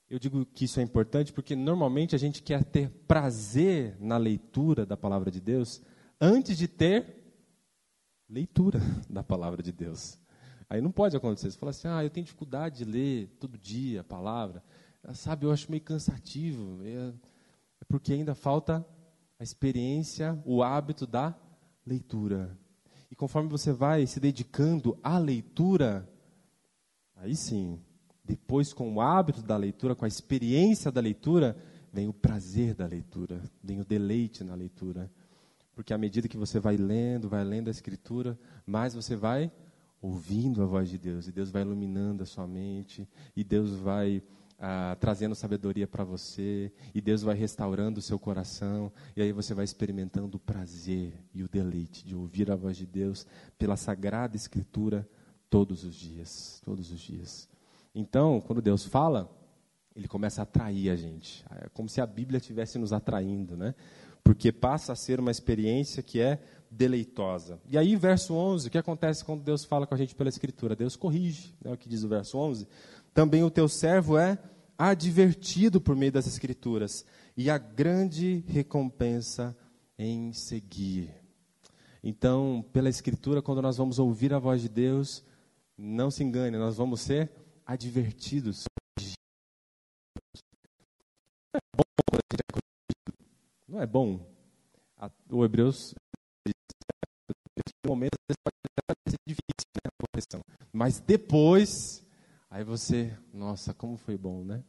Eu 0.10 0.18
digo 0.18 0.44
que 0.44 0.66
isso 0.66 0.80
é 0.80 0.84
importante 0.84 1.32
porque 1.32 1.56
normalmente 1.56 2.16
a 2.16 2.18
gente 2.18 2.42
quer 2.42 2.64
ter 2.64 2.90
prazer 3.08 3.96
na 4.00 4.18
leitura 4.18 4.84
da 4.84 4.98
palavra 4.98 5.30
de 5.30 5.40
Deus 5.40 5.84
antes 6.20 6.58
de 6.58 6.68
ter 6.68 7.16
leitura 8.28 8.82
da 9.08 9.24
palavra 9.24 9.62
de 9.62 9.72
Deus. 9.72 10.18
Aí 10.68 10.82
não 10.82 10.92
pode 10.92 11.16
acontecer. 11.16 11.52
Você 11.52 11.58
fala 11.60 11.70
assim, 11.70 11.88
ah, 11.88 12.04
eu 12.04 12.10
tenho 12.10 12.26
dificuldade 12.26 12.80
de 12.80 12.86
ler 12.86 13.28
todo 13.40 13.56
dia 13.56 14.02
a 14.02 14.04
palavra. 14.04 14.64
Sabe, 15.14 15.46
eu 15.46 15.52
acho 15.52 15.72
meio 15.72 15.84
cansativo. 15.84 16.80
É, 16.84 17.14
é 17.82 17.86
porque 17.88 18.14
ainda 18.14 18.36
falta 18.36 18.86
a 19.40 19.44
experiência, 19.44 20.38
o 20.46 20.62
hábito 20.62 21.08
da 21.08 21.36
leitura. 21.86 22.58
E 23.10 23.16
conforme 23.16 23.50
você 23.50 23.72
vai 23.72 24.06
se 24.06 24.20
dedicando 24.20 24.98
à 25.02 25.18
leitura, 25.18 26.08
aí 27.16 27.36
sim, 27.36 27.80
depois 28.24 28.74
com 28.74 28.94
o 28.94 29.02
hábito 29.02 29.42
da 29.42 29.56
leitura, 29.56 29.96
com 29.96 30.04
a 30.04 30.08
experiência 30.10 30.92
da 30.92 31.00
leitura, 31.00 31.56
vem 31.94 32.08
o 32.08 32.14
prazer 32.14 32.76
da 32.76 32.86
leitura, 32.86 33.42
vem 33.64 33.80
o 33.80 33.86
deleite 33.86 34.44
na 34.44 34.54
leitura. 34.54 35.10
Porque 35.74 35.94
à 35.94 35.98
medida 35.98 36.28
que 36.28 36.38
você 36.38 36.60
vai 36.60 36.76
lendo, 36.76 37.30
vai 37.30 37.44
lendo 37.44 37.70
a 37.70 37.72
Escritura, 37.72 38.38
mais 38.66 38.94
você 38.94 39.16
vai 39.16 39.52
ouvindo 40.02 40.62
a 40.62 40.66
voz 40.66 40.90
de 40.90 40.98
Deus, 40.98 41.28
e 41.28 41.32
Deus 41.32 41.50
vai 41.50 41.62
iluminando 41.62 42.24
a 42.24 42.26
sua 42.26 42.48
mente, 42.48 43.08
e 43.36 43.44
Deus 43.44 43.72
vai 43.72 44.22
ah, 44.60 44.98
trazendo 45.00 45.36
sabedoria 45.36 45.88
para 45.88 46.04
você, 46.04 46.72
e 46.94 47.00
Deus 47.00 47.22
vai 47.22 47.36
restaurando 47.36 48.00
o 48.00 48.02
seu 48.02 48.18
coração, 48.18 48.92
e 49.16 49.22
aí 49.22 49.32
você 49.32 49.54
vai 49.54 49.64
experimentando 49.64 50.38
o 50.38 50.40
prazer 50.40 51.14
e 51.34 51.44
o 51.44 51.48
deleite 51.48 52.06
de 52.06 52.16
ouvir 52.16 52.52
a 52.52 52.56
voz 52.56 52.76
de 52.76 52.86
Deus 52.86 53.26
pela 53.58 53.78
Sagrada 53.78 54.36
Escritura 54.36 55.08
todos 55.50 55.84
os 55.84 55.96
dias. 55.96 56.62
Todos 56.66 56.92
os 56.92 57.00
dias. 57.00 57.50
Então, 57.94 58.42
quando 58.42 58.62
Deus 58.62 58.86
fala, 58.86 59.30
ele 59.96 60.08
começa 60.08 60.42
a 60.42 60.44
atrair 60.44 60.90
a 60.90 60.96
gente. 60.96 61.44
É 61.52 61.70
como 61.70 61.90
se 61.90 62.02
a 62.02 62.06
Bíblia 62.06 62.38
estivesse 62.38 62.78
nos 62.78 62.94
atraindo, 62.94 63.56
né? 63.56 63.74
Porque 64.24 64.52
passa 64.52 64.92
a 64.92 64.96
ser 64.96 65.20
uma 65.20 65.32
experiência 65.32 66.04
que 66.04 66.20
é 66.20 66.40
deleitosa. 66.70 67.60
E 67.66 67.78
aí, 67.78 67.96
verso 67.96 68.34
11, 68.34 68.68
o 68.68 68.72
que 68.72 68.78
acontece 68.78 69.24
quando 69.24 69.42
Deus 69.42 69.64
fala 69.64 69.88
com 69.88 69.96
a 69.96 69.98
gente 69.98 70.14
pela 70.14 70.30
Escritura? 70.30 70.76
Deus 70.76 70.96
corrige, 70.96 71.56
é 71.64 71.70
né? 71.70 71.74
o 71.74 71.78
que 71.78 71.88
diz 71.88 72.04
o 72.04 72.10
verso 72.10 72.38
11 72.38 72.68
também 73.18 73.44
o 73.44 73.50
teu 73.50 73.68
servo 73.68 74.16
é 74.16 74.38
advertido 74.78 75.82
por 75.82 75.96
meio 75.96 76.12
das 76.12 76.28
Escrituras, 76.28 77.04
e 77.36 77.50
a 77.50 77.58
grande 77.58 78.44
recompensa 78.48 79.58
em 79.98 80.32
seguir. 80.34 81.10
Então, 82.04 82.64
pela 82.72 82.90
Escritura, 82.90 83.42
quando 83.42 83.60
nós 83.60 83.76
vamos 83.76 83.98
ouvir 83.98 84.36
a 84.36 84.38
voz 84.38 84.62
de 84.62 84.70
Deus, 84.70 85.26
não 85.76 86.12
se 86.12 86.24
engane, 86.24 86.60
nós 86.60 86.78
vamos 86.78 87.02
ser 87.02 87.32
advertidos. 87.66 88.66
Não 93.68 93.82
é 93.82 93.88
bom? 93.88 94.32
O 95.28 95.44
Hebreus 95.44 95.96
no 97.84 97.90
momento 97.90 98.16
pode 98.44 98.56
ser 99.10 99.18
difícil, 99.26 100.38
né, 100.38 100.42
Mas 100.72 101.00
depois 101.00 102.06
Aí 102.58 102.64
você, 102.64 103.16
nossa, 103.32 103.72
como 103.72 103.98
foi 103.98 104.18
bom, 104.18 104.44
né? 104.44 104.64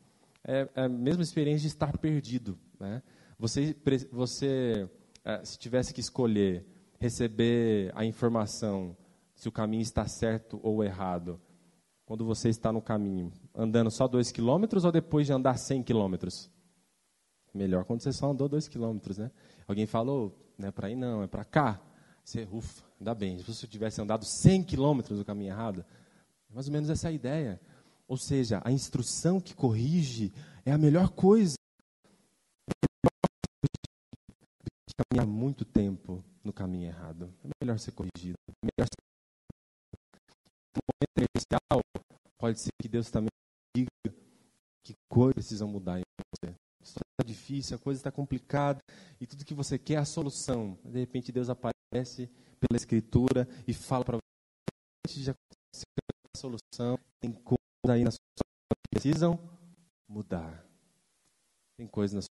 É, 0.44 0.68
é 0.74 0.82
a 0.82 0.88
mesma 0.90 1.22
experiência 1.22 1.62
de 1.62 1.68
estar 1.68 1.96
perdido, 1.96 2.58
né? 2.78 3.02
Você, 3.38 3.74
você 4.12 4.86
é, 5.24 5.42
se 5.42 5.58
tivesse 5.58 5.94
que 5.94 6.00
escolher 6.00 6.66
receber 7.00 7.90
a 7.94 8.04
informação 8.04 8.94
se 9.34 9.48
o 9.48 9.52
caminho 9.52 9.80
está 9.80 10.06
certo 10.06 10.60
ou 10.62 10.84
errado, 10.84 11.40
quando 12.04 12.26
você 12.26 12.50
está 12.50 12.70
no 12.70 12.82
caminho, 12.82 13.32
andando 13.54 13.90
só 13.90 14.06
dois 14.06 14.30
quilômetros 14.30 14.84
ou 14.84 14.92
depois 14.92 15.26
de 15.26 15.32
andar 15.32 15.56
100 15.56 15.82
quilômetros? 15.82 16.50
Melhor 17.54 17.86
quando 17.86 18.02
você 18.02 18.12
só 18.12 18.30
andou 18.30 18.50
dois 18.50 18.68
quilômetros, 18.68 19.16
né? 19.16 19.30
Alguém 19.66 19.86
falou, 19.86 20.38
não 20.58 20.68
é 20.68 20.70
para 20.70 20.90
ir 20.90 20.96
não, 20.96 21.22
é 21.22 21.26
para 21.26 21.42
cá. 21.42 21.80
Você, 22.22 22.46
ufa, 22.52 22.84
ainda 23.00 23.14
bem. 23.14 23.38
Se 23.38 23.44
você 23.44 23.66
tivesse 23.66 23.98
andado 23.98 24.26
100 24.26 24.64
quilômetros 24.64 25.18
no 25.18 25.24
caminho 25.24 25.52
errado, 25.52 25.86
é 26.50 26.54
mais 26.54 26.66
ou 26.66 26.72
menos 26.74 26.90
essa 26.90 27.08
a 27.08 27.12
ideia. 27.12 27.58
Ou 28.08 28.16
seja, 28.16 28.62
a 28.64 28.72
instrução 28.72 29.38
que 29.38 29.54
corrige 29.54 30.32
é 30.64 30.72
a 30.72 30.78
melhor 30.78 31.10
coisa. 31.10 31.54
Caminhar 35.12 35.26
muito 35.26 35.64
tempo 35.64 36.24
no 36.42 36.52
caminho 36.52 36.88
errado. 36.88 37.32
É 37.44 37.48
melhor 37.62 37.78
ser 37.78 37.92
corrigido. 37.92 38.34
É 38.48 38.66
melhor 38.66 38.88
ser... 38.88 39.00
No 40.74 40.80
momento 40.88 41.30
inicial, 41.36 41.80
pode 42.38 42.60
ser 42.60 42.70
que 42.80 42.88
Deus 42.88 43.10
também 43.10 43.28
diga 43.76 43.90
que 44.82 44.94
coisas 45.08 45.34
precisam 45.34 45.68
mudar 45.68 46.00
em 46.00 46.02
você. 46.18 46.54
Está 46.82 47.24
difícil, 47.24 47.76
a 47.76 47.78
coisa 47.78 48.00
está 48.00 48.10
complicada 48.10 48.80
e 49.20 49.26
tudo 49.26 49.44
que 49.44 49.54
você 49.54 49.78
quer 49.78 49.94
é 49.94 49.98
a 49.98 50.04
solução. 50.04 50.78
De 50.84 50.98
repente 50.98 51.30
Deus 51.30 51.48
aparece 51.48 52.28
pela 52.58 52.76
Escritura 52.76 53.46
e 53.66 53.74
fala 53.74 54.04
para 54.04 54.16
você 54.16 55.06
antes 55.06 55.24
de 55.24 55.30
acontecer 55.30 55.86
a 56.34 56.38
solução, 56.38 56.98
tem 57.20 57.32
coisas 57.32 57.67
aí 57.88 58.04
na 58.04 58.10
sua 58.10 58.18
vida 58.36 58.44
que 58.84 58.90
precisam 58.90 59.38
mudar. 60.08 60.64
Tem 61.76 61.86
coisas 61.86 62.14
na 62.14 62.22
sua 62.22 62.38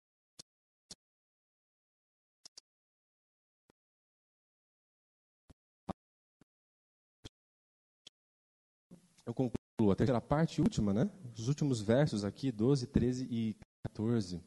Eu 9.29 9.35
concluo 9.35 9.93
a 9.93 9.95
terceira 9.95 10.23
parte, 10.23 10.63
última, 10.63 10.95
né? 10.95 11.11
Os 11.37 11.49
últimos 11.49 11.83
versos 11.83 12.25
aqui, 12.25 12.51
12, 12.51 12.87
13 12.87 13.29
e 13.31 13.55
14. 13.87 14.43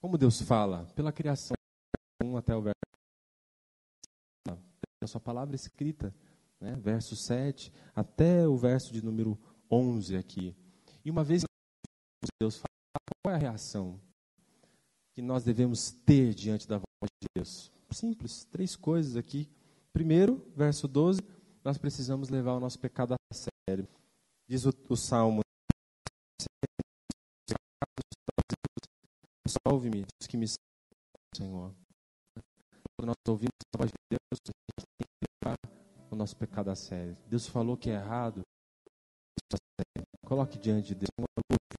Como 0.00 0.18
Deus 0.18 0.42
fala? 0.42 0.84
Pela 0.96 1.12
criação, 1.12 1.54
1 2.20 2.36
até 2.36 2.56
o 2.56 2.60
verso. 2.60 2.74
A 5.00 5.06
sua 5.06 5.20
palavra 5.20 5.54
escrita, 5.54 6.12
né? 6.60 6.74
verso 6.74 7.14
7 7.14 7.72
até 7.94 8.48
o 8.48 8.56
verso 8.56 8.92
de 8.92 9.00
número 9.00 9.38
11 9.70 10.16
aqui. 10.16 10.54
E 11.04 11.10
uma 11.10 11.24
vez 11.24 11.42
que 11.42 12.28
Deus 12.40 12.56
fala, 12.56 12.68
qual 13.22 13.34
é 13.34 13.36
a 13.36 13.40
reação 13.40 14.00
que 15.14 15.22
nós 15.22 15.44
devemos 15.44 15.90
ter 15.90 16.34
diante 16.34 16.66
da 16.68 16.76
voz 16.78 17.10
de 17.22 17.28
Deus? 17.34 17.72
Simples, 17.90 18.44
três 18.44 18.76
coisas 18.76 19.16
aqui. 19.16 19.48
Primeiro, 19.92 20.46
verso 20.54 20.86
12, 20.86 21.20
nós 21.64 21.78
precisamos 21.78 22.28
levar 22.28 22.54
o 22.54 22.60
nosso 22.60 22.78
pecado 22.78 23.14
a 23.14 23.34
sério. 23.34 23.88
Diz 24.48 24.64
o, 24.64 24.72
o 24.88 24.96
Salmo: 24.96 25.40
Salve-me, 29.66 30.04
que 30.28 30.36
me 30.36 30.46
Senhor. 31.34 31.74
Quando 32.96 33.06
nós 33.06 33.16
ouvimos 33.28 33.52
a 33.74 33.78
voz 33.78 33.90
de 33.90 33.96
Deus, 34.10 34.40
a 34.42 34.80
gente 34.80 34.86
tem 34.98 35.06
que 35.06 35.26
levar 35.44 35.56
o 36.10 36.16
nosso 36.16 36.36
pecado 36.36 36.70
a 36.70 36.74
sério. 36.74 37.16
Deus 37.26 37.46
falou 37.46 37.76
que 37.76 37.90
é 37.90 37.94
errado. 37.94 38.42
Coloque 40.24 40.58
diante 40.58 40.88
de 40.88 41.06
Deus, 41.06 41.28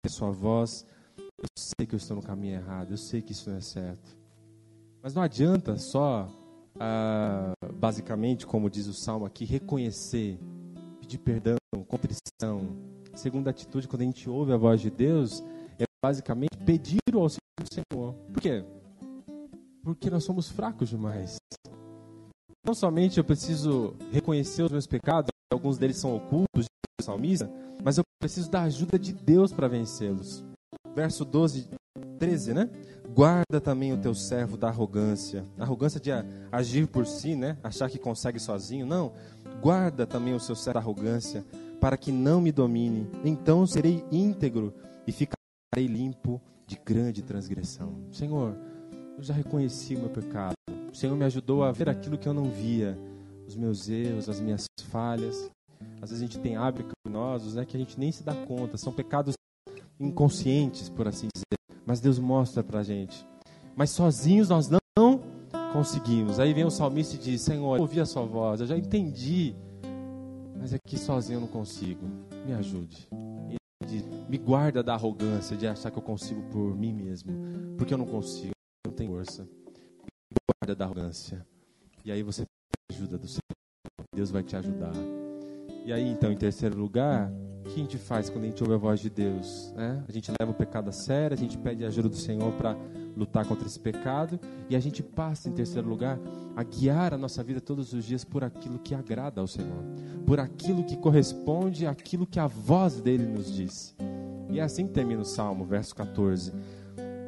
a 0.06 0.10
sua 0.10 0.32
voz. 0.32 0.86
Eu 1.18 1.46
sei 1.58 1.86
que 1.86 1.94
eu 1.94 1.98
estou 1.98 2.16
no 2.16 2.24
caminho 2.24 2.56
errado, 2.56 2.92
eu 2.92 2.98
sei 2.98 3.22
que 3.22 3.32
isso 3.32 3.50
não 3.50 3.58
é 3.58 3.62
certo. 3.62 4.18
Mas 5.02 5.14
não 5.14 5.22
adianta 5.22 5.78
só, 5.78 6.28
ah, 6.80 7.54
basicamente, 7.76 8.46
como 8.46 8.70
diz 8.70 8.88
o 8.88 8.94
salmo 8.94 9.26
aqui, 9.26 9.46
reconhecer, 9.46 10.40
pedir 11.00 11.20
perdão, 11.20 11.58
contrição. 11.88 12.76
Segunda 13.16 13.50
atitude, 13.50 13.88
quando 13.88 14.02
a 14.02 14.06
gente 14.06 14.30
ouve 14.30 14.54
a 14.54 14.58
voz 14.58 14.82
de 14.82 14.90
Deus, 14.90 15.44
é 15.78 15.86
basicamente 16.04 16.58
pedir 16.66 17.00
o 17.14 17.20
auxílio 17.20 17.42
do 17.60 17.74
Senhor. 17.74 18.14
Por 18.34 18.42
quê? 18.42 18.64
Porque 19.84 20.10
nós 20.10 20.24
somos 20.24 20.50
fracos 20.50 20.90
demais. 20.90 21.38
Não 22.66 22.74
somente 22.74 23.18
eu 23.18 23.24
preciso 23.24 23.96
reconhecer 24.12 24.64
os 24.64 24.72
meus 24.72 24.86
pecados, 24.86 25.30
alguns 25.52 25.78
deles 25.78 25.98
são 25.98 26.16
ocultos, 26.16 26.66
de 27.00 27.06
salmista, 27.06 27.50
mas 27.84 27.98
eu 27.98 28.04
preciso 28.20 28.52
da 28.52 28.64
ajuda 28.64 29.00
de 29.00 29.14
Deus 29.14 29.52
para 29.52 29.68
vencê-los. 29.68 30.44
Verso 30.96 31.24
12, 31.24 31.70
13, 32.20 32.54
né? 32.54 32.70
Guarda 33.14 33.60
também 33.60 33.92
o 33.92 33.98
teu 33.98 34.14
servo 34.14 34.58
da 34.58 34.68
arrogância. 34.68 35.44
Arrogância 35.58 36.00
de 36.00 36.12
agir 36.52 36.88
por 36.88 37.06
si, 37.06 37.36
né? 37.36 37.58
Achar 37.64 37.90
que 37.90 37.98
consegue 37.98 38.40
sozinho. 38.40 38.86
Não. 38.86 39.14
Guarda 39.62 40.06
também 40.06 40.34
o 40.34 40.40
seu 40.40 40.56
servo 40.56 40.76
da 40.76 40.80
arrogância, 40.80 41.44
para 41.80 41.98
que 41.98 42.12
não 42.12 42.42
me 42.42 42.52
domine. 42.52 43.10
Então 43.24 43.66
serei 43.66 44.04
íntegro 44.12 44.74
e 45.08 45.12
ficarei 45.12 45.88
limpo 45.88 46.42
de 46.68 46.80
grande 46.86 47.24
transgressão. 47.24 47.96
Senhor, 48.12 48.56
eu 49.18 49.24
já 49.24 49.34
reconheci 49.34 49.96
o 49.96 50.00
meu 50.00 50.10
pecado. 50.10 50.54
O 50.92 50.96
Senhor 50.96 51.16
me 51.16 51.26
ajudou 51.26 51.64
a 51.64 51.72
ver 51.72 51.90
aquilo 51.90 52.18
que 52.18 52.28
eu 52.28 52.34
não 52.34 52.50
via, 52.52 52.98
os 53.50 53.56
meus 53.56 53.90
erros, 53.90 54.30
as 54.30 54.40
minhas 54.40 54.66
falhas. 54.90 55.50
Às 56.02 56.12
vezes 56.12 56.24
a 56.24 56.26
gente 56.26 56.40
tem 56.40 56.56
hábitos 56.56 56.92
criminosos, 57.04 57.56
né, 57.56 57.66
que 57.66 57.76
a 57.76 57.80
gente 57.80 58.00
nem 58.00 58.12
se 58.12 58.24
dá 58.24 58.34
conta. 58.46 58.78
São 58.78 58.94
pecados 58.94 59.34
inconscientes, 60.00 60.88
por 60.88 61.08
assim 61.08 61.28
dizer. 61.34 61.78
Mas 61.86 62.00
Deus 62.00 62.20
mostra 62.20 62.64
pra 62.64 62.84
gente. 62.84 63.26
Mas 63.76 63.90
sozinhos 63.90 64.50
nós 64.50 64.70
não 64.70 64.80
conseguimos. 65.74 66.40
Aí 66.40 66.54
vem 66.54 66.64
o 66.64 66.70
salmista 66.70 67.16
e 67.16 67.18
diz: 67.18 67.42
Senhor, 67.42 67.78
eu 67.78 67.82
ouvi 67.82 68.00
a 68.00 68.06
sua 68.06 68.24
voz, 68.24 68.62
eu 68.62 68.68
já 68.68 68.78
entendi. 68.78 69.56
Mas 70.56 70.74
aqui 70.74 70.98
sozinho 70.98 71.38
eu 71.38 71.42
não 71.42 71.48
consigo. 71.48 72.06
Me 72.46 72.54
ajude. 72.54 73.08
Me 74.30 74.38
guarda 74.38 74.84
da 74.84 74.94
arrogância 74.94 75.58
de 75.58 75.66
achar 75.66 75.90
que 75.90 75.98
eu 75.98 76.04
consigo 76.04 76.42
por 76.52 76.76
mim 76.76 76.94
mesmo. 76.94 77.32
Porque 77.78 77.94
eu 77.94 77.98
não 77.98 78.06
consigo 78.06 78.52
não 78.86 78.94
tem 78.94 79.08
força. 79.08 79.48
Guarda 80.62 80.76
da 80.76 80.86
arrogância. 80.86 81.46
E 82.06 82.12
aí 82.12 82.22
você 82.22 82.46
ajuda 82.92 83.18
do 83.18 83.28
Senhor. 83.28 83.40
Deus 84.16 84.32
vai 84.32 84.44
te 84.44 84.56
ajudar. 84.56 84.94
E 85.86 85.94
aí, 85.94 86.08
então, 86.08 86.32
em 86.32 86.38
terceiro 86.38 86.78
lugar, 86.78 87.32
o 87.60 87.64
que 87.64 87.76
a 87.76 87.84
gente 87.84 87.98
faz 87.98 88.30
quando 88.30 88.44
a 88.44 88.48
gente 88.48 88.62
ouve 88.62 88.76
a 88.76 88.78
voz 88.78 89.00
de 89.00 89.10
Deus? 89.10 89.72
Né? 89.76 90.04
A 90.08 90.12
gente 90.12 90.32
leva 90.40 90.52
o 90.52 90.56
pecado 90.56 90.90
a 90.90 90.92
sério, 90.92 91.36
a 91.36 91.38
gente 91.38 91.58
pede 91.58 91.84
a 91.84 91.88
ajuda 91.88 92.10
do 92.10 92.16
Senhor 92.16 92.52
para 92.54 92.76
lutar 93.16 93.46
contra 93.46 93.68
esse 93.68 93.80
pecado 93.80 94.40
e 94.70 94.76
a 94.76 94.80
gente 94.80 95.04
passa, 95.04 95.50
em 95.50 95.52
terceiro 95.52 95.88
lugar, 95.88 96.20
a 96.56 96.64
guiar 96.64 97.14
a 97.14 97.18
nossa 97.18 97.44
vida 97.44 97.62
todos 97.62 97.94
os 97.94 98.04
dias 98.04 98.24
por 98.24 98.44
aquilo 98.44 98.80
que 98.80 98.96
agrada 98.96 99.42
ao 99.42 99.48
Senhor, 99.48 99.84
por 100.26 100.40
aquilo 100.40 100.84
que 100.84 100.98
corresponde 100.98 101.86
àquilo 101.86 102.26
que 102.26 102.40
a 102.40 102.48
voz 102.48 103.02
dele 103.02 103.26
nos 103.26 103.54
diz. 103.54 103.96
E 104.50 104.60
é 104.60 104.64
assim 104.64 104.88
que 104.88 104.94
termina 104.94 105.22
o 105.22 105.26
Salmo, 105.26 105.64
verso 105.64 105.96
14. 105.96 106.52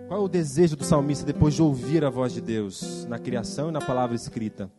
Qual 0.07 0.19
é 0.19 0.23
o 0.23 0.27
desejo 0.27 0.75
do 0.75 0.83
salmista 0.83 1.25
depois 1.25 1.53
de 1.53 1.61
ouvir 1.61 2.03
a 2.03 2.09
voz 2.09 2.33
de 2.33 2.41
Deus 2.41 3.05
na 3.05 3.17
criação 3.17 3.69
e 3.69 3.71
na 3.71 3.79
palavra 3.79 4.15
escrita? 4.15 4.69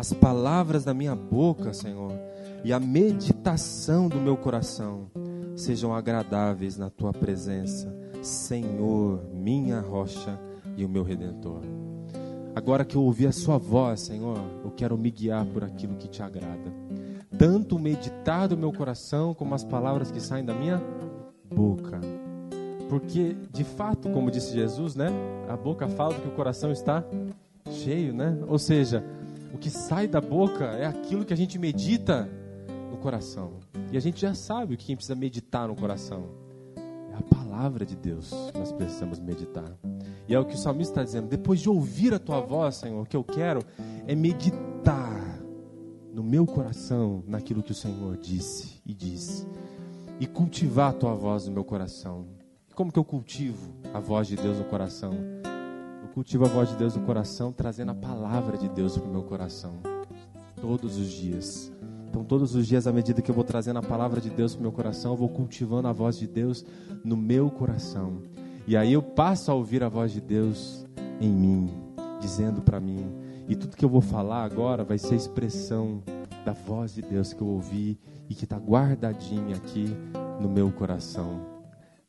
As 0.00 0.14
palavras 0.14 0.82
da 0.82 0.94
minha 0.94 1.14
boca, 1.14 1.74
Senhor, 1.74 2.10
e 2.64 2.72
a 2.72 2.80
meditação 2.80 4.08
do 4.08 4.16
meu 4.16 4.34
coração 4.34 5.10
sejam 5.54 5.94
agradáveis 5.94 6.78
na 6.78 6.88
tua 6.88 7.12
presença, 7.12 7.94
Senhor, 8.22 9.22
minha 9.30 9.78
rocha 9.78 10.40
e 10.74 10.86
o 10.86 10.88
meu 10.88 11.02
redentor. 11.02 11.60
Agora 12.54 12.82
que 12.82 12.96
eu 12.96 13.02
ouvi 13.02 13.26
a 13.26 13.32
sua 13.32 13.58
voz, 13.58 14.00
Senhor, 14.00 14.38
eu 14.64 14.70
quero 14.70 14.96
me 14.96 15.10
guiar 15.10 15.44
por 15.44 15.62
aquilo 15.62 15.96
que 15.96 16.08
te 16.08 16.22
agrada. 16.22 16.72
Tanto 17.36 17.78
meditar 17.78 18.48
do 18.48 18.56
meu 18.56 18.72
coração 18.72 19.34
como 19.34 19.54
as 19.54 19.64
palavras 19.64 20.10
que 20.10 20.18
saem 20.18 20.46
da 20.46 20.54
minha 20.54 20.82
boca. 21.54 22.00
Porque, 22.88 23.36
de 23.52 23.64
fato, 23.64 24.08
como 24.08 24.30
disse 24.30 24.54
Jesus, 24.54 24.94
né? 24.94 25.08
A 25.46 25.58
boca 25.58 25.86
fala 25.88 26.14
que 26.14 26.26
o 26.26 26.32
coração 26.32 26.72
está 26.72 27.04
cheio, 27.70 28.14
né? 28.14 28.38
Ou 28.48 28.58
seja, 28.58 29.04
o 29.52 29.58
que 29.58 29.70
sai 29.70 30.06
da 30.06 30.20
boca 30.20 30.64
é 30.64 30.86
aquilo 30.86 31.24
que 31.24 31.32
a 31.32 31.36
gente 31.36 31.58
medita 31.58 32.28
no 32.90 32.96
coração. 32.96 33.60
E 33.92 33.96
a 33.96 34.00
gente 34.00 34.20
já 34.20 34.34
sabe 34.34 34.74
o 34.74 34.76
que 34.76 34.84
a 34.84 34.86
gente 34.88 34.96
precisa 34.96 35.14
meditar 35.14 35.68
no 35.68 35.76
coração. 35.76 36.28
É 37.12 37.16
a 37.16 37.22
palavra 37.22 37.84
de 37.84 37.96
Deus 37.96 38.30
que 38.52 38.58
nós 38.58 38.72
precisamos 38.72 39.18
meditar. 39.18 39.70
E 40.28 40.34
é 40.34 40.38
o 40.38 40.44
que 40.44 40.54
o 40.54 40.58
salmista 40.58 40.92
está 40.92 41.04
dizendo. 41.04 41.28
Depois 41.28 41.60
de 41.60 41.68
ouvir 41.68 42.14
a 42.14 42.18
tua 42.18 42.40
voz, 42.40 42.76
Senhor, 42.76 43.02
o 43.02 43.06
que 43.06 43.16
eu 43.16 43.24
quero 43.24 43.62
é 44.06 44.14
meditar 44.14 45.40
no 46.12 46.22
meu 46.22 46.46
coração 46.46 47.24
naquilo 47.26 47.62
que 47.62 47.72
o 47.72 47.74
Senhor 47.74 48.16
disse 48.16 48.80
e 48.86 48.94
diz. 48.94 49.46
E 50.18 50.26
cultivar 50.26 50.90
a 50.90 50.92
tua 50.92 51.14
voz 51.14 51.46
no 51.46 51.52
meu 51.52 51.64
coração 51.64 52.26
como 52.80 52.90
que 52.90 52.98
eu 52.98 53.04
cultivo 53.04 53.74
a 53.92 54.00
voz 54.00 54.26
de 54.26 54.36
Deus 54.36 54.56
no 54.56 54.64
coração? 54.64 55.12
Cultivo 56.14 56.44
a 56.44 56.48
voz 56.48 56.68
de 56.68 56.74
Deus 56.74 56.96
no 56.96 57.06
coração 57.06 57.52
trazendo 57.52 57.92
a 57.92 57.94
palavra 57.94 58.58
de 58.58 58.68
Deus 58.68 58.98
para 58.98 59.08
o 59.08 59.12
meu 59.12 59.22
coração. 59.22 59.74
Todos 60.60 60.98
os 60.98 61.08
dias. 61.08 61.72
Então, 62.08 62.24
todos 62.24 62.56
os 62.56 62.66
dias, 62.66 62.88
à 62.88 62.92
medida 62.92 63.22
que 63.22 63.30
eu 63.30 63.34
vou 63.34 63.44
trazendo 63.44 63.78
a 63.78 63.82
palavra 63.82 64.20
de 64.20 64.28
Deus 64.28 64.54
para 64.54 64.60
o 64.60 64.62
meu 64.62 64.72
coração, 64.72 65.12
eu 65.12 65.16
vou 65.16 65.28
cultivando 65.28 65.86
a 65.86 65.92
voz 65.92 66.18
de 66.18 66.26
Deus 66.26 66.66
no 67.04 67.16
meu 67.16 67.48
coração. 67.48 68.22
E 68.66 68.76
aí 68.76 68.92
eu 68.92 69.00
passo 69.00 69.52
a 69.52 69.54
ouvir 69.54 69.84
a 69.84 69.88
voz 69.88 70.10
de 70.10 70.20
Deus 70.20 70.84
em 71.20 71.30
mim, 71.30 71.70
dizendo 72.20 72.60
para 72.60 72.80
mim. 72.80 73.06
E 73.48 73.54
tudo 73.54 73.76
que 73.76 73.84
eu 73.84 73.88
vou 73.88 74.00
falar 74.00 74.42
agora 74.42 74.82
vai 74.82 74.98
ser 74.98 75.14
expressão 75.14 76.02
da 76.44 76.52
voz 76.52 76.92
de 76.92 77.02
Deus 77.02 77.32
que 77.32 77.40
eu 77.40 77.46
ouvi 77.46 77.96
e 78.28 78.34
que 78.34 78.44
está 78.44 78.56
guardadinha 78.56 79.54
aqui 79.54 79.86
no 80.40 80.48
meu 80.48 80.72
coração. 80.72 81.40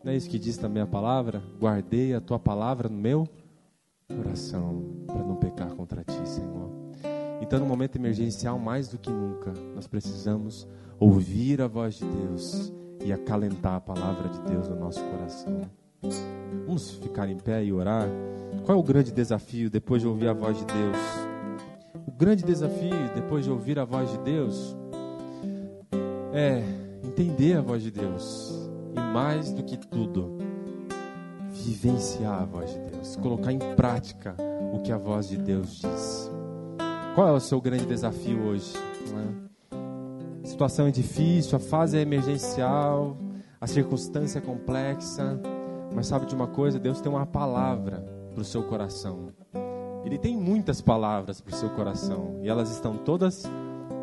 Não 0.03 0.11
é 0.11 0.15
isso 0.15 0.29
que 0.29 0.39
diz 0.39 0.57
também 0.57 0.81
a 0.81 0.87
palavra? 0.87 1.43
Guardei 1.59 2.15
a 2.15 2.19
tua 2.19 2.39
palavra 2.39 2.89
no 2.89 2.97
meu 2.97 3.19
coração 3.25 3.40
para 5.07 5.24
não 5.24 5.36
pecar 5.36 5.70
contra 5.76 6.03
ti, 6.03 6.28
Senhor. 6.28 6.70
Então, 7.41 7.59
no 7.59 7.66
momento 7.66 7.95
emergencial, 7.95 8.59
mais 8.59 8.88
do 8.88 8.97
que 8.97 9.09
nunca, 9.09 9.51
nós 9.76 9.88
precisamos 9.88 10.68
ouvir 10.99 11.62
a 11.62 11.68
voz 11.68 11.95
de 11.95 12.05
Deus 12.05 12.72
e 13.03 13.12
acalentar 13.12 13.76
a 13.76 13.82
palavra 13.82 14.30
de 14.30 14.39
Deus 14.41 14.68
no 14.68 14.76
nosso 14.76 15.03
coração. 15.03 15.62
Vamos 16.66 16.91
ficar 16.91 17.30
em 17.30 17.38
pé 17.38 17.64
e 17.64 17.74
orar? 17.74 18.07
Qual 18.64 18.78
é 18.78 18.80
o 18.80 18.84
grande 18.84 19.12
desafio 19.12 19.70
depois 19.70 20.01
de 20.01 20.07
ouvir 20.07 20.28
a 20.28 20.34
voz 20.34 20.57
de 20.57 20.66
Deus? 20.66 20.97
O 22.07 22.12
grande 22.12 22.43
desafio 22.43 23.14
depois 23.16 23.45
de 23.45 23.51
ouvir 23.51 23.80
a 23.80 23.86
voz 23.86 24.12
de 24.12 24.18
Deus 24.20 24.76
é 26.34 26.64
entender 27.03 27.57
a 27.57 27.62
voz 27.62 27.82
de 27.84 27.91
Deus 27.91 28.70
e 28.95 29.14
mais 29.14 29.51
do 29.51 29.64
que 29.64 29.78
tudo, 29.78 30.38
vivenciar 31.51 32.41
a 32.41 32.45
voz 32.45 32.71
de 32.71 32.79
Deus, 32.79 33.15
colocar 33.17 33.51
em 33.51 33.59
prática 33.75 34.35
o 34.73 34.79
que 34.79 34.91
a 34.91 34.97
voz 34.97 35.27
de 35.27 35.37
Deus 35.37 35.81
diz. 35.81 36.31
Qual 37.13 37.27
é 37.27 37.31
o 37.31 37.39
seu 37.39 37.59
grande 37.59 37.85
desafio 37.85 38.41
hoje? 38.43 38.73
É? 38.77 39.75
A 40.43 40.47
situação 40.47 40.87
é 40.87 40.91
difícil, 40.91 41.57
a 41.57 41.59
fase 41.59 41.97
é 41.97 42.01
emergencial, 42.01 43.17
a 43.59 43.67
circunstância 43.67 44.39
é 44.39 44.41
complexa, 44.41 45.39
mas 45.93 46.07
sabe 46.07 46.25
de 46.25 46.33
uma 46.33 46.47
coisa? 46.47 46.79
Deus 46.79 47.01
tem 47.01 47.11
uma 47.11 47.25
palavra 47.25 48.03
para 48.33 48.41
o 48.41 48.45
seu 48.45 48.63
coração. 48.63 49.27
Ele 50.03 50.17
tem 50.17 50.35
muitas 50.35 50.81
palavras 50.81 51.41
para 51.41 51.53
o 51.53 51.55
seu 51.55 51.69
coração 51.69 52.39
e 52.41 52.49
elas 52.49 52.71
estão 52.71 52.97
todas 52.97 53.43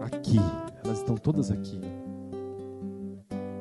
aqui. 0.01 0.39
Elas 0.85 0.99
estão 0.99 1.17
todas 1.17 1.51
aqui. 1.51 1.81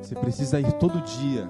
Você 0.02 0.14
precisa 0.16 0.60
ir 0.60 0.72
todo 0.74 1.02
dia 1.02 1.50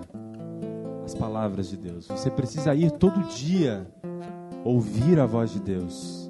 às 1.08 1.16
palavras 1.16 1.70
de 1.70 1.78
Deus. 1.78 2.06
Você 2.06 2.30
precisa 2.30 2.76
ir 2.76 2.92
todo 2.92 3.22
dia 3.30 3.88
ouvir 4.66 5.20
a 5.22 5.26
voz 5.26 5.52
de 5.52 5.60
Deus, 5.62 6.30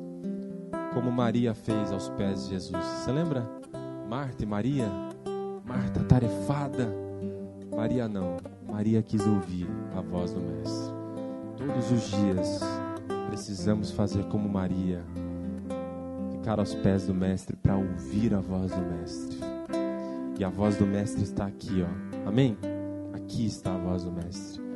como 0.94 1.12
Maria 1.12 1.56
fez 1.56 1.92
aos 1.92 2.10
pés 2.10 2.44
de 2.44 2.52
Jesus. 2.52 2.86
Você 2.86 3.12
lembra? 3.12 3.50
Marta 4.08 4.44
e 4.44 4.46
Maria? 4.46 4.88
Marta 5.66 6.04
tarefada. 6.04 6.88
Maria 7.76 8.08
não. 8.08 8.38
Maria 8.72 9.02
quis 9.02 9.26
ouvir 9.26 9.68
a 9.96 10.02
voz 10.02 10.32
do 10.32 10.42
Mestre. 10.42 10.94
Todos 11.58 11.92
os 11.92 12.12
dias 12.12 12.60
precisamos 13.30 13.90
fazer 13.90 14.26
como 14.26 14.48
Maria, 14.48 15.04
ficar 16.32 16.60
aos 16.60 16.76
pés 16.76 17.08
do 17.08 17.16
Mestre 17.16 17.56
para 17.56 17.76
ouvir 17.76 18.36
a 18.36 18.40
voz 18.40 18.72
do 18.72 18.82
Mestre. 18.82 19.40
E 20.38 20.44
a 20.44 20.50
voz 20.50 20.78
do 20.78 20.86
Mestre 20.86 21.24
está 21.24 21.48
aqui, 21.48 21.82
ó 21.82 22.30
Amém? 22.30 22.56
Aqui 23.16 23.48
está 23.48 23.74
a 23.74 23.78
voz 23.78 24.04
do 24.04 24.12
Mestre. 24.12 24.67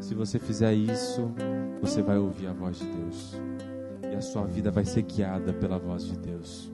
Se 0.00 0.14
você 0.14 0.38
fizer 0.38 0.72
isso, 0.72 1.30
você 1.80 2.02
vai 2.02 2.16
ouvir 2.16 2.46
a 2.46 2.52
voz 2.52 2.78
de 2.78 2.86
Deus. 2.86 3.34
E 4.10 4.16
a 4.16 4.20
sua 4.22 4.44
vida 4.46 4.70
vai 4.70 4.84
ser 4.84 5.02
guiada 5.02 5.52
pela 5.52 5.78
voz 5.78 6.04
de 6.04 6.18
Deus. 6.18 6.72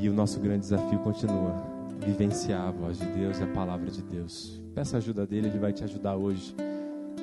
E 0.00 0.08
o 0.08 0.12
nosso 0.12 0.40
grande 0.40 0.60
desafio 0.60 0.98
continua: 0.98 1.54
vivenciar 2.04 2.68
a 2.68 2.70
voz 2.72 2.98
de 2.98 3.06
Deus 3.06 3.38
e 3.38 3.44
a 3.44 3.46
palavra 3.46 3.90
de 3.90 4.02
Deus. 4.02 4.60
Peça 4.74 4.96
a 4.96 4.98
ajuda 4.98 5.24
dele, 5.24 5.48
ele 5.48 5.58
vai 5.58 5.72
te 5.72 5.84
ajudar 5.84 6.16
hoje. 6.16 6.54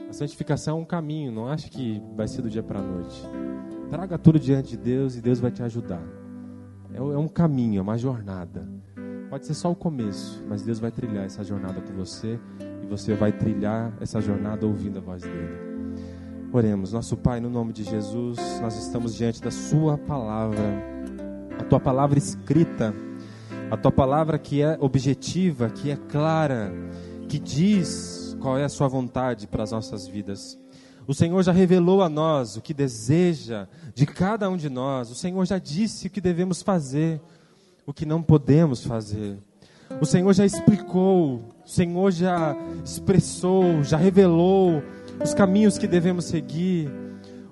A 0.10 0.14
santificação 0.14 0.78
é 0.78 0.82
um 0.82 0.86
caminho, 0.86 1.32
não 1.32 1.48
acha 1.48 1.70
que 1.70 2.02
vai 2.16 2.28
ser 2.28 2.42
do 2.42 2.50
dia 2.50 2.64
para 2.64 2.80
a 2.80 2.82
noite. 2.82 3.22
Traga 3.90 4.18
tudo 4.18 4.40
diante 4.40 4.72
de 4.72 4.78
Deus 4.78 5.16
e 5.16 5.22
Deus 5.22 5.40
vai 5.40 5.52
te 5.52 5.64
ajudar. 5.64 6.04
É, 6.94 6.98
é 6.98 7.02
um 7.02 7.28
caminho, 7.28 7.80
é 7.80 7.82
uma 7.82 7.98
jornada. 7.98 8.68
Pode 9.30 9.46
ser 9.46 9.54
só 9.54 9.70
o 9.72 9.76
começo, 9.76 10.44
mas 10.48 10.64
Deus 10.64 10.80
vai 10.80 10.92
trilhar 10.92 11.26
essa 11.26 11.44
jornada 11.44 11.82
com 11.82 11.94
você 11.94 12.40
e 12.86 12.90
você 12.90 13.16
vai 13.16 13.32
trilhar 13.32 13.92
essa 14.00 14.22
jornada 14.22 14.66
ouvindo 14.66 15.00
a 15.00 15.02
voz 15.02 15.24
dele. 15.24 15.66
Oremos, 16.54 16.94
nosso 16.94 17.18
Pai, 17.18 17.40
no 17.40 17.50
nome 17.50 17.74
de 17.74 17.84
Jesus, 17.84 18.38
nós 18.62 18.78
estamos 18.78 19.16
diante 19.16 19.42
da 19.42 19.52
Sua 19.52 19.98
palavra, 19.98 20.62
a 21.60 21.64
Tua 21.64 21.80
palavra 21.80 22.18
escrita, 22.18 22.94
a 23.70 23.76
Tua 23.76 23.92
palavra 23.92 24.38
que 24.38 24.62
é 24.62 24.78
objetiva, 24.80 25.70
que 25.70 25.90
é 25.90 25.98
clara, 25.98 26.72
que 27.28 27.40
diz 27.40 28.38
qual 28.40 28.58
é 28.58 28.64
a 28.64 28.70
Sua 28.70 28.88
vontade 28.88 29.48
para 29.48 29.64
as 29.64 29.72
nossas 29.72 30.08
vidas. 30.08 30.58
O 31.08 31.14
Senhor 31.14 31.42
já 31.44 31.52
revelou 31.52 32.02
a 32.02 32.10
nós 32.10 32.56
o 32.56 32.62
que 32.62 32.74
deseja 32.74 33.68
de 33.94 34.06
cada 34.06 34.50
um 34.50 34.56
de 34.56 34.70
nós, 34.70 35.10
o 35.10 35.16
Senhor 35.16 35.44
já 35.46 35.58
disse 35.58 36.08
o 36.08 36.10
que 36.10 36.22
devemos 36.22 36.62
fazer 36.62 37.22
o 37.86 37.94
que 37.94 38.06
não 38.06 38.22
podemos 38.22 38.84
fazer. 38.84 39.38
O 40.00 40.06
Senhor 40.06 40.34
já 40.34 40.46
explicou, 40.46 41.42
o 41.66 41.70
Senhor 41.70 42.12
já 42.12 42.56
expressou, 42.84 43.84
já 43.84 43.98
revelou 43.98 44.84
os 45.24 45.34
caminhos 45.34 45.78
que 45.78 45.88
devemos 45.88 46.26
seguir. 46.26 46.92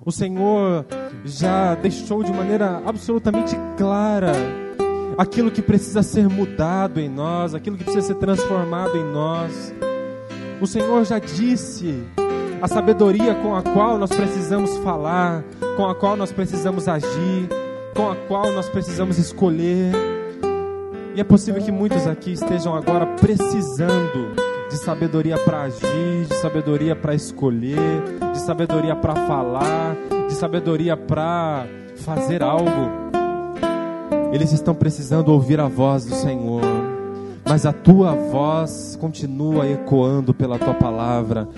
O 0.04 0.12
Senhor 0.12 0.84
já 1.24 1.74
deixou 1.74 2.22
de 2.22 2.32
maneira 2.32 2.82
absolutamente 2.84 3.56
clara 3.76 4.32
aquilo 5.16 5.50
que 5.50 5.62
precisa 5.62 6.02
ser 6.02 6.28
mudado 6.28 7.00
em 7.00 7.08
nós, 7.08 7.54
aquilo 7.54 7.76
que 7.76 7.84
precisa 7.84 8.08
ser 8.08 8.16
transformado 8.16 8.96
em 8.96 9.04
nós. 9.04 9.74
O 10.60 10.66
Senhor 10.66 11.04
já 11.04 11.18
disse 11.18 12.04
a 12.60 12.68
sabedoria 12.68 13.34
com 13.36 13.54
a 13.54 13.62
qual 13.62 13.98
nós 13.98 14.10
precisamos 14.10 14.76
falar, 14.78 15.44
com 15.76 15.86
a 15.86 15.94
qual 15.94 16.16
nós 16.16 16.32
precisamos 16.32 16.88
agir, 16.88 17.48
com 17.94 18.10
a 18.10 18.16
qual 18.16 18.52
nós 18.52 18.68
precisamos 18.68 19.18
escolher. 19.18 20.13
E 21.16 21.20
é 21.20 21.24
possível 21.24 21.62
que 21.62 21.70
muitos 21.70 22.08
aqui 22.08 22.32
estejam 22.32 22.74
agora 22.74 23.06
precisando 23.06 24.34
de 24.68 24.76
sabedoria 24.76 25.38
para 25.38 25.62
agir, 25.62 26.26
de 26.28 26.34
sabedoria 26.34 26.96
para 26.96 27.14
escolher, 27.14 28.02
de 28.32 28.40
sabedoria 28.40 28.96
para 28.96 29.14
falar, 29.14 29.94
de 30.26 30.34
sabedoria 30.34 30.96
para 30.96 31.66
fazer 31.94 32.42
algo. 32.42 32.90
Eles 34.32 34.50
estão 34.50 34.74
precisando 34.74 35.28
ouvir 35.28 35.60
a 35.60 35.68
voz 35.68 36.04
do 36.04 36.16
Senhor, 36.16 36.62
mas 37.48 37.64
a 37.64 37.72
tua 37.72 38.10
voz 38.12 38.98
continua 39.00 39.68
ecoando 39.68 40.34
pela 40.34 40.58
tua 40.58 40.74
palavra. 40.74 41.48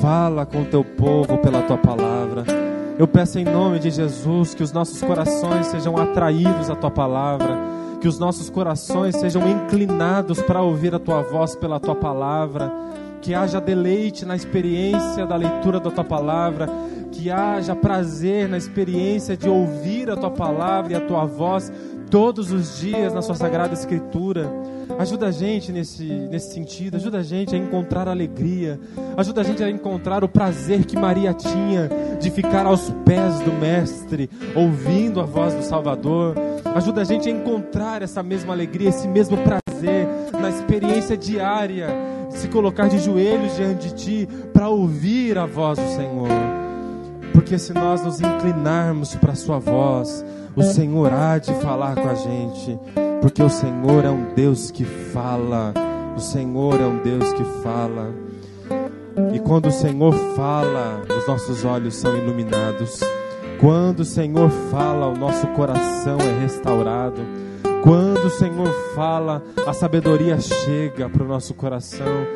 Fala 0.00 0.46
com 0.46 0.62
o 0.62 0.64
teu 0.64 0.82
povo 0.82 1.36
pela 1.36 1.60
tua 1.60 1.76
palavra. 1.76 2.44
Eu 2.98 3.06
peço 3.06 3.38
em 3.38 3.44
nome 3.44 3.78
de 3.78 3.90
Jesus 3.90 4.54
que 4.54 4.62
os 4.62 4.72
nossos 4.72 5.02
corações 5.02 5.66
sejam 5.66 5.98
atraídos 5.98 6.70
à 6.70 6.74
tua 6.74 6.90
palavra 6.90 7.81
que 8.02 8.08
os 8.08 8.18
nossos 8.18 8.50
corações 8.50 9.14
sejam 9.14 9.48
inclinados 9.48 10.42
para 10.42 10.60
ouvir 10.60 10.92
a 10.92 10.98
tua 10.98 11.22
voz 11.22 11.54
pela 11.54 11.78
tua 11.78 11.94
palavra, 11.94 12.72
que 13.20 13.32
haja 13.32 13.60
deleite 13.60 14.24
na 14.26 14.34
experiência 14.34 15.24
da 15.24 15.36
leitura 15.36 15.78
da 15.78 15.88
tua 15.88 16.02
palavra, 16.02 16.68
que 17.12 17.30
haja 17.30 17.76
prazer 17.76 18.48
na 18.48 18.58
experiência 18.58 19.36
de 19.36 19.48
ouvir 19.48 20.10
a 20.10 20.16
tua 20.16 20.32
palavra 20.32 20.92
e 20.94 20.96
a 20.96 21.00
tua 21.00 21.24
voz 21.24 21.72
todos 22.12 22.52
os 22.52 22.78
dias 22.78 23.14
na 23.14 23.22
sua 23.22 23.34
sagrada 23.34 23.72
escritura. 23.72 24.46
Ajuda 24.98 25.28
a 25.28 25.30
gente 25.30 25.72
nesse, 25.72 26.04
nesse 26.04 26.52
sentido, 26.52 26.98
ajuda 26.98 27.20
a 27.20 27.22
gente 27.22 27.54
a 27.54 27.58
encontrar 27.58 28.06
alegria, 28.06 28.78
ajuda 29.16 29.40
a 29.40 29.44
gente 29.44 29.64
a 29.64 29.70
encontrar 29.70 30.22
o 30.22 30.28
prazer 30.28 30.84
que 30.84 30.94
Maria 30.94 31.32
tinha 31.32 31.88
de 32.20 32.30
ficar 32.30 32.66
aos 32.66 32.90
pés 33.06 33.40
do 33.40 33.52
Mestre, 33.54 34.28
ouvindo 34.54 35.22
a 35.22 35.24
voz 35.24 35.54
do 35.54 35.62
Salvador. 35.62 36.36
Ajuda 36.74 37.00
a 37.00 37.04
gente 37.04 37.30
a 37.30 37.32
encontrar 37.32 38.02
essa 38.02 38.22
mesma 38.22 38.52
alegria, 38.52 38.90
esse 38.90 39.08
mesmo 39.08 39.38
prazer 39.38 40.06
na 40.38 40.50
experiência 40.50 41.16
diária 41.16 41.88
de 42.28 42.36
se 42.36 42.48
colocar 42.48 42.88
de 42.88 42.98
joelhos 42.98 43.56
diante 43.56 43.88
de 43.88 43.94
Ti 43.94 44.28
para 44.52 44.68
ouvir 44.68 45.38
a 45.38 45.46
voz 45.46 45.78
do 45.78 45.88
Senhor. 45.88 46.28
Porque 47.32 47.58
se 47.58 47.72
nós 47.72 48.04
nos 48.04 48.20
inclinarmos 48.20 49.14
para 49.14 49.32
a 49.32 49.34
Sua 49.34 49.58
voz, 49.58 50.22
o 50.54 50.62
Senhor 50.62 51.12
há 51.12 51.38
de 51.38 51.52
falar 51.54 51.94
com 51.94 52.08
a 52.08 52.14
gente. 52.14 52.78
Porque 53.20 53.42
o 53.42 53.48
Senhor 53.48 54.04
é 54.04 54.10
um 54.10 54.34
Deus 54.34 54.70
que 54.70 54.84
fala. 54.84 55.72
O 56.16 56.20
Senhor 56.20 56.80
é 56.80 56.84
um 56.84 56.98
Deus 57.02 57.32
que 57.32 57.44
fala. 57.62 58.12
E 59.32 59.38
quando 59.38 59.66
o 59.66 59.72
Senhor 59.72 60.12
fala, 60.34 61.02
os 61.18 61.26
nossos 61.26 61.64
olhos 61.64 61.94
são 61.94 62.16
iluminados. 62.16 63.00
Quando 63.60 64.00
o 64.00 64.04
Senhor 64.04 64.50
fala, 64.70 65.06
o 65.06 65.16
nosso 65.16 65.46
coração 65.48 66.18
é 66.20 66.40
restaurado. 66.40 67.22
Quando 67.82 68.26
o 68.26 68.30
Senhor 68.30 68.68
fala, 68.94 69.42
a 69.66 69.72
sabedoria 69.72 70.38
chega 70.40 71.08
para 71.08 71.22
o 71.22 71.28
nosso 71.28 71.54
coração. 71.54 72.26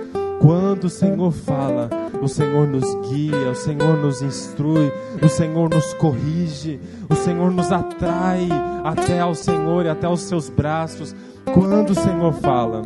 Quando 0.41 0.85
o 0.85 0.91
Senhor 0.91 1.33
fala, 1.33 1.89
o 2.23 2.29
Senhor 2.29 2.67
nos 2.67 2.95
guia, 3.09 3.51
o 3.51 3.55
Senhor 3.55 3.97
nos 3.99 4.23
instrui, 4.23 4.93
o 5.23 5.29
Senhor 5.29 5.71
nos 5.71 5.95
corrige, 5.95 6.81
o 7.09 7.15
Senhor 7.15 7.51
nos 7.51 7.73
atrai 7.73 8.49
até 8.85 9.21
ao 9.21 9.35
Senhor 9.35 9.87
e 9.87 9.89
até 9.89 10.07
aos 10.07 10.21
seus 10.23 10.49
braços. 10.49 11.15
Quando 11.53 11.91
o 11.91 11.95
Senhor 11.95 12.33
fala, 12.35 12.83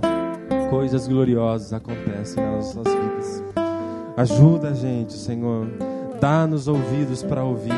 coisas 0.70 1.08
gloriosas 1.08 1.72
acontecem 1.72 2.42
nas 2.42 2.74
nossas 2.74 2.94
vidas. 2.94 3.44
Ajuda 4.16 4.68
a 4.68 4.74
gente, 4.74 5.14
Senhor. 5.14 5.66
Dá-nos 6.20 6.68
ouvidos 6.68 7.22
para 7.22 7.42
ouvir 7.42 7.72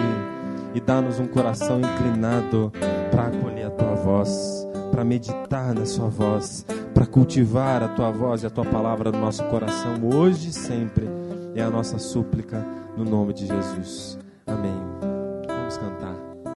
e 0.75 0.81
dá-nos 0.81 1.20
um 1.20 1.27
coração 1.27 1.81
inclinado 1.81 2.73
para 3.11 3.27
acolher 3.27 3.66
a 3.66 3.70
tua 3.70 3.95
voz, 3.95 4.62
para 4.93 5.05
meditar 5.05 5.74
na 5.74 5.86
sua 5.86 6.09
voz, 6.09 6.66
para 6.93 7.07
cultivar 7.07 7.82
a 7.82 7.88
tua 7.88 8.11
voz 8.11 8.43
e 8.43 8.47
a 8.47 8.51
tua 8.51 8.66
palavra 8.66 9.11
no 9.11 9.18
nosso 9.18 9.43
coração 9.45 9.95
hoje 10.14 10.51
e 10.51 10.53
sempre. 10.53 11.09
É 11.55 11.62
a 11.62 11.70
nossa 11.70 11.99
súplica 11.99 12.64
no 12.97 13.05
nome 13.05 13.32
de 13.32 13.47
Jesus. 13.47 14.18
Amém. 14.47 14.82